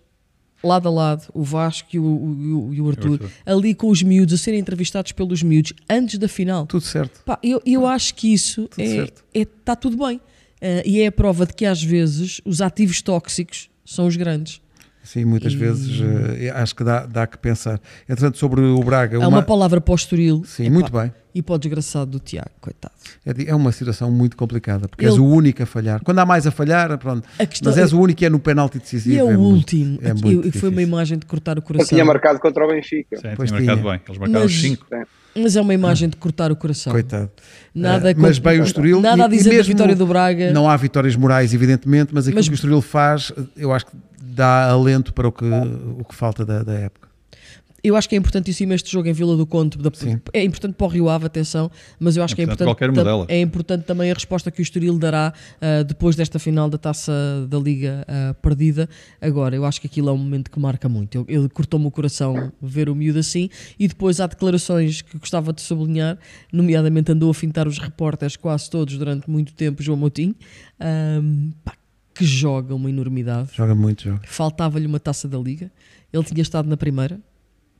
lado 0.63 0.87
a 0.87 0.91
lado, 0.91 1.27
o 1.33 1.43
Vasco 1.43 1.89
e 1.93 1.99
o, 1.99 2.03
o- 2.03 2.73
e 2.73 2.79
o 2.81 2.89
Arthur, 2.89 3.13
Arthur. 3.13 3.29
ali 3.45 3.75
com 3.75 3.89
os 3.89 4.01
miúdos, 4.01 4.33
a 4.33 4.37
serem 4.37 4.59
entrevistados 4.59 5.11
pelos 5.11 5.43
miúdos 5.43 5.73
antes 5.89 6.17
da 6.17 6.27
final. 6.27 6.65
Tudo 6.65 6.83
certo. 6.85 7.21
Pá, 7.25 7.37
eu, 7.43 7.61
eu 7.65 7.85
acho 7.85 8.15
que 8.15 8.33
isso 8.33 8.67
Tudo 8.69 8.81
é, 8.81 8.87
certo. 8.87 9.23
é- 9.33 9.45
tá 9.65 9.75
tudo 9.75 9.97
bem. 9.97 10.19
Ah, 10.61 10.81
e 10.85 11.01
é 11.01 11.07
a 11.07 11.11
prova 11.11 11.45
de 11.45 11.53
que 11.53 11.65
às 11.65 11.83
vezes 11.83 12.39
os 12.45 12.61
ativos 12.61 13.01
tóxicos 13.01 13.69
são 13.85 14.07
os 14.07 14.15
grandes. 14.15 14.61
Sim, 15.03 15.25
muitas 15.25 15.51
E- 15.53 15.57
vezes 15.57 16.01
eh, 16.39 16.49
acho 16.55 16.73
que 16.75 16.83
dá, 16.83 17.05
dá 17.05 17.27
que 17.27 17.37
pensar. 17.37 17.79
Entretanto, 18.07 18.37
sobre 18.37 18.61
o 18.61 18.79
Braga, 18.79 19.23
Há 19.23 19.27
uma 19.27 19.41
palavra 19.43 19.81
para 19.81 19.91
o 19.91 19.95
Estoril 19.95 20.43
Sim, 20.45 20.63
epá, 20.63 20.73
muito 20.73 20.91
bem. 20.91 21.11
e 21.35 21.41
para 21.41 21.55
o 21.55 21.57
desgraçado 21.57 22.11
do 22.11 22.19
Tiago, 22.19 22.49
coitado. 22.61 22.93
É, 23.25 23.49
é 23.49 23.53
uma 23.55 23.71
situação 23.73 24.09
muito 24.09 24.37
complicada, 24.37 24.87
porque 24.87 25.03
Ele- 25.03 25.11
és 25.11 25.19
o 25.19 25.25
único 25.25 25.61
a 25.61 25.65
falhar. 25.65 26.01
Quando 26.03 26.19
há 26.19 26.25
mais 26.25 26.47
a 26.47 26.51
falhar, 26.51 26.97
pronto. 26.97 27.27
A 27.37 27.45
questão 27.45 27.71
Mas 27.71 27.77
és 27.77 27.91
o 27.91 27.99
único 27.99 28.17
que 28.19 28.25
é 28.25 28.29
no 28.29 28.39
penalti 28.39 28.79
decisivo. 28.79 29.15
E 29.15 29.19
é 29.19 29.23
o 29.23 29.27
muito- 29.27 29.41
último. 29.41 29.99
é 30.01 30.13
muito 30.13 30.47
eu- 30.47 30.53
foi 30.53 30.69
uma 30.69 30.81
imagem 30.81 31.17
de 31.19 31.25
cortar 31.25 31.57
o 31.57 31.59
Eu 31.59 31.63
coração. 31.63 31.89
tinha 31.89 32.05
marcado 32.05 32.39
contra 32.39 32.65
o 32.65 32.69
Benfica. 32.69 33.17
Sim, 33.17 33.27
Pois 33.35 33.49
tinha 33.49 33.59
marcado 33.61 33.81
tinha. 33.81 33.91
bem. 33.91 34.01
Eles 34.07 34.17
marcaram 34.17 34.43
Mas- 34.45 34.53
5. 34.61 34.85
Mas 35.35 35.55
é 35.55 35.61
uma 35.61 35.73
imagem 35.73 36.07
de 36.09 36.15
cortar 36.15 36.51
o 36.51 36.55
coração. 36.55 36.93
Coitado. 36.93 37.29
Nada 37.73 38.11
Eh, 38.11 38.15
mas 38.15 38.37
bem 38.37 38.59
o 38.61 38.63
Estoril. 38.63 39.01
Nada 39.01 39.17
e- 39.17 39.21
a 39.23 39.25
e 39.25 39.29
dizer 39.29 39.57
da 39.57 39.63
vitória 39.63 39.95
do 39.95 40.05
Braga. 40.05 40.53
Não 40.53 40.69
há 40.69 40.77
vitórias 40.77 41.15
morais, 41.15 41.53
evidentemente, 41.55 42.13
mas 42.13 42.25
aquilo 42.27 42.37
Mas- 42.37 42.47
que 42.47 42.53
o 42.53 42.55
Estoril 42.55 42.81
faz, 42.81 43.31
eu 43.57 43.73
acho 43.73 43.87
que 43.87 43.93
dá 44.33 44.69
alento 44.69 45.13
para 45.13 45.27
o 45.27 45.31
que, 45.31 45.45
o 45.45 46.03
que 46.03 46.15
falta 46.15 46.45
da, 46.45 46.63
da 46.63 46.73
época. 46.73 47.13
Eu 47.85 47.97
acho 47.97 48.07
que 48.07 48.15
é 48.15 48.17
importantíssimo 48.17 48.71
este 48.71 48.89
jogo 48.89 49.09
em 49.09 49.11
Vila 49.11 49.35
do 49.35 49.45
Conde. 49.45 49.77
da-. 49.77 49.91
É 50.31 50.41
importante 50.41 50.75
para 50.75 50.85
o 50.85 50.87
Rio 50.87 51.09
Ave, 51.09 51.25
atenção, 51.25 51.69
mas 51.99 52.15
eu 52.15 52.23
acho 52.23 52.33
É 52.33 52.35
que 52.37 52.41
é 52.41 52.45
importante 52.45 52.69
é 53.27 53.41
importante 53.41 53.83
também 53.83 54.09
a 54.09 54.13
resposta 54.13 54.49
que 54.49 54.61
o 54.61 54.63
Estoril 54.63 54.97
dará 54.97 55.33
ah, 55.59 55.83
depois 55.83 56.15
desta 56.15 56.39
final 56.39 56.69
da 56.69 56.77
taça 56.77 57.11
da 57.49 57.59
Liga 57.59 58.05
ah, 58.07 58.33
perdida. 58.41 58.87
Agora, 59.19 59.53
eu 59.53 59.65
acho 59.65 59.81
que 59.81 59.87
aquilo 59.87 60.07
é 60.07 60.13
um 60.13 60.17
momento 60.17 60.49
que 60.49 60.57
marca 60.61 60.87
muito. 60.87 61.15
Eu, 61.17 61.25
eu- 61.27 61.49
cortou-me 61.49 61.85
o 61.85 61.91
coração 61.91 62.53
ver 62.61 62.87
o 62.87 62.95
miúdo 62.95 63.19
assim. 63.19 63.49
E 63.77 63.85
depois 63.85 64.21
há 64.21 64.27
declarações 64.27 65.01
que 65.01 65.17
gostava 65.17 65.51
de 65.51 65.61
sublinhar, 65.61 66.17
nomeadamente 66.53 67.11
andou 67.11 67.29
a 67.29 67.33
fintar 67.33 67.67
os 67.67 67.79
repórteres 67.79 68.37
quase 68.37 68.69
todos 68.69 68.97
durante 68.97 69.29
muito 69.29 69.51
tempo, 69.53 69.83
João 69.83 69.97
Moutinho, 69.97 70.33
Ahm, 70.79 71.51
pá, 71.65 71.73
que 72.13 72.25
joga 72.25 72.75
uma 72.75 72.89
enormidade 72.89 73.49
Joga 73.55 73.73
muito, 73.75 74.03
joga. 74.03 74.21
faltava-lhe 74.25 74.85
uma 74.85 74.99
taça 74.99 75.27
da 75.27 75.37
Liga. 75.37 75.71
Ele 76.11 76.23
tinha 76.23 76.41
estado 76.41 76.69
na 76.69 76.77
primeira. 76.77 77.19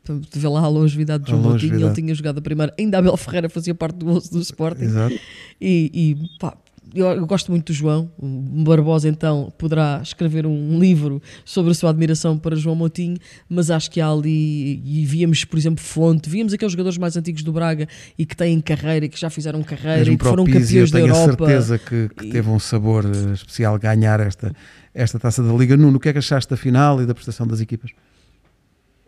Portanto, 0.03 0.27
Vê 0.37 0.47
lá 0.47 0.61
a 0.61 0.67
longevidade 0.67 1.23
de 1.23 1.29
João 1.31 1.41
Moutinho. 1.43 1.75
Ele 1.79 1.93
tinha 1.93 2.13
jogado 2.13 2.39
a 2.39 2.41
primeira. 2.41 2.73
Ainda 2.77 2.97
Abel 2.97 3.15
Ferreira 3.15 3.47
fazia 3.47 3.73
parte 3.73 3.95
do 3.97 4.09
11 4.09 4.31
do 4.31 4.39
Sporting. 4.41 4.83
Exato. 4.83 5.15
E, 5.61 5.91
e, 5.93 6.39
pá, 6.39 6.57
eu, 6.93 7.07
eu 7.07 7.25
gosto 7.25 7.51
muito 7.51 7.67
do 7.67 7.73
João. 7.73 8.11
O 8.17 8.63
Barbosa, 8.63 9.07
então, 9.09 9.51
poderá 9.57 9.99
escrever 10.03 10.45
um 10.45 10.79
livro 10.79 11.21
sobre 11.43 11.71
a 11.71 11.73
sua 11.73 11.89
admiração 11.89 12.37
para 12.37 12.55
João 12.55 12.75
Moutinho, 12.75 13.17
mas 13.49 13.69
acho 13.71 13.89
que 13.91 13.99
há 13.99 14.09
ali, 14.09 14.81
e 14.85 15.05
víamos, 15.05 15.43
por 15.45 15.57
exemplo, 15.57 15.83
Fonte, 15.83 16.29
víamos 16.29 16.53
aqueles 16.53 16.71
jogadores 16.71 16.97
mais 16.97 17.17
antigos 17.17 17.43
do 17.43 17.51
Braga 17.51 17.87
e 18.17 18.25
que 18.25 18.35
têm 18.35 18.59
carreira 18.61 19.05
e 19.05 19.09
que 19.09 19.19
já 19.19 19.29
fizeram 19.29 19.61
carreira 19.63 19.99
Mesmo 19.99 20.13
e 20.13 20.17
que 20.17 20.23
foram 20.25 20.43
Pizzi, 20.43 20.77
eu 20.77 20.85
campeões 20.85 20.91
da 20.91 20.99
tenho 20.99 21.13
a 21.13 21.17
Europa. 21.17 21.45
certeza 21.47 21.79
que, 21.79 22.09
que 22.15 22.25
E- 22.25 22.29
teve 22.29 22.49
um 22.49 22.59
sabor 22.59 23.05
eh, 23.05 23.33
especial 23.33 23.77
ganhar 23.79 24.19
esta, 24.19 24.53
esta 24.93 25.17
taça 25.19 25.41
da 25.43 25.53
Liga. 25.53 25.75
Nuno, 25.77 25.97
o 25.97 25.99
que 25.99 26.09
é 26.09 26.13
que 26.13 26.19
achaste 26.19 26.49
da 26.49 26.57
final 26.57 27.01
e 27.01 27.05
da 27.05 27.13
prestação 27.13 27.45
das 27.47 27.59
equipas? 27.61 27.91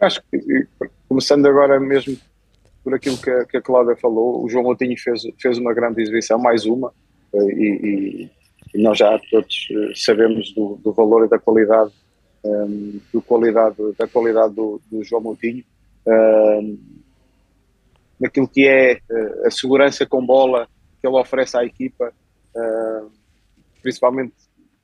Acho 0.02 0.22
que, 0.32 0.38
e, 0.38 0.68
começando 1.08 1.46
agora 1.46 1.80
mesmo 1.80 2.18
por 2.84 2.94
aquilo 2.94 3.18
que 3.18 3.30
a, 3.30 3.46
que 3.46 3.58
a 3.58 3.62
Cláudia 3.62 3.96
falou, 3.96 4.44
o 4.44 4.50
João 4.50 4.64
Moutinho 4.66 4.96
fez, 4.98 5.22
fez 5.42 5.58
uma 5.58 5.74
grande 5.74 6.02
exibição, 6.02 6.38
mais 6.38 6.66
uma, 6.66 6.90
eh, 6.90 6.92
e, 7.44 8.30
e- 8.74 8.82
nós 8.82 8.98
já 8.98 9.18
todos 9.32 9.68
eh, 9.72 9.94
sabemos 9.96 10.54
do, 10.54 10.76
do 10.84 10.92
valor 10.92 11.26
e 11.26 11.30
da 11.30 11.40
qualidade, 11.40 11.92
ehm, 12.44 13.00
do 13.14 13.22
qualidade 13.22 13.78
da 13.98 14.06
qualidade 14.06 14.54
do, 14.54 14.82
do 14.92 15.02
João 15.02 15.22
Moutinho. 15.22 15.64
Ehm, 16.06 16.78
naquilo 18.20 18.48
que 18.48 18.68
é 18.68 18.94
eh, 18.94 19.42
a 19.46 19.52
segurança 19.52 20.06
com 20.06 20.26
bola 20.26 20.68
que 21.00 21.08
ele 21.08 21.16
oferece 21.16 21.58
à 21.58 21.64
equipa, 21.64 22.12
ehm, 22.56 23.08
principalmente, 23.82 24.34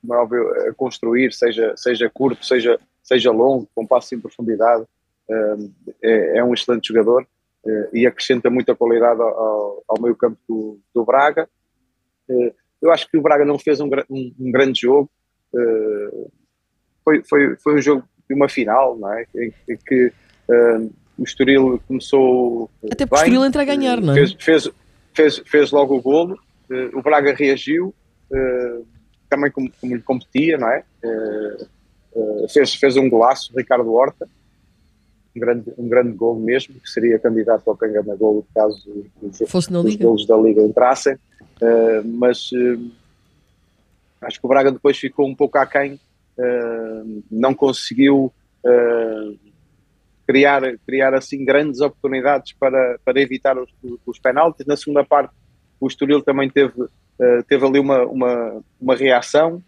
como 0.02 0.14
é 0.14 0.18
óbvio, 0.18 0.70
a 0.70 0.74
construir, 0.74 1.34
seja, 1.34 1.74
seja 1.76 2.10
curto, 2.10 2.46
seja, 2.46 2.80
seja 3.04 3.32
longo, 3.32 3.68
com 3.76 3.86
passo 3.86 4.16
em 4.16 4.20
profundidade, 4.20 4.86
é, 6.02 6.40
é 6.40 6.44
um 6.44 6.54
excelente 6.54 6.88
jogador 6.88 7.26
eh, 7.66 7.90
e 7.94 8.08
acrescenta 8.08 8.50
muita 8.50 8.76
qualidade 8.76 9.22
ao, 9.22 9.84
ao 9.88 10.02
meio 10.02 10.16
campo 10.16 10.38
do, 10.48 10.80
do 10.94 11.06
Braga. 11.06 11.48
Eh, 12.32 12.54
eu 12.82 12.92
acho 12.92 13.10
que 13.10 13.18
o 13.18 13.22
Braga 13.22 13.46
não 13.46 13.60
fez 13.60 13.80
um, 13.80 13.90
um- 14.10 14.34
um 14.40 14.52
grande 14.52 14.82
jogo, 14.82 15.10
eh, 15.56 16.28
foi, 17.04 17.24
foi, 17.24 17.56
foi 17.58 17.76
um 17.76 17.82
jogo 17.82 18.04
de 18.30 18.36
uma 18.36 18.48
final, 18.50 18.98
não 18.98 19.14
é? 19.14 19.26
Em, 19.36 19.54
em 19.70 19.78
que 19.78 20.12
eh, 20.50 20.78
o 21.18 21.24
Estoril 21.24 21.82
começou 21.88 22.70
Até 22.92 23.06
porque 23.06 23.16
o 23.16 23.18
bem, 23.18 23.18
Estoril 23.24 23.46
entra 23.46 23.62
a 23.62 23.66
ganhar, 23.66 24.02
não 24.02 24.14
é? 24.14 24.16
Fez, 24.16 24.36
fez, 24.40 24.70
fez, 25.14 25.38
fez 25.46 25.72
logo 25.72 25.96
o 25.96 26.02
golo, 26.02 26.40
o 26.94 27.02
Braga 27.02 27.34
reagiu, 27.34 27.94
também 29.30 29.52
como, 29.52 29.70
como 29.80 29.94
lhe 29.96 30.02
competia, 30.02 30.58
não 30.58 30.70
é? 30.70 30.84
Fez, 32.50 32.74
fez 32.76 32.96
um 32.98 33.10
golaço, 33.10 33.52
Ricardo 33.56 33.92
Horta, 33.94 34.28
um 35.36 35.40
grande, 35.40 35.74
um 35.78 35.88
grande 35.88 36.12
gol 36.12 36.36
mesmo, 36.40 36.76
que 36.76 36.90
seria 36.90 37.18
candidato 37.18 37.68
ao 37.70 37.78
Cangana 37.78 38.16
Gol 38.16 38.46
caso 38.54 39.06
os, 39.22 39.38
Fosse 39.50 39.74
os 39.74 39.96
golos 39.96 40.26
da 40.28 40.38
Liga 40.38 40.62
entrassem, 40.62 41.16
eh, 41.62 42.02
mas 42.04 42.50
eh, 42.54 42.80
acho 44.22 44.40
que 44.40 44.46
o 44.46 44.50
Braga 44.50 44.72
depois 44.72 44.98
ficou 44.98 45.28
um 45.28 45.36
pouco 45.36 45.58
aquém, 45.58 46.00
eh, 46.38 47.04
não 47.32 47.54
conseguiu 47.54 48.32
eh, 48.66 49.32
criar, 50.28 50.62
criar 50.86 51.14
assim 51.14 51.46
grandes 51.46 51.80
oportunidades 51.80 52.54
para, 52.54 53.00
para 53.04 53.22
evitar 53.22 53.58
os, 53.58 53.70
os 54.06 54.20
penaltis. 54.20 54.66
Na 54.66 54.76
segunda 54.76 55.04
parte, 55.04 55.34
o 55.80 55.88
Estoril 55.88 56.22
também 56.22 56.50
teve, 56.50 56.74
teve 57.48 57.66
ali 57.66 57.80
uma, 57.80 58.04
uma, 58.06 58.64
uma 58.80 58.96
reação 58.96 59.62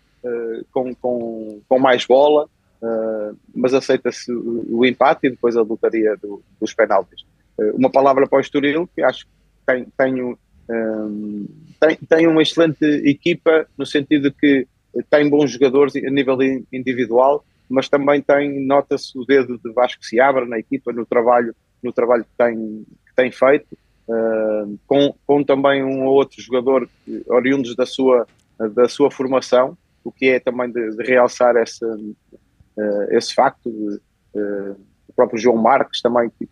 com, 0.71 0.93
com, 0.93 1.59
com 1.67 1.79
mais 1.79 2.05
bola, 2.05 2.47
eh, 2.83 3.31
mas 3.55 3.73
aceita-se 3.73 4.31
o, 4.31 4.65
o 4.79 4.85
empate 4.85 5.27
e 5.27 5.29
depois 5.29 5.55
a 5.55 5.61
lutaria 5.61 6.15
do- 6.21 6.41
dos 6.59 6.73
penaltis. 6.73 7.25
Eh, 7.59 7.71
uma 7.73 7.89
palavra 7.89 8.27
para 8.27 8.37
o 8.37 8.41
Estoril, 8.41 8.87
que 8.93 9.01
acho 9.01 9.25
que 9.25 9.31
tem, 9.65 9.87
tenho, 9.97 10.37
ehm, 10.69 11.45
tem, 11.79 11.95
tem 11.97 12.27
uma 12.27 12.41
excelente 12.41 12.83
equipa, 13.05 13.65
no 13.77 13.85
sentido 13.85 14.31
que 14.31 14.67
tem 15.09 15.29
bons 15.29 15.51
jogadores 15.51 15.95
a 15.95 16.09
nível 16.09 16.41
in- 16.43 16.65
individual, 16.71 17.43
mas 17.69 17.87
também 17.89 18.21
tem, 18.21 18.59
nota-se 18.65 19.17
o 19.17 19.25
dedo 19.25 19.57
de 19.57 19.71
Vasco 19.71 20.03
Seabra 20.05 20.45
na 20.45 20.59
equipa, 20.59 20.91
no 20.91 21.05
trabalho, 21.05 21.55
no 21.81 21.91
trabalho 21.93 22.23
que, 22.23 22.37
tem, 22.37 22.85
que 23.07 23.15
tem 23.15 23.31
feito. 23.31 23.67
eh, 24.09 24.65
com, 24.85 25.15
com 25.25 25.43
também 25.43 25.81
um 25.83 26.05
ou 26.05 26.13
outro 26.15 26.41
jogador 26.41 26.89
oriundos 27.27 27.73
da 27.75 27.85
sua, 27.85 28.27
da 28.75 28.87
sua 28.89 29.09
formação, 29.09 29.77
o 30.03 30.11
que 30.11 30.25
é 30.27 30.39
também 30.41 30.69
de, 30.69 30.97
de 30.97 31.03
realçar 31.03 31.55
essa, 31.55 31.87
esse 33.11 33.33
facto. 33.33 33.69
Eh, 34.35 34.73
o 35.07 35.13
próprio 35.13 35.39
João 35.39 35.57
Marques 35.57 36.01
também, 36.01 36.31
que, 36.39 36.47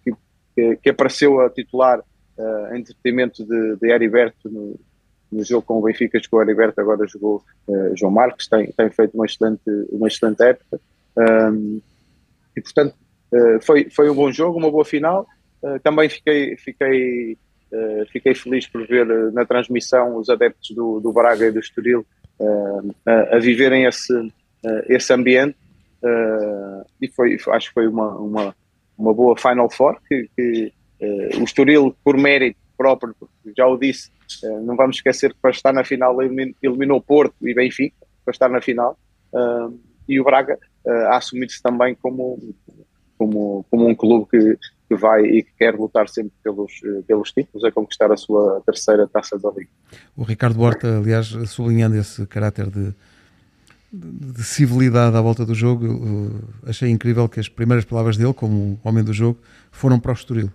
que- 0.55 0.75
que, 0.77 0.89
apareceu 0.89 1.39
a 1.39 1.49
titular 1.49 1.99
eh, 2.37 2.77
em 2.77 2.83
detrimento 2.83 3.43
de, 3.45 3.75
de 3.77 3.89
Heriberto 3.91 4.49
no, 4.49 4.79
no 5.31 5.43
jogo 5.43 5.65
com 5.65 5.79
o 5.79 5.81
Benfica, 5.81 6.19
jogou 6.21 6.41
Heriberto, 6.41 6.79
agora 6.81 7.07
jogou 7.07 7.41
eh, 7.69 7.93
João 7.95 8.11
Marques, 8.11 8.47
tem, 8.47 8.67
tem 8.67 8.89
feito 8.91 9.15
uma 9.15 9.25
excelente, 9.25 9.61
uma 9.91 10.07
excelente 10.07 10.43
época. 10.43 10.79
Um, 11.17 11.81
e 12.55 12.61
portanto, 12.61 12.93
eh, 13.33 13.59
foi, 13.61 13.89
foi 13.89 14.09
um 14.09 14.15
bom 14.15 14.31
jogo, 14.31 14.59
uma 14.59 14.69
boa 14.69 14.85
final. 14.85 15.25
Eh, 15.63 15.79
também 15.79 16.09
fiquei, 16.09 16.55
fiquei, 16.57 17.37
eh, 17.71 18.03
fiquei 18.11 18.35
feliz 18.35 18.67
por 18.67 18.85
ver 18.85 19.09
eh, 19.09 19.31
na 19.31 19.45
transmissão 19.45 20.17
os 20.17 20.29
adeptos 20.29 20.75
do, 20.75 20.99
do 20.99 21.13
Braga 21.13 21.47
e 21.47 21.51
do 21.51 21.59
Estoril 21.59 22.05
eh, 22.39 22.81
a, 23.05 23.37
a 23.37 23.39
viverem 23.39 23.85
esse, 23.85 24.13
eh, 24.65 24.85
esse 24.89 25.11
ambiente. 25.13 25.57
Eh, 26.03 26.83
e 27.01 27.07
foi, 27.09 27.37
acho 27.49 27.67
que 27.67 27.73
foi 27.73 27.87
uma, 27.87 28.09
uma, 28.17 28.55
uma 28.97 29.13
boa 29.13 29.37
Final 29.37 29.69
Four 29.69 29.97
que, 30.07 30.29
que 30.35 30.73
eh, 30.99 31.37
o 31.39 31.43
Estoril, 31.43 31.95
por 32.03 32.17
mérito 32.17 32.59
próprio, 32.77 33.15
já 33.55 33.67
o 33.67 33.77
disse, 33.77 34.09
eh, 34.43 34.59
não 34.61 34.75
vamos 34.75 34.95
esquecer 34.97 35.33
que 35.33 35.39
para 35.39 35.51
estar 35.51 35.71
na 35.71 35.83
final 35.83 36.21
elimin- 36.21 36.55
eliminou 36.61 37.01
Porto 37.01 37.35
e 37.41 37.53
Benfica, 37.53 37.95
para 38.25 38.31
estar 38.31 38.49
na 38.49 38.61
final, 38.61 38.97
eh, 39.33 39.67
e 40.09 40.19
o 40.19 40.23
Braga 40.23 40.57
eh, 40.85 41.05
a 41.07 41.17
assumir-se 41.17 41.61
também 41.61 41.95
como, 41.95 42.39
como, 43.17 43.65
como 43.69 43.87
um 43.87 43.93
clube 43.95 44.25
que, 44.31 44.57
que 44.89 44.95
vai 44.95 45.23
e 45.23 45.43
que 45.43 45.51
quer 45.57 45.75
lutar 45.75 46.09
sempre 46.09 46.33
pelos, 46.43 46.81
eh, 46.83 47.03
pelos 47.07 47.31
títulos, 47.31 47.63
a 47.63 47.71
conquistar 47.71 48.11
a 48.11 48.17
sua 48.17 48.61
terceira 48.65 49.07
taça 49.07 49.37
da 49.37 49.51
Liga. 49.51 49.69
O 50.17 50.23
Ricardo 50.23 50.59
Horta, 50.61 50.97
aliás, 50.97 51.27
sublinhando 51.47 51.95
esse 51.97 52.25
caráter 52.25 52.69
de, 52.71 52.93
de, 53.91 54.33
de 54.33 54.43
civilidade 54.43 55.15
à 55.15 55.21
volta 55.21 55.45
do 55.45 55.53
jogo, 55.53 55.85
eu, 55.85 55.91
eu 55.91 56.69
achei 56.69 56.89
incrível 56.89 57.27
que 57.27 57.39
as 57.39 57.49
primeiras 57.49 57.83
palavras 57.83 58.17
dele, 58.17 58.33
como 58.33 58.79
homem 58.83 59.03
do 59.03 59.13
jogo, 59.13 59.39
foram 59.71 59.99
para 59.99 60.11
o 60.11 60.13
Estoril. 60.13 60.51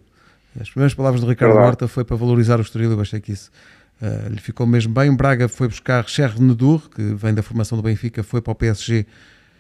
As 0.59 0.71
primeiras 0.71 0.95
palavras 0.95 1.21
do 1.21 1.29
Ricardo. 1.29 1.57
Horta 1.57 1.87
foi 1.87 2.05
para 2.05 2.17
valorizar 2.17 2.59
o 2.59 2.63
Estoril, 2.63 2.91
eu 2.91 3.01
achei 3.01 3.21
que 3.21 3.33
isso 3.33 3.51
eh, 4.01 4.29
lhe 4.31 4.41
ficou 4.41 4.67
mesmo 4.67 4.93
bem. 4.93 5.15
Braga 5.15 5.49
foi 5.49 5.69
buscar 5.69 6.09
Cher 6.09 6.39
Nedur, 6.41 6.89
que 6.89 7.03
vem 7.15 7.35
da 7.35 7.43
formação 7.43 7.77
do 7.77 7.83
Benfica, 7.83 8.23
foi 8.23 8.41
para 8.41 8.53
o 8.53 8.55
PSG. 8.55 9.07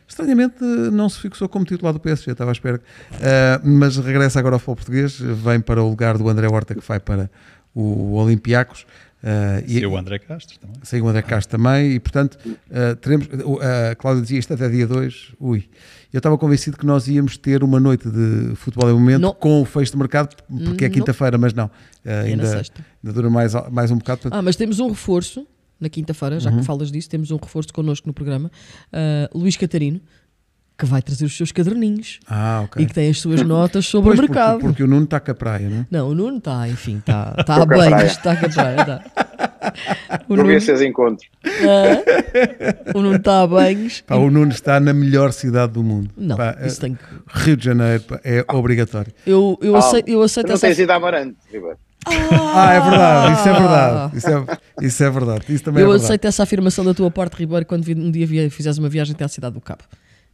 Estranhamente 0.08 0.56
eh, 0.62 0.90
não 0.90 1.08
se 1.08 1.20
fixou 1.20 1.48
como 1.48 1.64
titular 1.64 1.92
do 1.92 2.00
PSG, 2.00 2.32
estava 2.32 2.50
à 2.50 2.52
espera. 2.52 2.80
Eh, 3.20 3.60
mas 3.62 3.96
regressa 3.98 4.38
agora 4.38 4.54
ao 4.54 4.58
futebol 4.58 4.76
português, 4.76 5.18
vem 5.18 5.60
para 5.60 5.82
o 5.82 5.88
lugar 5.88 6.16
do 6.16 6.28
André 6.28 6.48
Horta, 6.48 6.74
que 6.74 6.86
vai 6.86 7.00
para 7.00 7.30
o 7.74 8.14
Olympiacos. 8.14 8.86
Eh, 9.28 9.64
E 9.66 9.86
o 9.86 9.96
André 9.96 10.20
Castro 10.20 10.56
também. 10.60 10.76
Saiu 10.84 11.04
o 11.04 11.08
André 11.08 11.22
Castro 11.22 11.58
também 11.58 11.92
e, 11.94 11.98
portanto, 12.00 12.38
eh, 12.70 12.94
teremos. 12.94 13.26
o- 13.44 13.58
A 13.60 13.94
Cláudia 13.96 14.22
dizia 14.22 14.38
isto 14.38 14.54
até 14.54 14.68
dia 14.68 14.86
2. 14.86 15.32
Ui. 15.40 15.68
Eu 16.12 16.18
estava 16.18 16.38
convencido 16.38 16.76
que 16.78 16.86
nós 16.86 17.08
íamos 17.08 17.36
ter 17.36 17.64
uma 17.64 17.80
noite 17.80 18.08
de 18.08 18.54
futebol 18.54 18.88
em 18.88 18.92
momento 18.92 19.20
Não. 19.22 19.34
com 19.34 19.60
o 19.60 19.64
fecho 19.64 19.90
de 19.92 19.98
mercado, 19.98 20.36
porque 20.64 20.84
é 20.84 20.88
Não. 20.88 20.94
quinta-feira, 20.94 21.36
mas 21.36 21.52
não. 21.52 21.68
É 22.04 22.14
na 22.14 22.20
ainda, 22.22 22.46
sexta. 22.46 22.86
ainda 23.02 23.12
dura 23.12 23.28
mais, 23.28 23.52
mais 23.72 23.90
um 23.90 23.98
bocado. 23.98 24.20
portanto, 24.22 24.38
Ah, 24.38 24.42
mas 24.42 24.54
temos 24.54 24.78
um 24.78 24.88
reforço 24.88 25.44
na 25.80 25.88
quinta-feira, 25.88 26.36
Uhum. 26.36 26.40
já 26.40 26.52
que 26.52 26.62
falas 26.62 26.92
disso, 26.92 27.10
temos 27.10 27.32
um 27.32 27.36
reforço 27.36 27.72
connosco 27.72 28.06
no 28.06 28.14
programa. 28.14 28.48
Luís 29.34 29.56
Catarino, 29.56 30.00
que 30.78 30.84
vai 30.84 31.00
trazer 31.00 31.24
os 31.24 31.34
seus 31.36 31.50
caderninhos 31.52 32.18
Ah, 32.28 32.62
ok. 32.64 32.82
e 32.82 32.86
que 32.86 32.92
tem 32.92 33.08
as 33.08 33.18
suas 33.20 33.40
notas 33.46 33.86
sobre 33.86 34.08
Pois, 34.10 34.18
o 34.18 34.22
mercado. 34.22 34.52
Porque, 34.52 34.66
porque 34.66 34.82
o 34.82 34.86
Nuno 34.86 35.04
está 35.04 35.18
com 35.20 35.30
a 35.30 35.34
praia, 35.34 35.68
não 35.70 35.78
é? 35.78 35.86
Não, 35.90 36.08
o 36.10 36.14
Nuno 36.14 36.38
está, 36.38 36.68
enfim, 36.68 36.98
está 36.98 37.32
tá 37.44 37.56
a 37.62 38.04
está 38.04 38.36
com 38.36 38.46
a 38.46 38.48
praia. 38.48 38.84
Tá. 38.84 39.02
O 40.24 40.28
Por 40.28 40.38
Nuno 40.38 40.52
esses 40.52 40.80
encontros. 40.80 41.28
ah, 41.44 42.92
o 42.94 43.02
Nuno 43.02 43.16
está 43.16 43.42
a 43.42 43.46
banhos. 43.46 44.00
Pá, 44.00 44.14
o 44.14 44.30
Nuno 44.30 44.52
está 44.52 44.78
na 44.78 44.92
melhor 44.92 45.32
cidade 45.32 45.72
do 45.72 45.82
mundo. 45.82 46.10
Não, 46.16 46.36
Pá, 46.36 46.56
isso 46.64 46.78
eh, 46.78 46.80
tem 46.82 46.94
que. 46.94 47.02
Rio 47.26 47.56
de 47.56 47.64
Janeiro 47.64 48.02
pá, 48.04 48.20
é 48.22 48.44
obrigatório. 48.52 49.12
Eu, 49.26 49.58
eu 49.60 49.74
Ah, 49.74 49.80
aceito, 49.80 50.08
eu 50.08 50.18
Tu 50.20 50.22
aceito 50.24 50.46
não 50.48 50.54
essa. 50.54 50.66
tens 50.68 50.78
ido 50.78 50.92
a 50.92 50.94
Amarante, 50.96 51.36
Ribeiro. 51.52 51.76
Ah, 52.06 52.74
é 52.74 52.80
verdade, 52.80 53.32
isso 53.40 53.48
é 53.48 53.52
verdade. 53.52 54.16
Isso 54.16 54.28
é, 54.30 54.86
isso 54.86 55.04
é 55.04 55.10
verdade. 55.10 55.44
Isso 55.48 55.64
também 55.64 55.82
Eu 55.82 55.88
é 55.88 55.90
verdade. 55.90 56.04
aceito 56.04 56.24
essa 56.26 56.42
afirmação 56.44 56.84
da 56.84 56.94
tua 56.94 57.10
parte, 57.10 57.34
Ribeiro, 57.36 57.66
quando 57.66 57.86
um 57.90 58.10
dia 58.10 58.48
fizeres 58.50 58.78
uma 58.78 58.88
viagem 58.88 59.14
até 59.14 59.24
à 59.24 59.28
cidade 59.28 59.54
do 59.54 59.60
Cabo. 59.60 59.82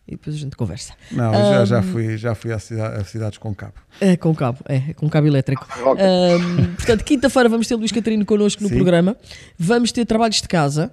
E 0.07 0.13
depois 0.13 0.35
a 0.35 0.39
gente 0.39 0.57
conversa. 0.57 0.95
Não, 1.13 1.33
eu 1.33 1.41
já, 1.41 1.65
já 1.65 1.83
fui, 1.83 2.17
já 2.19 2.35
fui 2.35 2.53
a, 2.53 2.59
cida- 2.59 2.89
a 2.89 3.05
cidades 3.05 3.39
com 3.39 3.55
cabo. 3.55 3.75
É, 4.01 4.17
com 4.17 4.35
cabo, 4.35 4.59
é, 4.69 4.93
com 4.95 5.09
cabo 5.09 5.27
elétrico. 5.29 5.67
Ok. 5.85 6.05
Ahm, 6.05 6.75
portanto, 6.75 7.05
quinta-feira 7.05 7.49
vamos 7.49 7.67
ter 7.69 7.77
Luís 7.77 7.93
Catarino 7.93 8.25
connosco 8.27 8.63
no 8.63 8.69
Sim. 8.69 8.75
programa. 8.75 9.17
Vamos 9.57 9.93
ter 9.93 10.05
trabalhos 10.05 10.43
de 10.43 10.49
casa, 10.49 10.91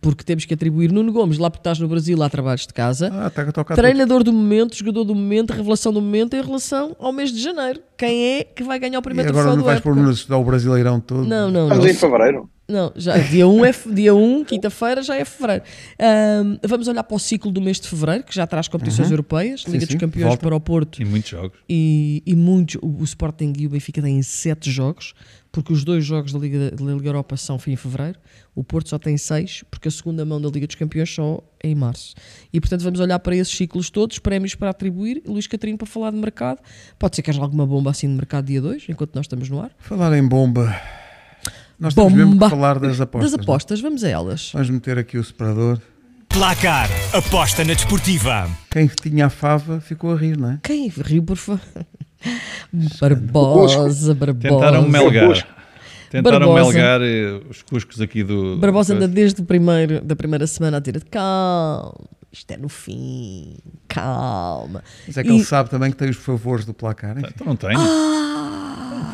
porque 0.00 0.24
temos 0.24 0.46
que 0.46 0.54
atribuir 0.54 0.90
Nuno 0.90 1.12
Gomes, 1.12 1.36
lá 1.38 1.50
porque 1.50 1.60
estás 1.60 1.78
no 1.78 1.86
Brasil, 1.86 2.20
há 2.22 2.30
trabalhos 2.30 2.66
de 2.66 2.72
casa. 2.72 3.10
Ah, 3.12 3.26
está 3.26 3.42
a 3.42 3.52
tocar 3.52 3.74
Treinador 3.74 4.24
do 4.24 4.32
momento, 4.32 4.74
jogador 4.74 5.04
do 5.04 5.14
momento, 5.14 5.50
revelação 5.52 5.92
do 5.92 6.00
momento 6.00 6.34
em 6.34 6.42
relação 6.42 6.96
ao 6.98 7.12
mês 7.12 7.30
de 7.30 7.40
janeiro. 7.42 7.80
Quem 7.96 8.38
é 8.38 8.44
que 8.44 8.64
vai 8.64 8.78
ganhar 8.78 8.98
o 8.98 9.02
E 9.02 9.04
primeiro 9.04 9.28
agora 9.30 9.44
troféu 9.44 9.58
não 9.58 9.64
vais 9.64 9.78
época? 9.78 9.94
pôr-me 9.94 10.08
a 10.08 10.12
estudar 10.12 10.38
o 10.38 10.44
Brasileirão 10.44 10.98
todo? 10.98 11.24
Não, 11.26 11.50
não, 11.50 11.68
não. 11.68 11.76
Estamos 11.76 11.86
em 11.86 11.94
fevereiro. 11.94 12.50
Não, 12.66 12.92
já, 12.96 13.18
dia 13.18 13.46
1, 13.46 13.64
é, 13.64 13.74
dia 13.92 14.14
1 14.14 14.42
quinta-feira, 14.44 15.02
já 15.02 15.14
é 15.16 15.24
fevereiro. 15.24 15.62
Ahm, 16.00 16.56
vamos 16.66 16.88
olhar 16.88 17.04
para 17.04 17.14
o 17.14 17.18
ciclo 17.18 17.52
do 17.52 17.60
mês 17.60 17.78
de 17.78 17.86
fevereiro, 17.88 18.24
que 18.24 18.34
já 18.34 18.46
traz 18.46 18.68
competições 18.68 19.10
europeias, 19.10 19.60
Liga 19.66 19.72
Uhum. 19.74 19.80
sim, 19.80 19.86
dos 19.86 19.96
Campeões 19.96 20.28
volta. 20.28 20.46
para 20.46 20.56
o 20.56 20.60
Porto 20.60 21.02
E 21.02 21.04
muitos 21.04 21.30
jogos. 21.30 21.58
e, 21.68 22.22
e 22.24 22.34
muitos. 22.34 22.76
O, 22.82 22.88
o 23.00 23.04
Sporting 23.04 23.52
e 23.58 23.66
o 23.66 23.70
Benfica 23.70 24.00
têm 24.00 24.22
sete 24.22 24.70
jogos, 24.70 25.12
porque 25.52 25.74
os 25.74 25.84
dois 25.84 26.06
jogos 26.06 26.32
da 26.32 26.38
Liga, 26.38 26.70
da 26.70 26.84
Liga 26.84 27.06
Europa 27.08 27.36
são 27.36 27.58
fim 27.58 27.72
em 27.72 27.76
fevereiro. 27.76 28.18
O 28.54 28.64
Porto 28.64 28.88
só 28.88 28.98
tem 28.98 29.18
seis, 29.18 29.62
porque 29.70 29.88
a 29.88 29.90
segunda 29.90 30.24
mão 30.24 30.40
da 30.40 30.48
Liga 30.48 30.66
dos 30.66 30.76
Campeões 30.76 31.14
só 31.14 31.42
é 31.62 31.68
em 31.68 31.74
março. 31.74 32.14
E 32.50 32.58
portanto 32.60 32.80
vamos 32.82 32.98
olhar 32.98 33.18
para 33.18 33.36
esses 33.36 33.54
ciclos 33.54 33.90
todos, 33.90 34.18
prémios 34.18 34.54
para 34.54 34.70
atribuir. 34.70 35.22
Luís 35.26 35.46
Catarino 35.46 35.76
para 35.76 35.86
falar 35.86 36.12
de 36.12 36.16
mercado. 36.16 36.60
Pode 36.98 37.14
ser 37.14 37.20
que 37.20 37.30
haja 37.30 37.42
alguma 37.42 37.66
bomba 37.66 37.90
assim 37.90 38.08
de 38.08 38.14
mercado 38.14 38.46
dia 38.46 38.62
2, 38.62 38.86
enquanto 38.88 39.14
nós 39.14 39.26
estamos 39.26 39.50
no 39.50 39.60
ar. 39.60 39.70
Falar 39.78 40.16
em 40.16 40.26
bomba. 40.26 40.74
Nós 41.84 41.94
temos 41.94 42.12
mesmo 42.12 42.38
que 42.38 42.48
falar 42.48 42.78
das 42.78 43.00
apostas. 43.00 43.30
das 43.30 43.38
não 43.38 43.42
é? 43.42 43.44
apostas, 43.44 43.80
vamos 43.80 44.02
a 44.04 44.08
elas. 44.08 44.50
Vamos 44.52 44.70
meter 44.70 44.98
aqui 44.98 45.18
o 45.18 45.24
separador. 45.24 45.78
Placar. 46.28 46.88
Aposta 47.12 47.62
na 47.64 47.74
desportiva. 47.74 48.48
Quem 48.70 48.86
tinha 48.88 49.26
a 49.26 49.30
fava 49.30 49.80
ficou 49.80 50.12
a 50.12 50.16
rir, 50.16 50.36
não 50.36 50.50
é? 50.52 50.58
Quem 50.62 50.88
riu, 50.88 51.22
por 51.22 51.36
favor? 51.36 51.60
Barbosa, 53.00 54.14
Barbosa. 54.14 54.48
Tentaram 54.48 54.88
melgar. 54.88 55.46
Tentaram 56.10 56.38
Barbosa. 56.54 56.72
melgar 56.72 57.00
eh, 57.02 57.40
os 57.50 57.62
cuscos 57.62 58.00
aqui 58.00 58.22
do. 58.22 58.56
Barbosa 58.56 58.94
anda 58.94 59.06
desde 59.08 59.42
o 59.42 59.44
primeiro, 59.44 60.00
da 60.00 60.16
primeira 60.16 60.46
semana 60.46 60.76
a 60.78 60.80
dizer 60.80 61.04
calma, 61.10 61.94
isto 62.32 62.50
é 62.50 62.56
no 62.56 62.68
fim, 62.68 63.56
calma. 63.88 64.82
Mas 65.06 65.16
é 65.18 65.22
que 65.22 65.28
E- 65.28 65.34
ele 65.34 65.44
sabe 65.44 65.70
também 65.70 65.90
que 65.90 65.96
tem 65.96 66.08
os 66.08 66.16
favores 66.16 66.64
do 66.64 66.72
placar. 66.74 67.18
enfim. 67.18 67.30
Então 67.34 67.46
não 67.46 67.56
tenho. 67.56 67.78
Ah, 67.78 68.63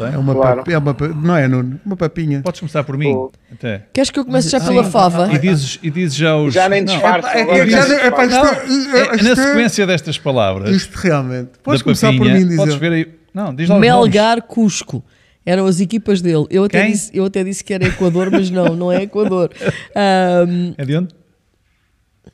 Não 0.06 0.14
É 0.14 0.18
uma, 0.18 0.34
Claro. 0.34 0.64
pa- 0.64 0.72
é 0.72 0.78
uma 0.78 0.94
pa- 0.94 1.08
não 1.08 1.36
é, 1.36 1.48
Nuno? 1.48 1.80
Uma 1.84 1.96
papinha. 1.96 2.40
Podes 2.42 2.60
começar 2.60 2.84
por 2.84 2.96
mim. 2.96 3.12
Tô. 3.12 3.32
Até. 3.52 3.86
queres 3.92 4.10
que 4.10 4.18
eu 4.18 4.24
comece 4.24 4.48
já 4.48 4.58
Ah, 4.58 4.60
pela 4.60 4.82
ah, 4.82 4.84
fava? 4.90 5.32
E 5.34 5.38
dizes, 5.38 5.78
e 5.82 5.90
dizes 5.90 6.14
já 6.16 6.36
os. 6.36 6.54
Já 6.54 6.68
nem 6.68 6.84
disfarça. 6.84 7.28
é- 7.30 7.40
é- 7.40 7.42
é- 7.42 7.46
é- 7.46 7.60
é- 7.60 7.60
é- 7.60 9.18
é, 9.18 9.22
na 9.22 9.30
é- 9.30 9.34
sequência 9.36 9.86
destas 9.86 10.18
palavras. 10.18 10.70
Isto 10.74 10.94
realmente. 10.96 11.50
Podes 11.62 11.82
começar 11.82 12.08
por 12.12 12.18
papinha, 12.18 12.34
mim 12.34 12.44
dizer. 12.44 12.56
Podes 12.56 12.74
ver 12.76 12.92
aí. 12.92 13.06
Não, 13.34 13.54
diz 13.54 13.68
lá. 13.68 13.78
Melgar 13.78 14.42
Cusco. 14.42 15.04
Eram 15.46 15.66
as 15.66 15.80
equipas 15.80 16.20
dele. 16.20 16.46
Eu 16.50 16.64
até, 16.64 16.82
Quem? 16.82 16.92
disse, 16.92 17.10
eu 17.16 17.24
até 17.24 17.42
disse 17.42 17.64
que 17.64 17.72
era 17.72 17.86
Equador, 17.86 18.30
mas 18.30 18.50
não, 18.50 18.76
não 18.76 18.92
é 18.92 19.02
Equador. 19.04 19.50
Ahm, 19.96 20.74
É 20.76 20.84
de 20.84 20.96
onde? 20.96 21.08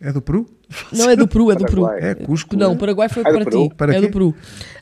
É 0.01 0.12
do 0.12 0.21
Peru? 0.21 0.47
Não 0.93 1.09
é 1.11 1.17
do 1.17 1.29
Peru, 1.29 1.51
é 1.51 1.55
do 1.57 1.64
Peru. 1.64 1.89
É 1.91 2.14
Cusco. 2.14 2.57
Não, 2.57 2.71
o 2.73 2.75
é? 2.75 2.77
Paraguai 2.79 3.09
foi 3.09 3.23
É 3.23 3.27
do 3.27 3.33
para 3.33 3.45
Peru? 3.45 3.69
ti. 3.69 3.75
Para 3.77 3.93
é 3.97 4.01
quê? 4.01 4.07
do 4.07 4.12
Peru. 4.12 4.35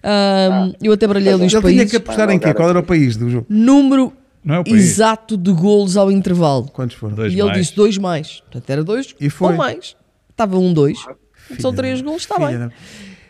Ahm, 0.03 0.73
eu 0.83 0.93
até 0.93 1.07
baralhei 1.07 1.33
ali 1.33 1.47
os 1.47 1.53
Ele 1.53 1.63
tinha 1.63 1.63
países. 1.77 1.91
que 1.91 1.97
apostar 1.97 2.31
em 2.31 2.39
quê? 2.39 2.49
Ah, 2.49 2.55
Qual 2.55 2.69
era 2.69 2.79
o 2.79 2.83
país 2.83 3.17
do 3.17 3.29
jogo? 3.31 3.47
Número 3.49 4.13
Não 4.45 4.55
é 4.57 4.59
o 4.61 4.65
país. 4.65 4.77
exato 4.77 5.37
de 5.37 5.53
golos 5.53 5.97
ao 5.97 6.11
intervalo. 6.11 6.69
Quantos 6.73 6.97
foram? 6.97 7.15
Dois 7.15 7.33
e 7.33 7.37
ele 7.37 7.45
mais. 7.45 7.59
disse 7.59 7.77
dois 7.77 7.99
mais. 7.99 8.41
Portanto, 8.41 8.71
era 8.71 8.85
dois 8.85 9.15
E 9.21 9.29
foi. 9.31 9.53
ou 9.53 9.57
mais. 9.59 9.97
Estava 10.31 10.59
um, 10.59 10.73
dois. 10.73 10.99
São 10.99 11.71
Filha 11.71 11.73
três 11.75 12.01
da- 12.01 12.07
golos, 12.07 12.23
está 12.23 12.35
filha 12.37 12.49
bem. 12.49 12.59
da- 12.59 12.71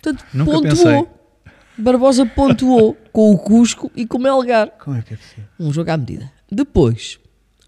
Portanto, 0.03 0.25
Nunca 0.33 0.51
pontuou. 0.53 0.71
pensei. 0.71 1.07
Barbosa 1.77 2.25
pontuou 2.27 2.97
com 3.13 3.33
o 3.33 3.39
Cusco 3.39 3.91
e 3.97 4.07
com 4.07 4.19
o 4.19 4.21
Melgar. 4.21 4.71
Como 4.83 4.97
é 4.97 5.03
que 5.03 5.15
é 5.15 5.17
possível? 5.17 5.45
Um 5.59 5.73
jogo 5.73 5.91
à 5.91 5.97
medida. 5.97 6.31
Depois, 6.51 7.19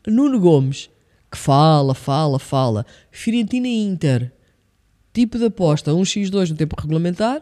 Nuno 0.06 0.38
Gomes, 0.38 0.88
que 1.30 1.36
fala, 1.36 1.92
fala, 1.94 2.38
fala. 2.38 2.86
Fiorentina 3.10 3.66
e 3.66 3.84
Inter. 3.84 4.32
Tipo 5.16 5.38
de 5.38 5.46
aposta, 5.46 5.92
1x2 5.92 6.50
no 6.50 6.56
tempo 6.56 6.76
regulamentar. 6.78 7.40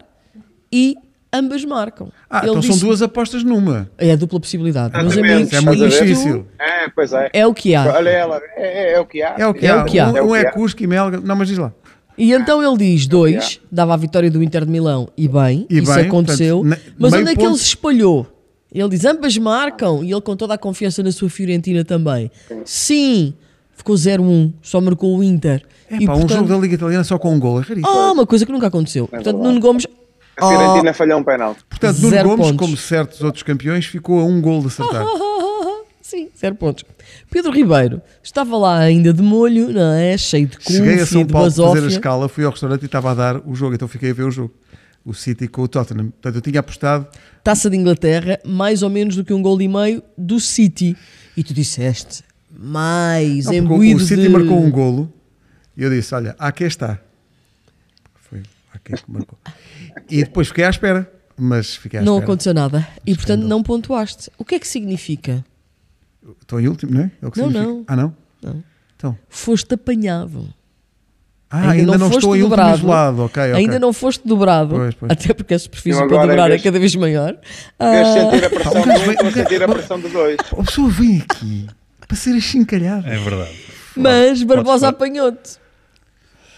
E 0.71 0.95
ambas 1.33 1.65
marcam. 1.65 2.09
Ah, 2.29 2.39
Ele 2.43 2.51
então 2.51 2.61
são 2.61 2.71
disse- 2.71 2.85
duas 2.85 3.01
apostas 3.01 3.43
numa. 3.43 3.89
É 3.97 4.11
a 4.13 4.15
dupla 4.15 4.39
possibilidade. 4.39 4.93
Meus 4.97 5.11
Exatamente. 5.13 5.33
amigos, 5.33 5.53
é 5.53 5.61
muito 5.61 5.89
difícil. 5.89 6.47
É, 6.57 6.89
pois 6.95 7.11
é. 7.11 7.29
é 7.33 7.45
o 7.45 7.53
que 7.53 7.75
há. 7.75 7.83
Olha 7.93 8.09
ela, 8.09 8.41
é, 8.55 8.91
é- 8.91 8.93
é 8.93 8.99
o 9.01 9.05
que 9.05 9.21
há. 9.21 9.35
É 9.37 9.45
o 9.45 9.53
que 9.53 9.65
É 9.65 9.69
há. 9.71 9.81
o 9.81 9.85
que 9.85 9.99
há. 9.99 10.09
Um, 10.09 10.17
É 10.17 10.21
um 10.23 10.35
é. 10.35 10.45
Cusco 10.51 10.81
e 10.81 10.87
Melga. 10.87 11.19
Não, 11.19 11.35
mas 11.35 11.49
diz 11.49 11.57
lá. 11.57 11.73
E 12.17 12.31
então 12.31 12.63
ele 12.63 12.77
diz 12.77 13.07
dois, 13.07 13.59
dava 13.69 13.93
a 13.93 13.97
vitória 13.97 14.31
do 14.31 14.41
Inter 14.41 14.63
de 14.63 14.71
Milão 14.71 15.09
e 15.17 15.27
bem, 15.27 15.67
E 15.69 15.79
isso 15.79 15.93
bem, 15.93 16.05
aconteceu. 16.07 16.61
portanto, 16.61 16.81
mas 16.97 17.11
onde 17.13 17.23
é 17.23 17.33
que 17.33 17.35
ponto. 17.35 17.49
ele 17.49 17.57
se 17.57 17.65
espalhou? 17.65 18.25
Ele 18.73 18.87
diz: 18.89 19.03
ambas 19.03 19.37
marcam. 19.37 20.01
E 20.01 20.11
ele, 20.13 20.21
com 20.21 20.33
toda 20.37 20.53
a 20.53 20.57
confiança 20.57 21.03
na 21.03 21.11
sua 21.11 21.29
Fiorentina 21.29 21.83
também. 21.83 22.31
Sim, 22.63 23.33
ficou 23.75 23.95
0-1. 23.95 24.53
Só 24.61 24.81
marcou 24.81 25.17
o 25.17 25.23
Inter. 25.23 25.63
É 25.89 25.97
e, 25.97 26.05
pá, 26.05 26.13
um 26.13 26.19
portanto, 26.19 26.37
jogo 26.37 26.49
da 26.49 26.57
Liga 26.57 26.75
Italiana 26.75 27.03
só 27.03 27.19
com 27.19 27.33
um 27.33 27.39
gol, 27.39 27.59
é 27.59 27.63
raríssimo. 27.63 27.87
Ah, 27.87 28.11
uma 28.11 28.25
coisa 28.25 28.45
que 28.45 28.51
nunca 28.51 28.67
aconteceu. 28.67 29.07
portanto, 29.07 29.25
verdade. 29.25 29.43
Nuno 29.43 29.59
Gomes. 29.59 29.85
A 30.37 30.49
Fiorentina 30.49 30.93
falhou 30.93 31.19
um 31.19 31.23
penal. 31.23 31.55
Portanto, 31.69 31.97
Nuno 31.97 32.09
zero 32.09 32.29
Gomes, 32.29 32.45
pontos. 32.47 32.59
como 32.65 32.77
certos 32.77 33.21
outros 33.21 33.43
campeões, 33.43 33.85
ficou 33.85 34.19
a 34.19 34.25
um 34.25 34.41
gol 34.41 34.61
de 34.61 34.67
acertar. 34.67 35.05
Sim, 36.01 36.29
zero 36.37 36.55
pontos. 36.55 36.83
Pedro 37.31 37.51
Ribeiro 37.51 38.01
estava 38.21 38.55
lá 38.57 38.77
ainda 38.77 39.11
de 39.11 39.23
molho, 39.23 39.71
não 39.71 39.93
é? 39.93 40.15
Cheio 40.17 40.47
de 40.47 40.57
Cheguei 40.61 41.01
a 41.01 41.05
São 41.05 41.23
de 41.25 41.33
Paulo 41.33 41.51
fazer 41.51 41.83
a 41.83 41.87
escala, 41.87 42.29
fui 42.29 42.45
ao 42.45 42.51
restaurante 42.51 42.83
e 42.83 42.85
estava 42.85 43.11
a 43.11 43.13
dar 43.15 43.41
o 43.43 43.55
jogo, 43.55 43.73
então 43.73 43.87
fiquei 43.87 44.11
a 44.11 44.13
ver 44.13 44.23
o 44.23 44.31
jogo. 44.31 44.53
O 45.03 45.13
City 45.13 45.47
com 45.47 45.63
o 45.63 45.67
Tottenham. 45.67 46.11
Portanto, 46.11 46.35
eu 46.35 46.41
tinha 46.41 46.59
apostado. 46.59 47.07
Taça 47.43 47.69
de 47.69 47.77
Inglaterra, 47.77 48.39
mais 48.45 48.83
ou 48.83 48.89
menos 48.89 49.15
do 49.15 49.23
que 49.23 49.33
um 49.33 49.41
gol 49.41 49.59
e 49.61 49.67
meio 49.67 50.03
do 50.17 50.39
City. 50.39 50.95
E 51.35 51.43
tu 51.43 51.53
disseste, 51.53 52.23
mais 52.57 53.45
Não, 53.45 53.51
porque 53.53 53.57
imbuído 53.57 54.01
o 54.01 54.05
City 54.05 54.21
de... 54.23 54.29
marcou 54.29 54.63
um 54.63 54.69
golo 54.71 55.11
e 55.75 55.83
eu 55.83 55.89
disse: 55.89 56.13
Olha, 56.15 56.35
aqui 56.39 56.63
está. 56.63 56.99
Foi 58.15 58.41
aqui 58.73 58.93
que 58.93 59.11
marcou. 59.11 59.37
E 60.09 60.23
depois 60.23 60.47
fiquei 60.47 60.63
à 60.63 60.69
espera, 60.69 61.11
mas 61.37 61.75
fiquei 61.75 61.99
à 61.99 62.03
Não 62.03 62.13
espera. 62.15 62.25
aconteceu 62.25 62.53
nada. 62.53 62.87
E 63.05 63.15
portanto 63.15 63.43
não 63.43 63.61
pontuaste. 63.63 64.29
O 64.37 64.45
que 64.45 64.55
é 64.55 64.59
que 64.59 64.67
significa? 64.67 65.43
Estou 66.41 66.59
em 66.59 66.67
último, 66.67 66.93
não 66.93 67.01
é? 67.01 67.11
É 67.21 67.27
o 67.27 67.31
que 67.31 67.39
Não, 67.39 67.47
significa. 67.47 67.71
não. 67.73 67.83
Ah, 67.87 67.95
não? 67.95 68.15
Não. 68.41 68.63
Então. 68.95 69.17
Foste 69.29 69.73
apanhado. 69.75 70.47
Ah, 71.47 71.69
ainda, 71.71 71.91
não, 71.97 72.07
foste 72.07 72.15
estou 72.17 72.35
em 72.35 72.39
último 72.41 72.49
dobrado. 72.49 72.77
isolado. 72.79 73.21
Ok. 73.23 73.43
Ainda 73.43 73.79
não 73.79 73.93
foste 73.93 74.27
dobrado. 74.27 74.75
Pois, 74.75 74.95
pois. 74.95 75.11
Até 75.11 75.33
porque 75.33 75.53
a 75.53 75.59
superfície 75.59 75.99
para 76.07 76.25
dobrar 76.25 76.51
é 76.51 76.57
cada 76.57 76.79
vez 76.79 76.95
maior. 76.95 77.37
Em 77.79 77.91
vez 77.91 78.07
de 78.13 78.19
Ah, 78.19 78.31
sentir 78.31 78.45
a 78.45 78.49
pressão 78.49 78.71
o 78.71 78.81
de 78.81 78.87
gajo 78.89 79.11
um, 79.27 79.31
sentir 79.31 79.63
a 79.63 79.67
pressão 79.67 79.99
de 79.99 80.09
dois. 80.09 80.37
A 80.51 80.63
pessoa 80.63 80.89
vem 80.89 81.21
aqui 81.21 81.67
para 82.15 82.23
ser 82.23 82.35
achincalhada. 82.37 83.07
É 83.07 83.17
verdade. 83.17 83.55
mas 83.95 84.41
Barbosa 84.43 84.91
Podes- 84.91 84.95
apanhou-te. 84.95 85.57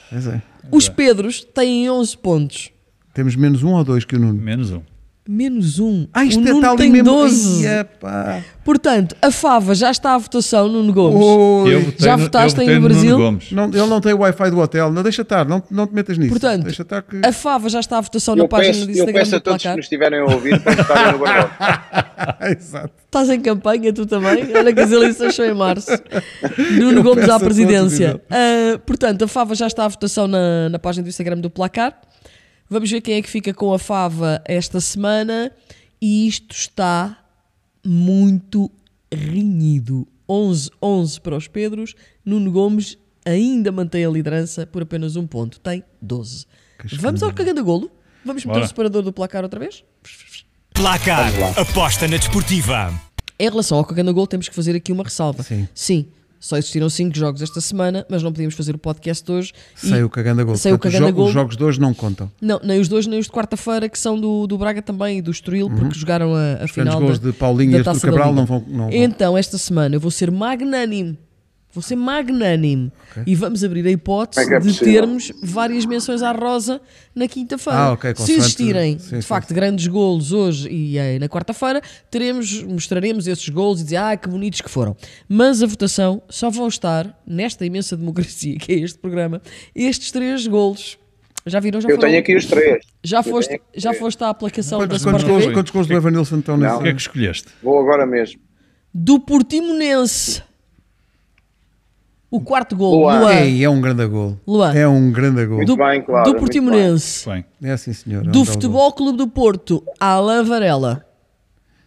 Pois 0.10 0.28
é. 0.28 0.41
Os 0.72 0.88
Pedros 0.89 1.43
têm 1.43 1.89
11 1.89 2.18
pontos. 2.18 2.72
Temos 3.14 3.36
menos 3.36 3.64
um 3.64 3.74
ou 3.74 3.84
dois 3.84 4.05
que 4.05 4.16
o 4.16 4.20
Nuno. 4.20 4.39
Menos 4.41 4.72
um. 4.72 4.82
Menos 5.28 5.78
um. 5.80 6.08
Ah, 6.14 6.24
isto 6.24 6.40
o 6.42 6.48
é 6.48 6.52
Nuno 6.52 6.62
tal 6.62 6.76
tem 6.78 6.90
mesmo. 6.90 7.06
12. 7.12 7.64
Ia, 7.64 7.84
pá. 8.00 8.42
Portanto, 8.64 9.16
a 9.22 9.30
Fava 9.32 9.76
já 9.76 9.92
está 9.92 10.14
à 10.16 10.18
votação, 10.18 10.68
Nuno 10.68 10.94
Gomes. 10.94 11.20
Oi. 11.22 11.74
Eu 11.76 11.82
votei 11.82 12.06
Já 12.06 12.16
no- 12.18 12.24
votaste 12.24 12.58
eu 12.60 12.62
aí 12.62 12.68
no 12.68 12.74
Nuno 12.82 12.88
Brasil? 12.94 13.18
Gomes. 13.18 13.52
Não, 13.52 13.66
ele 13.66 13.86
não 13.88 14.00
tem 14.02 14.14
o 14.14 14.20
Wi-Fi 14.20 14.50
do 14.52 14.60
hotel. 14.60 14.92
Não, 14.92 15.04
deixa 15.04 15.22
estar. 15.22 15.46
Não, 15.46 15.62
não 15.70 15.86
te 15.88 15.94
metas 15.94 16.18
nisso. 16.18 16.30
Portanto, 16.32 16.64
deixa 16.64 16.82
estar 16.82 17.02
que. 17.02 17.22
A 17.26 17.32
Fava 17.34 17.68
já 17.70 17.80
está 17.80 17.98
à 17.98 18.02
votação 18.02 18.36
na 18.36 18.44
Eu 18.44 18.48
página 18.48 18.74
peço, 18.74 18.86
do 18.86 18.92
eu 18.92 18.94
Instagram 18.96 19.20
peço 19.20 19.36
a 19.36 19.38
do 19.38 19.42
todos 19.42 19.58
que 19.58 19.64
Placar. 19.64 19.78
nos 19.78 19.86
estiverem 19.86 20.20
a 20.20 20.26
ouvir 20.26 20.60
para 20.62 20.76
votarem 20.76 21.20
no. 21.20 21.50
Exato. 22.60 22.94
Estás 23.06 23.30
em 23.30 23.40
campanha, 23.42 23.94
tu 23.94 24.06
também? 24.06 24.50
Olha 24.56 24.74
que 24.74 24.80
as 24.80 24.92
eleições 24.92 25.36
são 25.36 25.46
em 25.46 25.54
março. 25.54 25.92
Nuno 26.80 27.00
Eu 27.00 27.04
Gomes 27.04 27.30
à 27.30 27.40
presidência. 27.40 28.22
Ah, 28.30 28.80
portanto, 28.86 29.24
a 29.24 29.28
Fava 29.28 29.56
já 29.56 29.68
está 29.68 29.86
à 29.86 29.88
votação 29.88 30.28
na, 30.28 30.70
na 30.70 30.80
página 30.80 31.04
do 31.04 31.10
Instagram 31.10 31.38
do 31.38 31.50
Placar. 31.50 31.94
Vamos 32.70 32.91
ver 32.91 33.01
quem 33.01 33.15
é 33.15 33.22
que 33.22 33.30
fica 33.30 33.53
com 33.53 33.74
a 33.74 33.80
Fava 33.80 34.41
esta 34.45 34.80
semana. 34.80 35.51
E 36.01 36.28
isto 36.28 36.55
está 36.55 37.18
muito 37.86 38.72
renhido. 39.11 40.07
11-11 40.30 41.22
para 41.22 41.36
os 41.36 41.47
Pedros. 41.47 41.95
Nuno 42.26 42.51
Gomes 42.51 42.97
ainda 43.26 43.72
mantém 43.72 44.05
a 44.05 44.09
liderança 44.09 44.65
por 44.68 44.82
apenas 44.82 45.15
um 45.15 45.26
ponto. 45.26 45.59
Tem 45.59 45.84
12. 46.01 46.45
Vamos 46.99 47.24
ao 47.24 47.34
cagando 47.34 47.63
golo? 47.63 47.89
Vamos 48.24 48.43
meter 48.43 48.55
Bora. 48.55 48.65
o 48.65 48.68
separador 48.68 49.01
do 49.01 49.13
placar 49.13 49.43
outra 49.43 49.59
vez? 49.59 49.84
Placar. 50.74 51.32
Aposta 51.57 52.07
na 52.07 52.18
desportiva. 52.18 52.93
Em 53.39 53.49
relação 53.49 53.78
ao 53.78 53.86
Cagando 53.86 54.13
Gol, 54.13 54.28
temos 54.28 54.49
que 54.49 54.55
fazer 54.55 54.76
aqui 54.76 54.91
uma 54.91 55.03
ressalva. 55.03 55.45
Sim. 55.74 56.07
Só 56.40 56.58
existiram 56.58 56.90
5 56.90 57.16
jogos 57.18 57.42
esta 57.42 57.60
semana, 57.62 58.06
mas 58.10 58.22
não 58.24 58.32
podíamos 58.32 58.56
fazer 58.56 58.76
o 58.76 58.78
podcast 58.78 59.30
hoje. 59.32 59.54
Sei 59.76 60.04
o 60.04 60.10
cagando 60.10 60.42
a 60.42 60.44
gol. 60.44 60.56
Sei 60.56 60.72
o 60.74 60.78
Portanto, 60.80 61.08
jo- 61.08 61.14
gol. 61.14 61.28
Os 61.28 61.34
jogos 61.34 61.58
de 61.58 61.64
hoje 61.64 61.80
não 61.80 61.94
contam. 61.94 62.32
Não, 62.42 62.60
nem 62.64 62.80
os 62.80 62.88
dois, 62.88 63.08
nem 63.08 63.20
os 63.20 63.26
de 63.26 63.32
quarta-feira, 63.32 63.90
que 63.90 63.98
são 63.98 64.20
do, 64.20 64.46
do 64.48 64.58
Braga 64.58 64.82
também 64.82 65.18
e 65.18 65.22
do 65.22 65.32
Estoril, 65.32 65.70
porque 65.70 65.98
jogaram 65.98 66.34
a, 66.34 66.38
a 66.38 66.58
Uhum. 66.58 66.66
Os 66.66 66.72
final 66.72 66.86
grandes 67.00 67.08
gols 67.08 67.20
da, 67.20 67.30
de 67.32 67.36
Paulinho 67.38 67.80
e 67.80 67.84
Cabral 67.84 68.34
não 68.34 68.46
vão. 68.46 68.64
Não 68.68 68.90
vão. 68.90 68.90
Então, 68.92 69.38
esta 69.38 69.58
semana 69.58 69.96
eu 69.96 70.00
vou 70.00 70.12
ser 70.12 70.32
magnânimo. 70.32 71.18
Vou 71.74 71.82
ser 71.84 71.95
magnânimo. 71.95 72.91
E 73.26 73.36
vamos 73.36 73.63
abrir 73.63 73.86
a 73.86 73.91
hipótese 73.91 74.51
é 74.51 74.55
é 74.55 74.59
de 74.59 74.80
termos 74.80 75.32
várias 75.43 75.86
menções 75.86 76.22
à 76.24 76.32
rosa 76.32 76.82
na 77.13 77.28
quinta-feira. 77.28 77.78
Ah, 77.78 77.91
ok, 77.91 78.13
Se 78.15 78.32
existirem, 78.34 78.97
sim, 78.97 79.18
de 79.18 79.22
sim, 79.22 79.22
facto, 79.22 79.49
sim. 79.49 79.53
grandes 79.55 79.86
golos 79.88 80.32
hoje 80.32 80.68
e 80.70 80.97
eh, 80.97 81.20
na 81.20 81.28
quarta-feira, 81.30 81.82
teremos, 82.09 82.63
mostraremos 82.63 83.28
esses 83.28 83.47
golos 83.49 83.82
e 83.82 83.84
dizer, 83.84 83.97
ah, 83.97 84.18
que 84.18 84.28
bonitos 84.28 84.61
que 84.61 84.70
foram. 84.70 84.95
Mas 85.30 85.61
a 85.61 85.68
votação 85.68 86.22
só 86.30 86.49
vão 86.49 86.68
estar, 86.68 87.15
nesta 87.28 87.65
imensa 87.65 87.95
democracia 87.95 88.57
que 88.57 88.72
é 88.72 88.76
este 88.80 88.97
programa, 88.97 89.41
estes 89.76 90.11
três 90.11 90.47
golos. 90.47 90.97
Já 91.45 91.59
viram? 91.59 91.80
Já 91.80 91.88
Eu 91.89 91.95
foram? 91.95 92.09
tenho 92.09 92.20
aqui 92.20 92.36
os 92.36 92.45
três. 92.45 92.84
Já 93.03 93.20
Eu 93.20 93.24
foste, 93.24 93.61
já 93.76 93.89
três. 93.91 93.99
foste 94.01 94.24
à 94.24 94.30
aplicação 94.30 94.80
Quantos, 94.80 95.01
da 95.03 95.11
quantos, 95.11 95.24
gols, 95.24 95.45
quantos 95.53 95.72
gols 95.72 95.88
do 95.88 95.93
Evanilson 95.93 96.39
estão 96.39 96.57
nesse? 96.57 96.76
O 96.76 96.82
que 96.82 96.88
é 96.89 96.93
que 96.93 97.01
escolheste? 97.01 97.47
Vou 97.63 97.80
agora 97.80 98.05
mesmo. 98.05 98.41
Do 98.93 99.20
Portimonense. 99.20 100.41
O 102.30 102.42
quarto 102.42 102.76
gol, 102.76 103.02
Luan. 103.04 103.20
Luan. 103.22 103.34
Ei, 103.36 103.64
é 103.64 103.70
um 103.70 103.80
grande 103.80 104.06
gol. 104.06 104.38
Luan. 104.46 104.74
É 104.74 104.86
um 104.88 105.12
grande 105.12 105.46
gol. 105.46 105.58
Muito 105.58 105.76
do, 105.76 105.78
bem, 105.78 106.02
claro, 106.02 106.24
do 106.26 106.30
muito 106.32 106.40
Portimonense. 106.42 107.30
Bem, 107.30 107.46
É 107.64 107.72
assim, 107.72 107.94
senhor. 107.94 108.26
é 108.26 108.28
um 108.28 108.32
Do 108.32 108.44
Futebol 108.44 108.92
Clube 108.92 109.18
do 109.18 109.28
Porto, 109.30 109.82
Alain 110.00 110.44
Varela. 110.44 111.06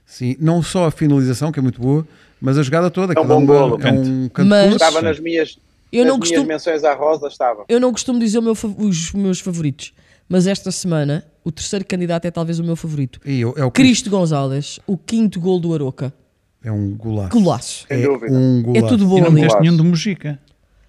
Sim, 0.06 0.36
não 0.40 0.62
só 0.62 0.86
a 0.86 0.90
finalização, 0.90 1.52
que 1.52 1.58
é 1.58 1.62
muito 1.62 1.80
boa, 1.80 2.06
mas 2.40 2.56
a 2.58 2.62
jogada 2.62 2.90
toda. 2.90 3.12
É 3.12 3.20
um 3.20 3.26
bom 3.26 3.44
golo. 3.44 3.78
É 3.82 3.92
um 3.92 4.28
canto 4.28 4.48
Mas-. 4.48 4.72
Estava 4.72 5.02
nas 5.02 5.20
minhas, 5.20 5.58
Eu 5.92 6.04
nas 6.04 6.08
não 6.12 6.16
minhas 6.18 6.30
costumo- 6.30 6.48
menções 6.48 6.84
à 6.84 6.94
Rosa, 6.94 7.28
estava. 7.28 7.64
Eu 7.68 7.78
não 7.78 7.92
costumo 7.92 8.18
dizer 8.18 8.38
o 8.38 8.42
meu 8.42 8.56
os 8.78 9.12
meus 9.12 9.40
favoritos, 9.40 9.92
mas 10.28 10.46
esta 10.46 10.70
semana 10.72 11.22
o 11.44 11.52
terceiro 11.52 11.84
candidato 11.84 12.24
é 12.24 12.30
talvez 12.30 12.58
o 12.58 12.64
meu 12.64 12.76
favorito. 12.76 13.20
E 13.26 13.40
eu- 13.40 13.50
é 13.58 13.64
o 13.64 13.70
Cristo. 13.70 13.74
Cristo 14.04 14.10
Gonzalez, 14.10 14.80
o 14.86 14.96
quinto 14.96 15.38
gol 15.38 15.60
do 15.60 15.74
Aroca. 15.74 16.12
É 16.64 16.70
um 16.70 16.94
golaço. 16.94 17.30
Golaço. 17.30 17.86
Sem 17.88 17.98
É 17.98 18.02
dúvida. 18.06 18.32
um 18.32 18.60
É 18.60 18.62
golaço. 18.62 18.86
tudo 18.88 19.04
e 19.04 19.06
bom 19.06 19.18
não 19.18 19.24
ali. 19.26 19.34
meteste 19.34 19.48
Golaço. 19.56 19.62
nenhum 19.62 19.76
de 19.76 19.82
Mujica. 19.82 20.38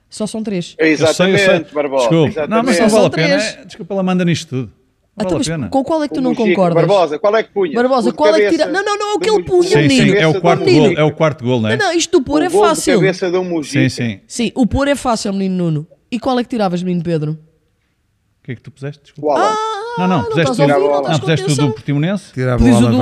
Só 0.09 0.27
são 0.27 0.43
três. 0.43 0.75
É 0.77 0.91
Eu 0.91 0.97
sei, 0.97 1.05
Exatamente, 1.07 1.41
eu 1.41 1.45
sei. 1.65 1.65
Barbosa. 1.73 2.01
Desculpa. 2.09 2.27
exatamente. 2.29 2.49
Não, 2.49 2.63
mas 2.63 2.75
Só 2.75 2.81
não 2.83 2.89
são 2.89 2.99
vale 2.99 3.07
a 3.07 3.09
pena. 3.15 3.27
três. 3.39 3.57
É, 3.57 3.65
Desculpa, 3.65 3.93
ela 3.93 4.03
manda 4.03 4.25
nisto 4.25 4.49
tudo. 4.49 4.71
Não 5.17 5.25
Então, 5.25 5.37
vale 5.37 5.49
pena. 5.49 5.69
com 5.69 5.83
qual 5.83 6.03
é 6.03 6.07
que 6.09 6.13
tu 6.13 6.17
O 6.19 6.21
não 6.23 6.29
Mujica. 6.31 6.49
concordas? 6.49 6.75
Barbosa, 6.75 7.19
qual 7.19 7.35
é 7.37 7.43
que 7.43 7.51
punha? 7.53 7.73
Barbosa, 7.75 8.09
O 8.09 8.11
de 8.11 8.17
qual 8.17 8.35
é 8.35 8.41
que 8.41 8.49
tira- 8.49 8.65
Não, 8.67 8.83
não, 8.83 8.97
não, 8.97 9.09
do 9.11 9.17
aquele 9.17 9.31
Mujica. 9.37 9.51
punha, 9.51 9.63
Sim, 9.63 9.89
sim, 9.89 10.01
menino. 10.01 10.17
é 10.17 10.27
o 10.27 10.41
quarto 10.41 10.65
Menino. 10.65 10.85
gol, 10.89 10.97
é 10.97 11.03
o 11.03 11.11
quarto 11.13 11.43
gol, 11.45 11.61
não 11.61 11.69
é? 11.69 11.77
Não, 11.77 11.85
não, 11.85 11.93
isto 11.93 12.11
do 12.19 12.25
pôr 12.25 12.41
O 12.41 12.45
é 12.45 12.47
de 12.49 12.57
fácil. 12.59 12.95
cabeça 12.95 13.31
do 13.31 13.43
Mujica. 13.43 13.79
Sim, 13.79 13.89
sim. 13.89 14.19
Sim, 14.27 14.51
o 14.55 14.67
pôr 14.67 14.87
é 14.89 14.95
fácil, 14.95 15.31
menino 15.31 15.55
Nuno. 15.63 15.87
E 16.11 16.19
qual 16.19 16.37
é 16.39 16.43
que 16.43 16.49
tiravas, 16.49 16.83
menino 16.83 17.03
Pedro? 17.03 17.31
O 17.31 18.43
que 18.43 18.51
é 18.51 18.55
que 18.55 18.61
tu 18.61 18.71
puseste? 18.71 19.01
Desculpa. 19.03 19.29
O 19.29 19.31
Alan. 19.37 19.55
Não, 19.97 20.07
não, 20.07 20.17
não 20.19 20.23
puseste 20.25 20.51
estás 20.51 20.59
a 20.59 20.77
o 20.77 20.81
ouvir, 20.81 21.03
não 21.03 21.11
não, 21.11 21.19
puseste 21.19 21.51
o 21.51 21.55
do 21.55 21.71
Portimonense. 21.73 22.33
Tirava 22.33 22.63
o 22.63 22.67
o 22.67 22.69
o 22.69 22.73
o 22.73 23.01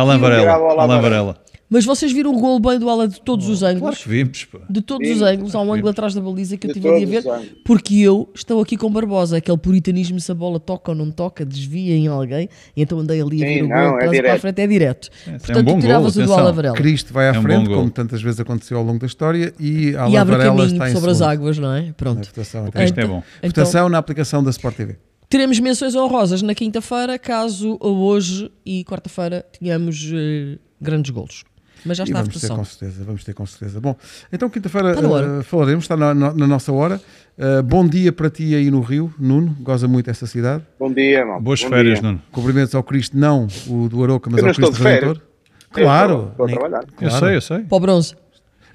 Alain 0.00 0.16
o- 0.16 0.20
Varela. 0.20 0.58
o 0.58 0.80
Alain 0.80 1.00
Varela. 1.00 1.36
Mas 1.70 1.84
vocês 1.84 2.10
viram 2.12 2.34
o 2.34 2.40
gol 2.40 2.58
bem 2.58 2.78
do 2.78 2.88
Ala 2.88 3.06
de 3.06 3.20
todos 3.20 3.46
os 3.46 3.58
Claro 3.60 3.76
ângulos? 3.76 4.02
que 4.02 4.08
vimos, 4.08 4.44
pá. 4.46 4.58
De 4.70 4.80
todos 4.80 5.06
Sim, 5.06 5.14
os 5.16 5.20
ângulos, 5.22 5.54
há 5.54 5.58
um 5.58 5.64
claro 5.64 5.72
ângulo 5.78 5.90
atrás 5.90 6.14
da 6.14 6.20
baliza 6.22 6.56
que 6.56 6.66
eu 6.66 6.72
tive 6.72 6.88
ali 6.88 7.04
a 7.04 7.06
ver, 7.06 7.18
os 7.28 7.46
porque 7.62 7.96
eu 7.98 8.26
estou 8.34 8.62
aqui 8.62 8.74
com 8.76 8.90
Barbosa, 8.90 9.36
aquele 9.36 9.58
puritanismo 9.58 10.18
se 10.18 10.32
a 10.32 10.34
bola 10.34 10.58
toca 10.58 10.92
ou 10.92 10.96
não 10.96 11.10
toca, 11.10 11.44
desvia 11.44 11.94
em 11.94 12.06
alguém, 12.06 12.48
e 12.74 12.80
então 12.80 12.98
andei 12.98 13.20
ali 13.20 13.44
a 13.44 13.46
Sim, 13.46 13.54
ver 13.54 13.62
o 13.64 13.68
não, 13.68 13.76
gol, 13.76 13.84
é 13.84 13.98
trás 13.98 13.98
para 13.98 14.08
a 14.08 14.10
direto. 14.12 14.40
frente, 14.40 14.60
é 14.62 14.66
direto. 14.66 15.08
é 15.26 15.30
um 15.30 15.38
Portanto, 15.38 15.64
bom 15.66 15.74
tu 15.74 15.80
tiravas 15.82 16.00
golo, 16.00 16.08
o 16.08 16.12
do 16.14 16.20
atenção. 16.22 16.38
Ala 16.38 16.52
Varela. 16.52 16.76
Cristo 16.76 17.12
vai 17.12 17.28
à 17.28 17.34
É 17.34 17.38
um 17.38 17.42
frente, 17.42 17.58
bom 17.60 17.66
gol. 17.66 17.76
como 17.76 17.90
tantas 17.90 18.22
vezes 18.22 18.40
aconteceu 18.40 18.78
ao 18.78 18.84
longo 18.84 18.98
da 18.98 19.06
história, 19.06 19.52
e 19.60 19.88
a 19.88 19.90
E 19.90 19.96
Alan 19.96 20.20
abre 20.22 20.36
Varela 20.36 20.56
caminho 20.56 20.72
está 20.72 20.90
em 20.90 20.94
sobre 20.94 21.10
as 21.10 21.20
águas, 21.20 21.58
não 21.58 21.72
é? 21.74 21.92
Pronto. 21.94 22.26
votação, 22.26 22.64
O 22.64 22.68
até. 22.68 22.78
Cristo 22.78 22.98
é 23.00 23.06
bom. 23.06 23.22
Então, 23.42 23.48
Votação 23.64 23.88
na 23.90 23.98
aplicação 23.98 24.42
da 24.42 24.48
Sport 24.50 24.74
TV. 24.74 24.96
teremos 25.28 25.60
menções 25.60 25.94
honrosas 25.94 26.40
na 26.40 26.54
quinta-feira, 26.54 27.18
caso 27.18 27.76
hoje 27.78 28.50
e 28.64 28.84
quarta-feira 28.84 29.44
tenhamos 29.60 30.10
eh, 30.14 30.56
grandes 30.80 31.10
golos. 31.10 31.44
Mas 31.84 31.96
já 31.96 32.04
E 32.04 32.06
está 32.08 32.18
a 32.18 32.22
vamos 32.22 32.34
ter 32.34 32.40
votação. 32.48 32.56
com 32.56 32.64
certeza, 32.64 33.04
vamos 33.04 33.24
ter 33.24 33.34
com 33.34 33.46
certeza. 33.46 33.80
Bom, 33.80 33.96
então 34.32 34.50
quinta-feira 34.50 34.92
eh, 34.92 35.42
falaremos, 35.42 35.84
está 35.84 35.96
na, 35.96 36.12
na- 36.14 36.34
na 36.34 36.46
nossa 36.46 36.72
hora. 36.72 37.00
Eh, 37.36 37.62
bom 37.62 37.86
dia 37.86 38.12
para 38.12 38.28
ti 38.28 38.54
aí 38.54 38.70
no 38.70 38.80
Rio, 38.80 39.12
Nuno, 39.18 39.56
goza 39.60 39.86
muito 39.86 40.10
essa 40.10 40.26
cidade. 40.26 40.64
Bom 40.78 40.92
dia, 40.92 41.20
irmão. 41.20 41.40
Boas 41.40 41.62
Bom 41.62 41.68
férias, 41.68 42.00
dia. 42.00 42.08
Nuno. 42.08 42.22
Cumprimentos 42.32 42.74
ao 42.74 42.82
Cristo, 42.82 43.16
não 43.16 43.46
o 43.68 43.88
do 43.88 44.02
Aroca, 44.02 44.28
mas 44.28 44.40
Eu 44.40 44.46
ao 44.46 44.50
estou 44.50 44.70
Cristo. 44.72 44.84
Redentor. 44.84 45.22
Claro, 45.70 46.28
estou 46.30 46.44
a 46.44 46.48
nem- 46.48 46.58
trabalhar. 46.58 46.84
Eu 47.00 47.08
claro. 47.08 47.26
sei, 47.26 47.36
eu 47.36 47.40
sei. 47.40 47.58
Para 47.60 47.76
o 47.76 47.80
bronze. 47.80 48.14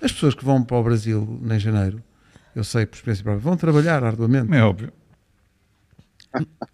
As 0.02 0.12
pessoas 0.12 0.34
que 0.36 0.46
vão 0.46 0.64
para 0.64 0.78
o 0.78 0.84
Brasil 0.84 1.42
em 1.50 1.60
janeiro, 1.60 2.02
eu 2.56 2.64
sei 2.64 2.86
por 2.86 2.96
experiência 2.96 3.24
própria, 3.24 3.42
vão 3.44 3.58
trabalhar 3.58 4.04
arduamente. 4.04 4.54
É 4.54 4.62
óbvio. 4.64 4.92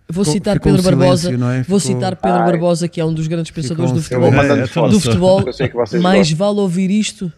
Vou 0.09 0.25
citar 0.25 0.55
ficou 0.55 0.71
Pedro 0.73 0.79
um 0.79 0.83
silêncio, 0.83 0.97
Barbosa. 0.99 1.37
não 1.37 1.49
é? 1.51 1.55
Vou 1.63 1.79
Ficou- 1.79 1.95
citar 1.95 2.15
Pedro 2.15 2.37
Ai. 2.39 2.45
Barbosa, 2.51 2.87
que 2.87 2.99
é 3.01 3.05
um 3.05 3.13
dos 3.13 3.27
grandes 3.27 3.51
pensadores 3.51 3.91
um 3.91 3.95
do 3.95 4.01
silêncio. 4.01 4.31
Futebol. 4.31 4.57
É, 4.57 4.67
fotos. 4.67 4.91
do 4.93 4.99
futebol, 4.99 5.43
mais 6.01 6.31
vale 6.31 6.59
ouvir 6.59 6.89
isto 6.89 7.31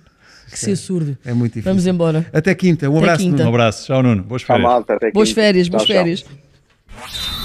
que 0.50 0.60
ser 0.60 0.76
surdo. 0.76 1.18
É 1.26 1.34
muito 1.34 1.54
difícil. 1.54 1.72
Vamos 1.72 1.88
embora. 1.88 2.26
Até 2.34 2.54
quinta, 2.54 2.90
um 2.90 2.94
Até 2.98 3.04
abraço. 3.06 3.24
quinta. 3.24 3.38
Nuno. 3.38 3.46
Um 3.46 3.50
abraço. 3.54 3.86
Tchau, 3.86 4.04
Nuno. 4.04 4.24
Boas 4.24 4.42
férias. 4.44 4.64
malta. 4.64 4.98
Boas 5.14 5.32
férias, 5.32 5.68
boas 5.70 5.84
Tchau, 5.84 5.96
tchau. 5.96 6.04
férias. 6.04 7.41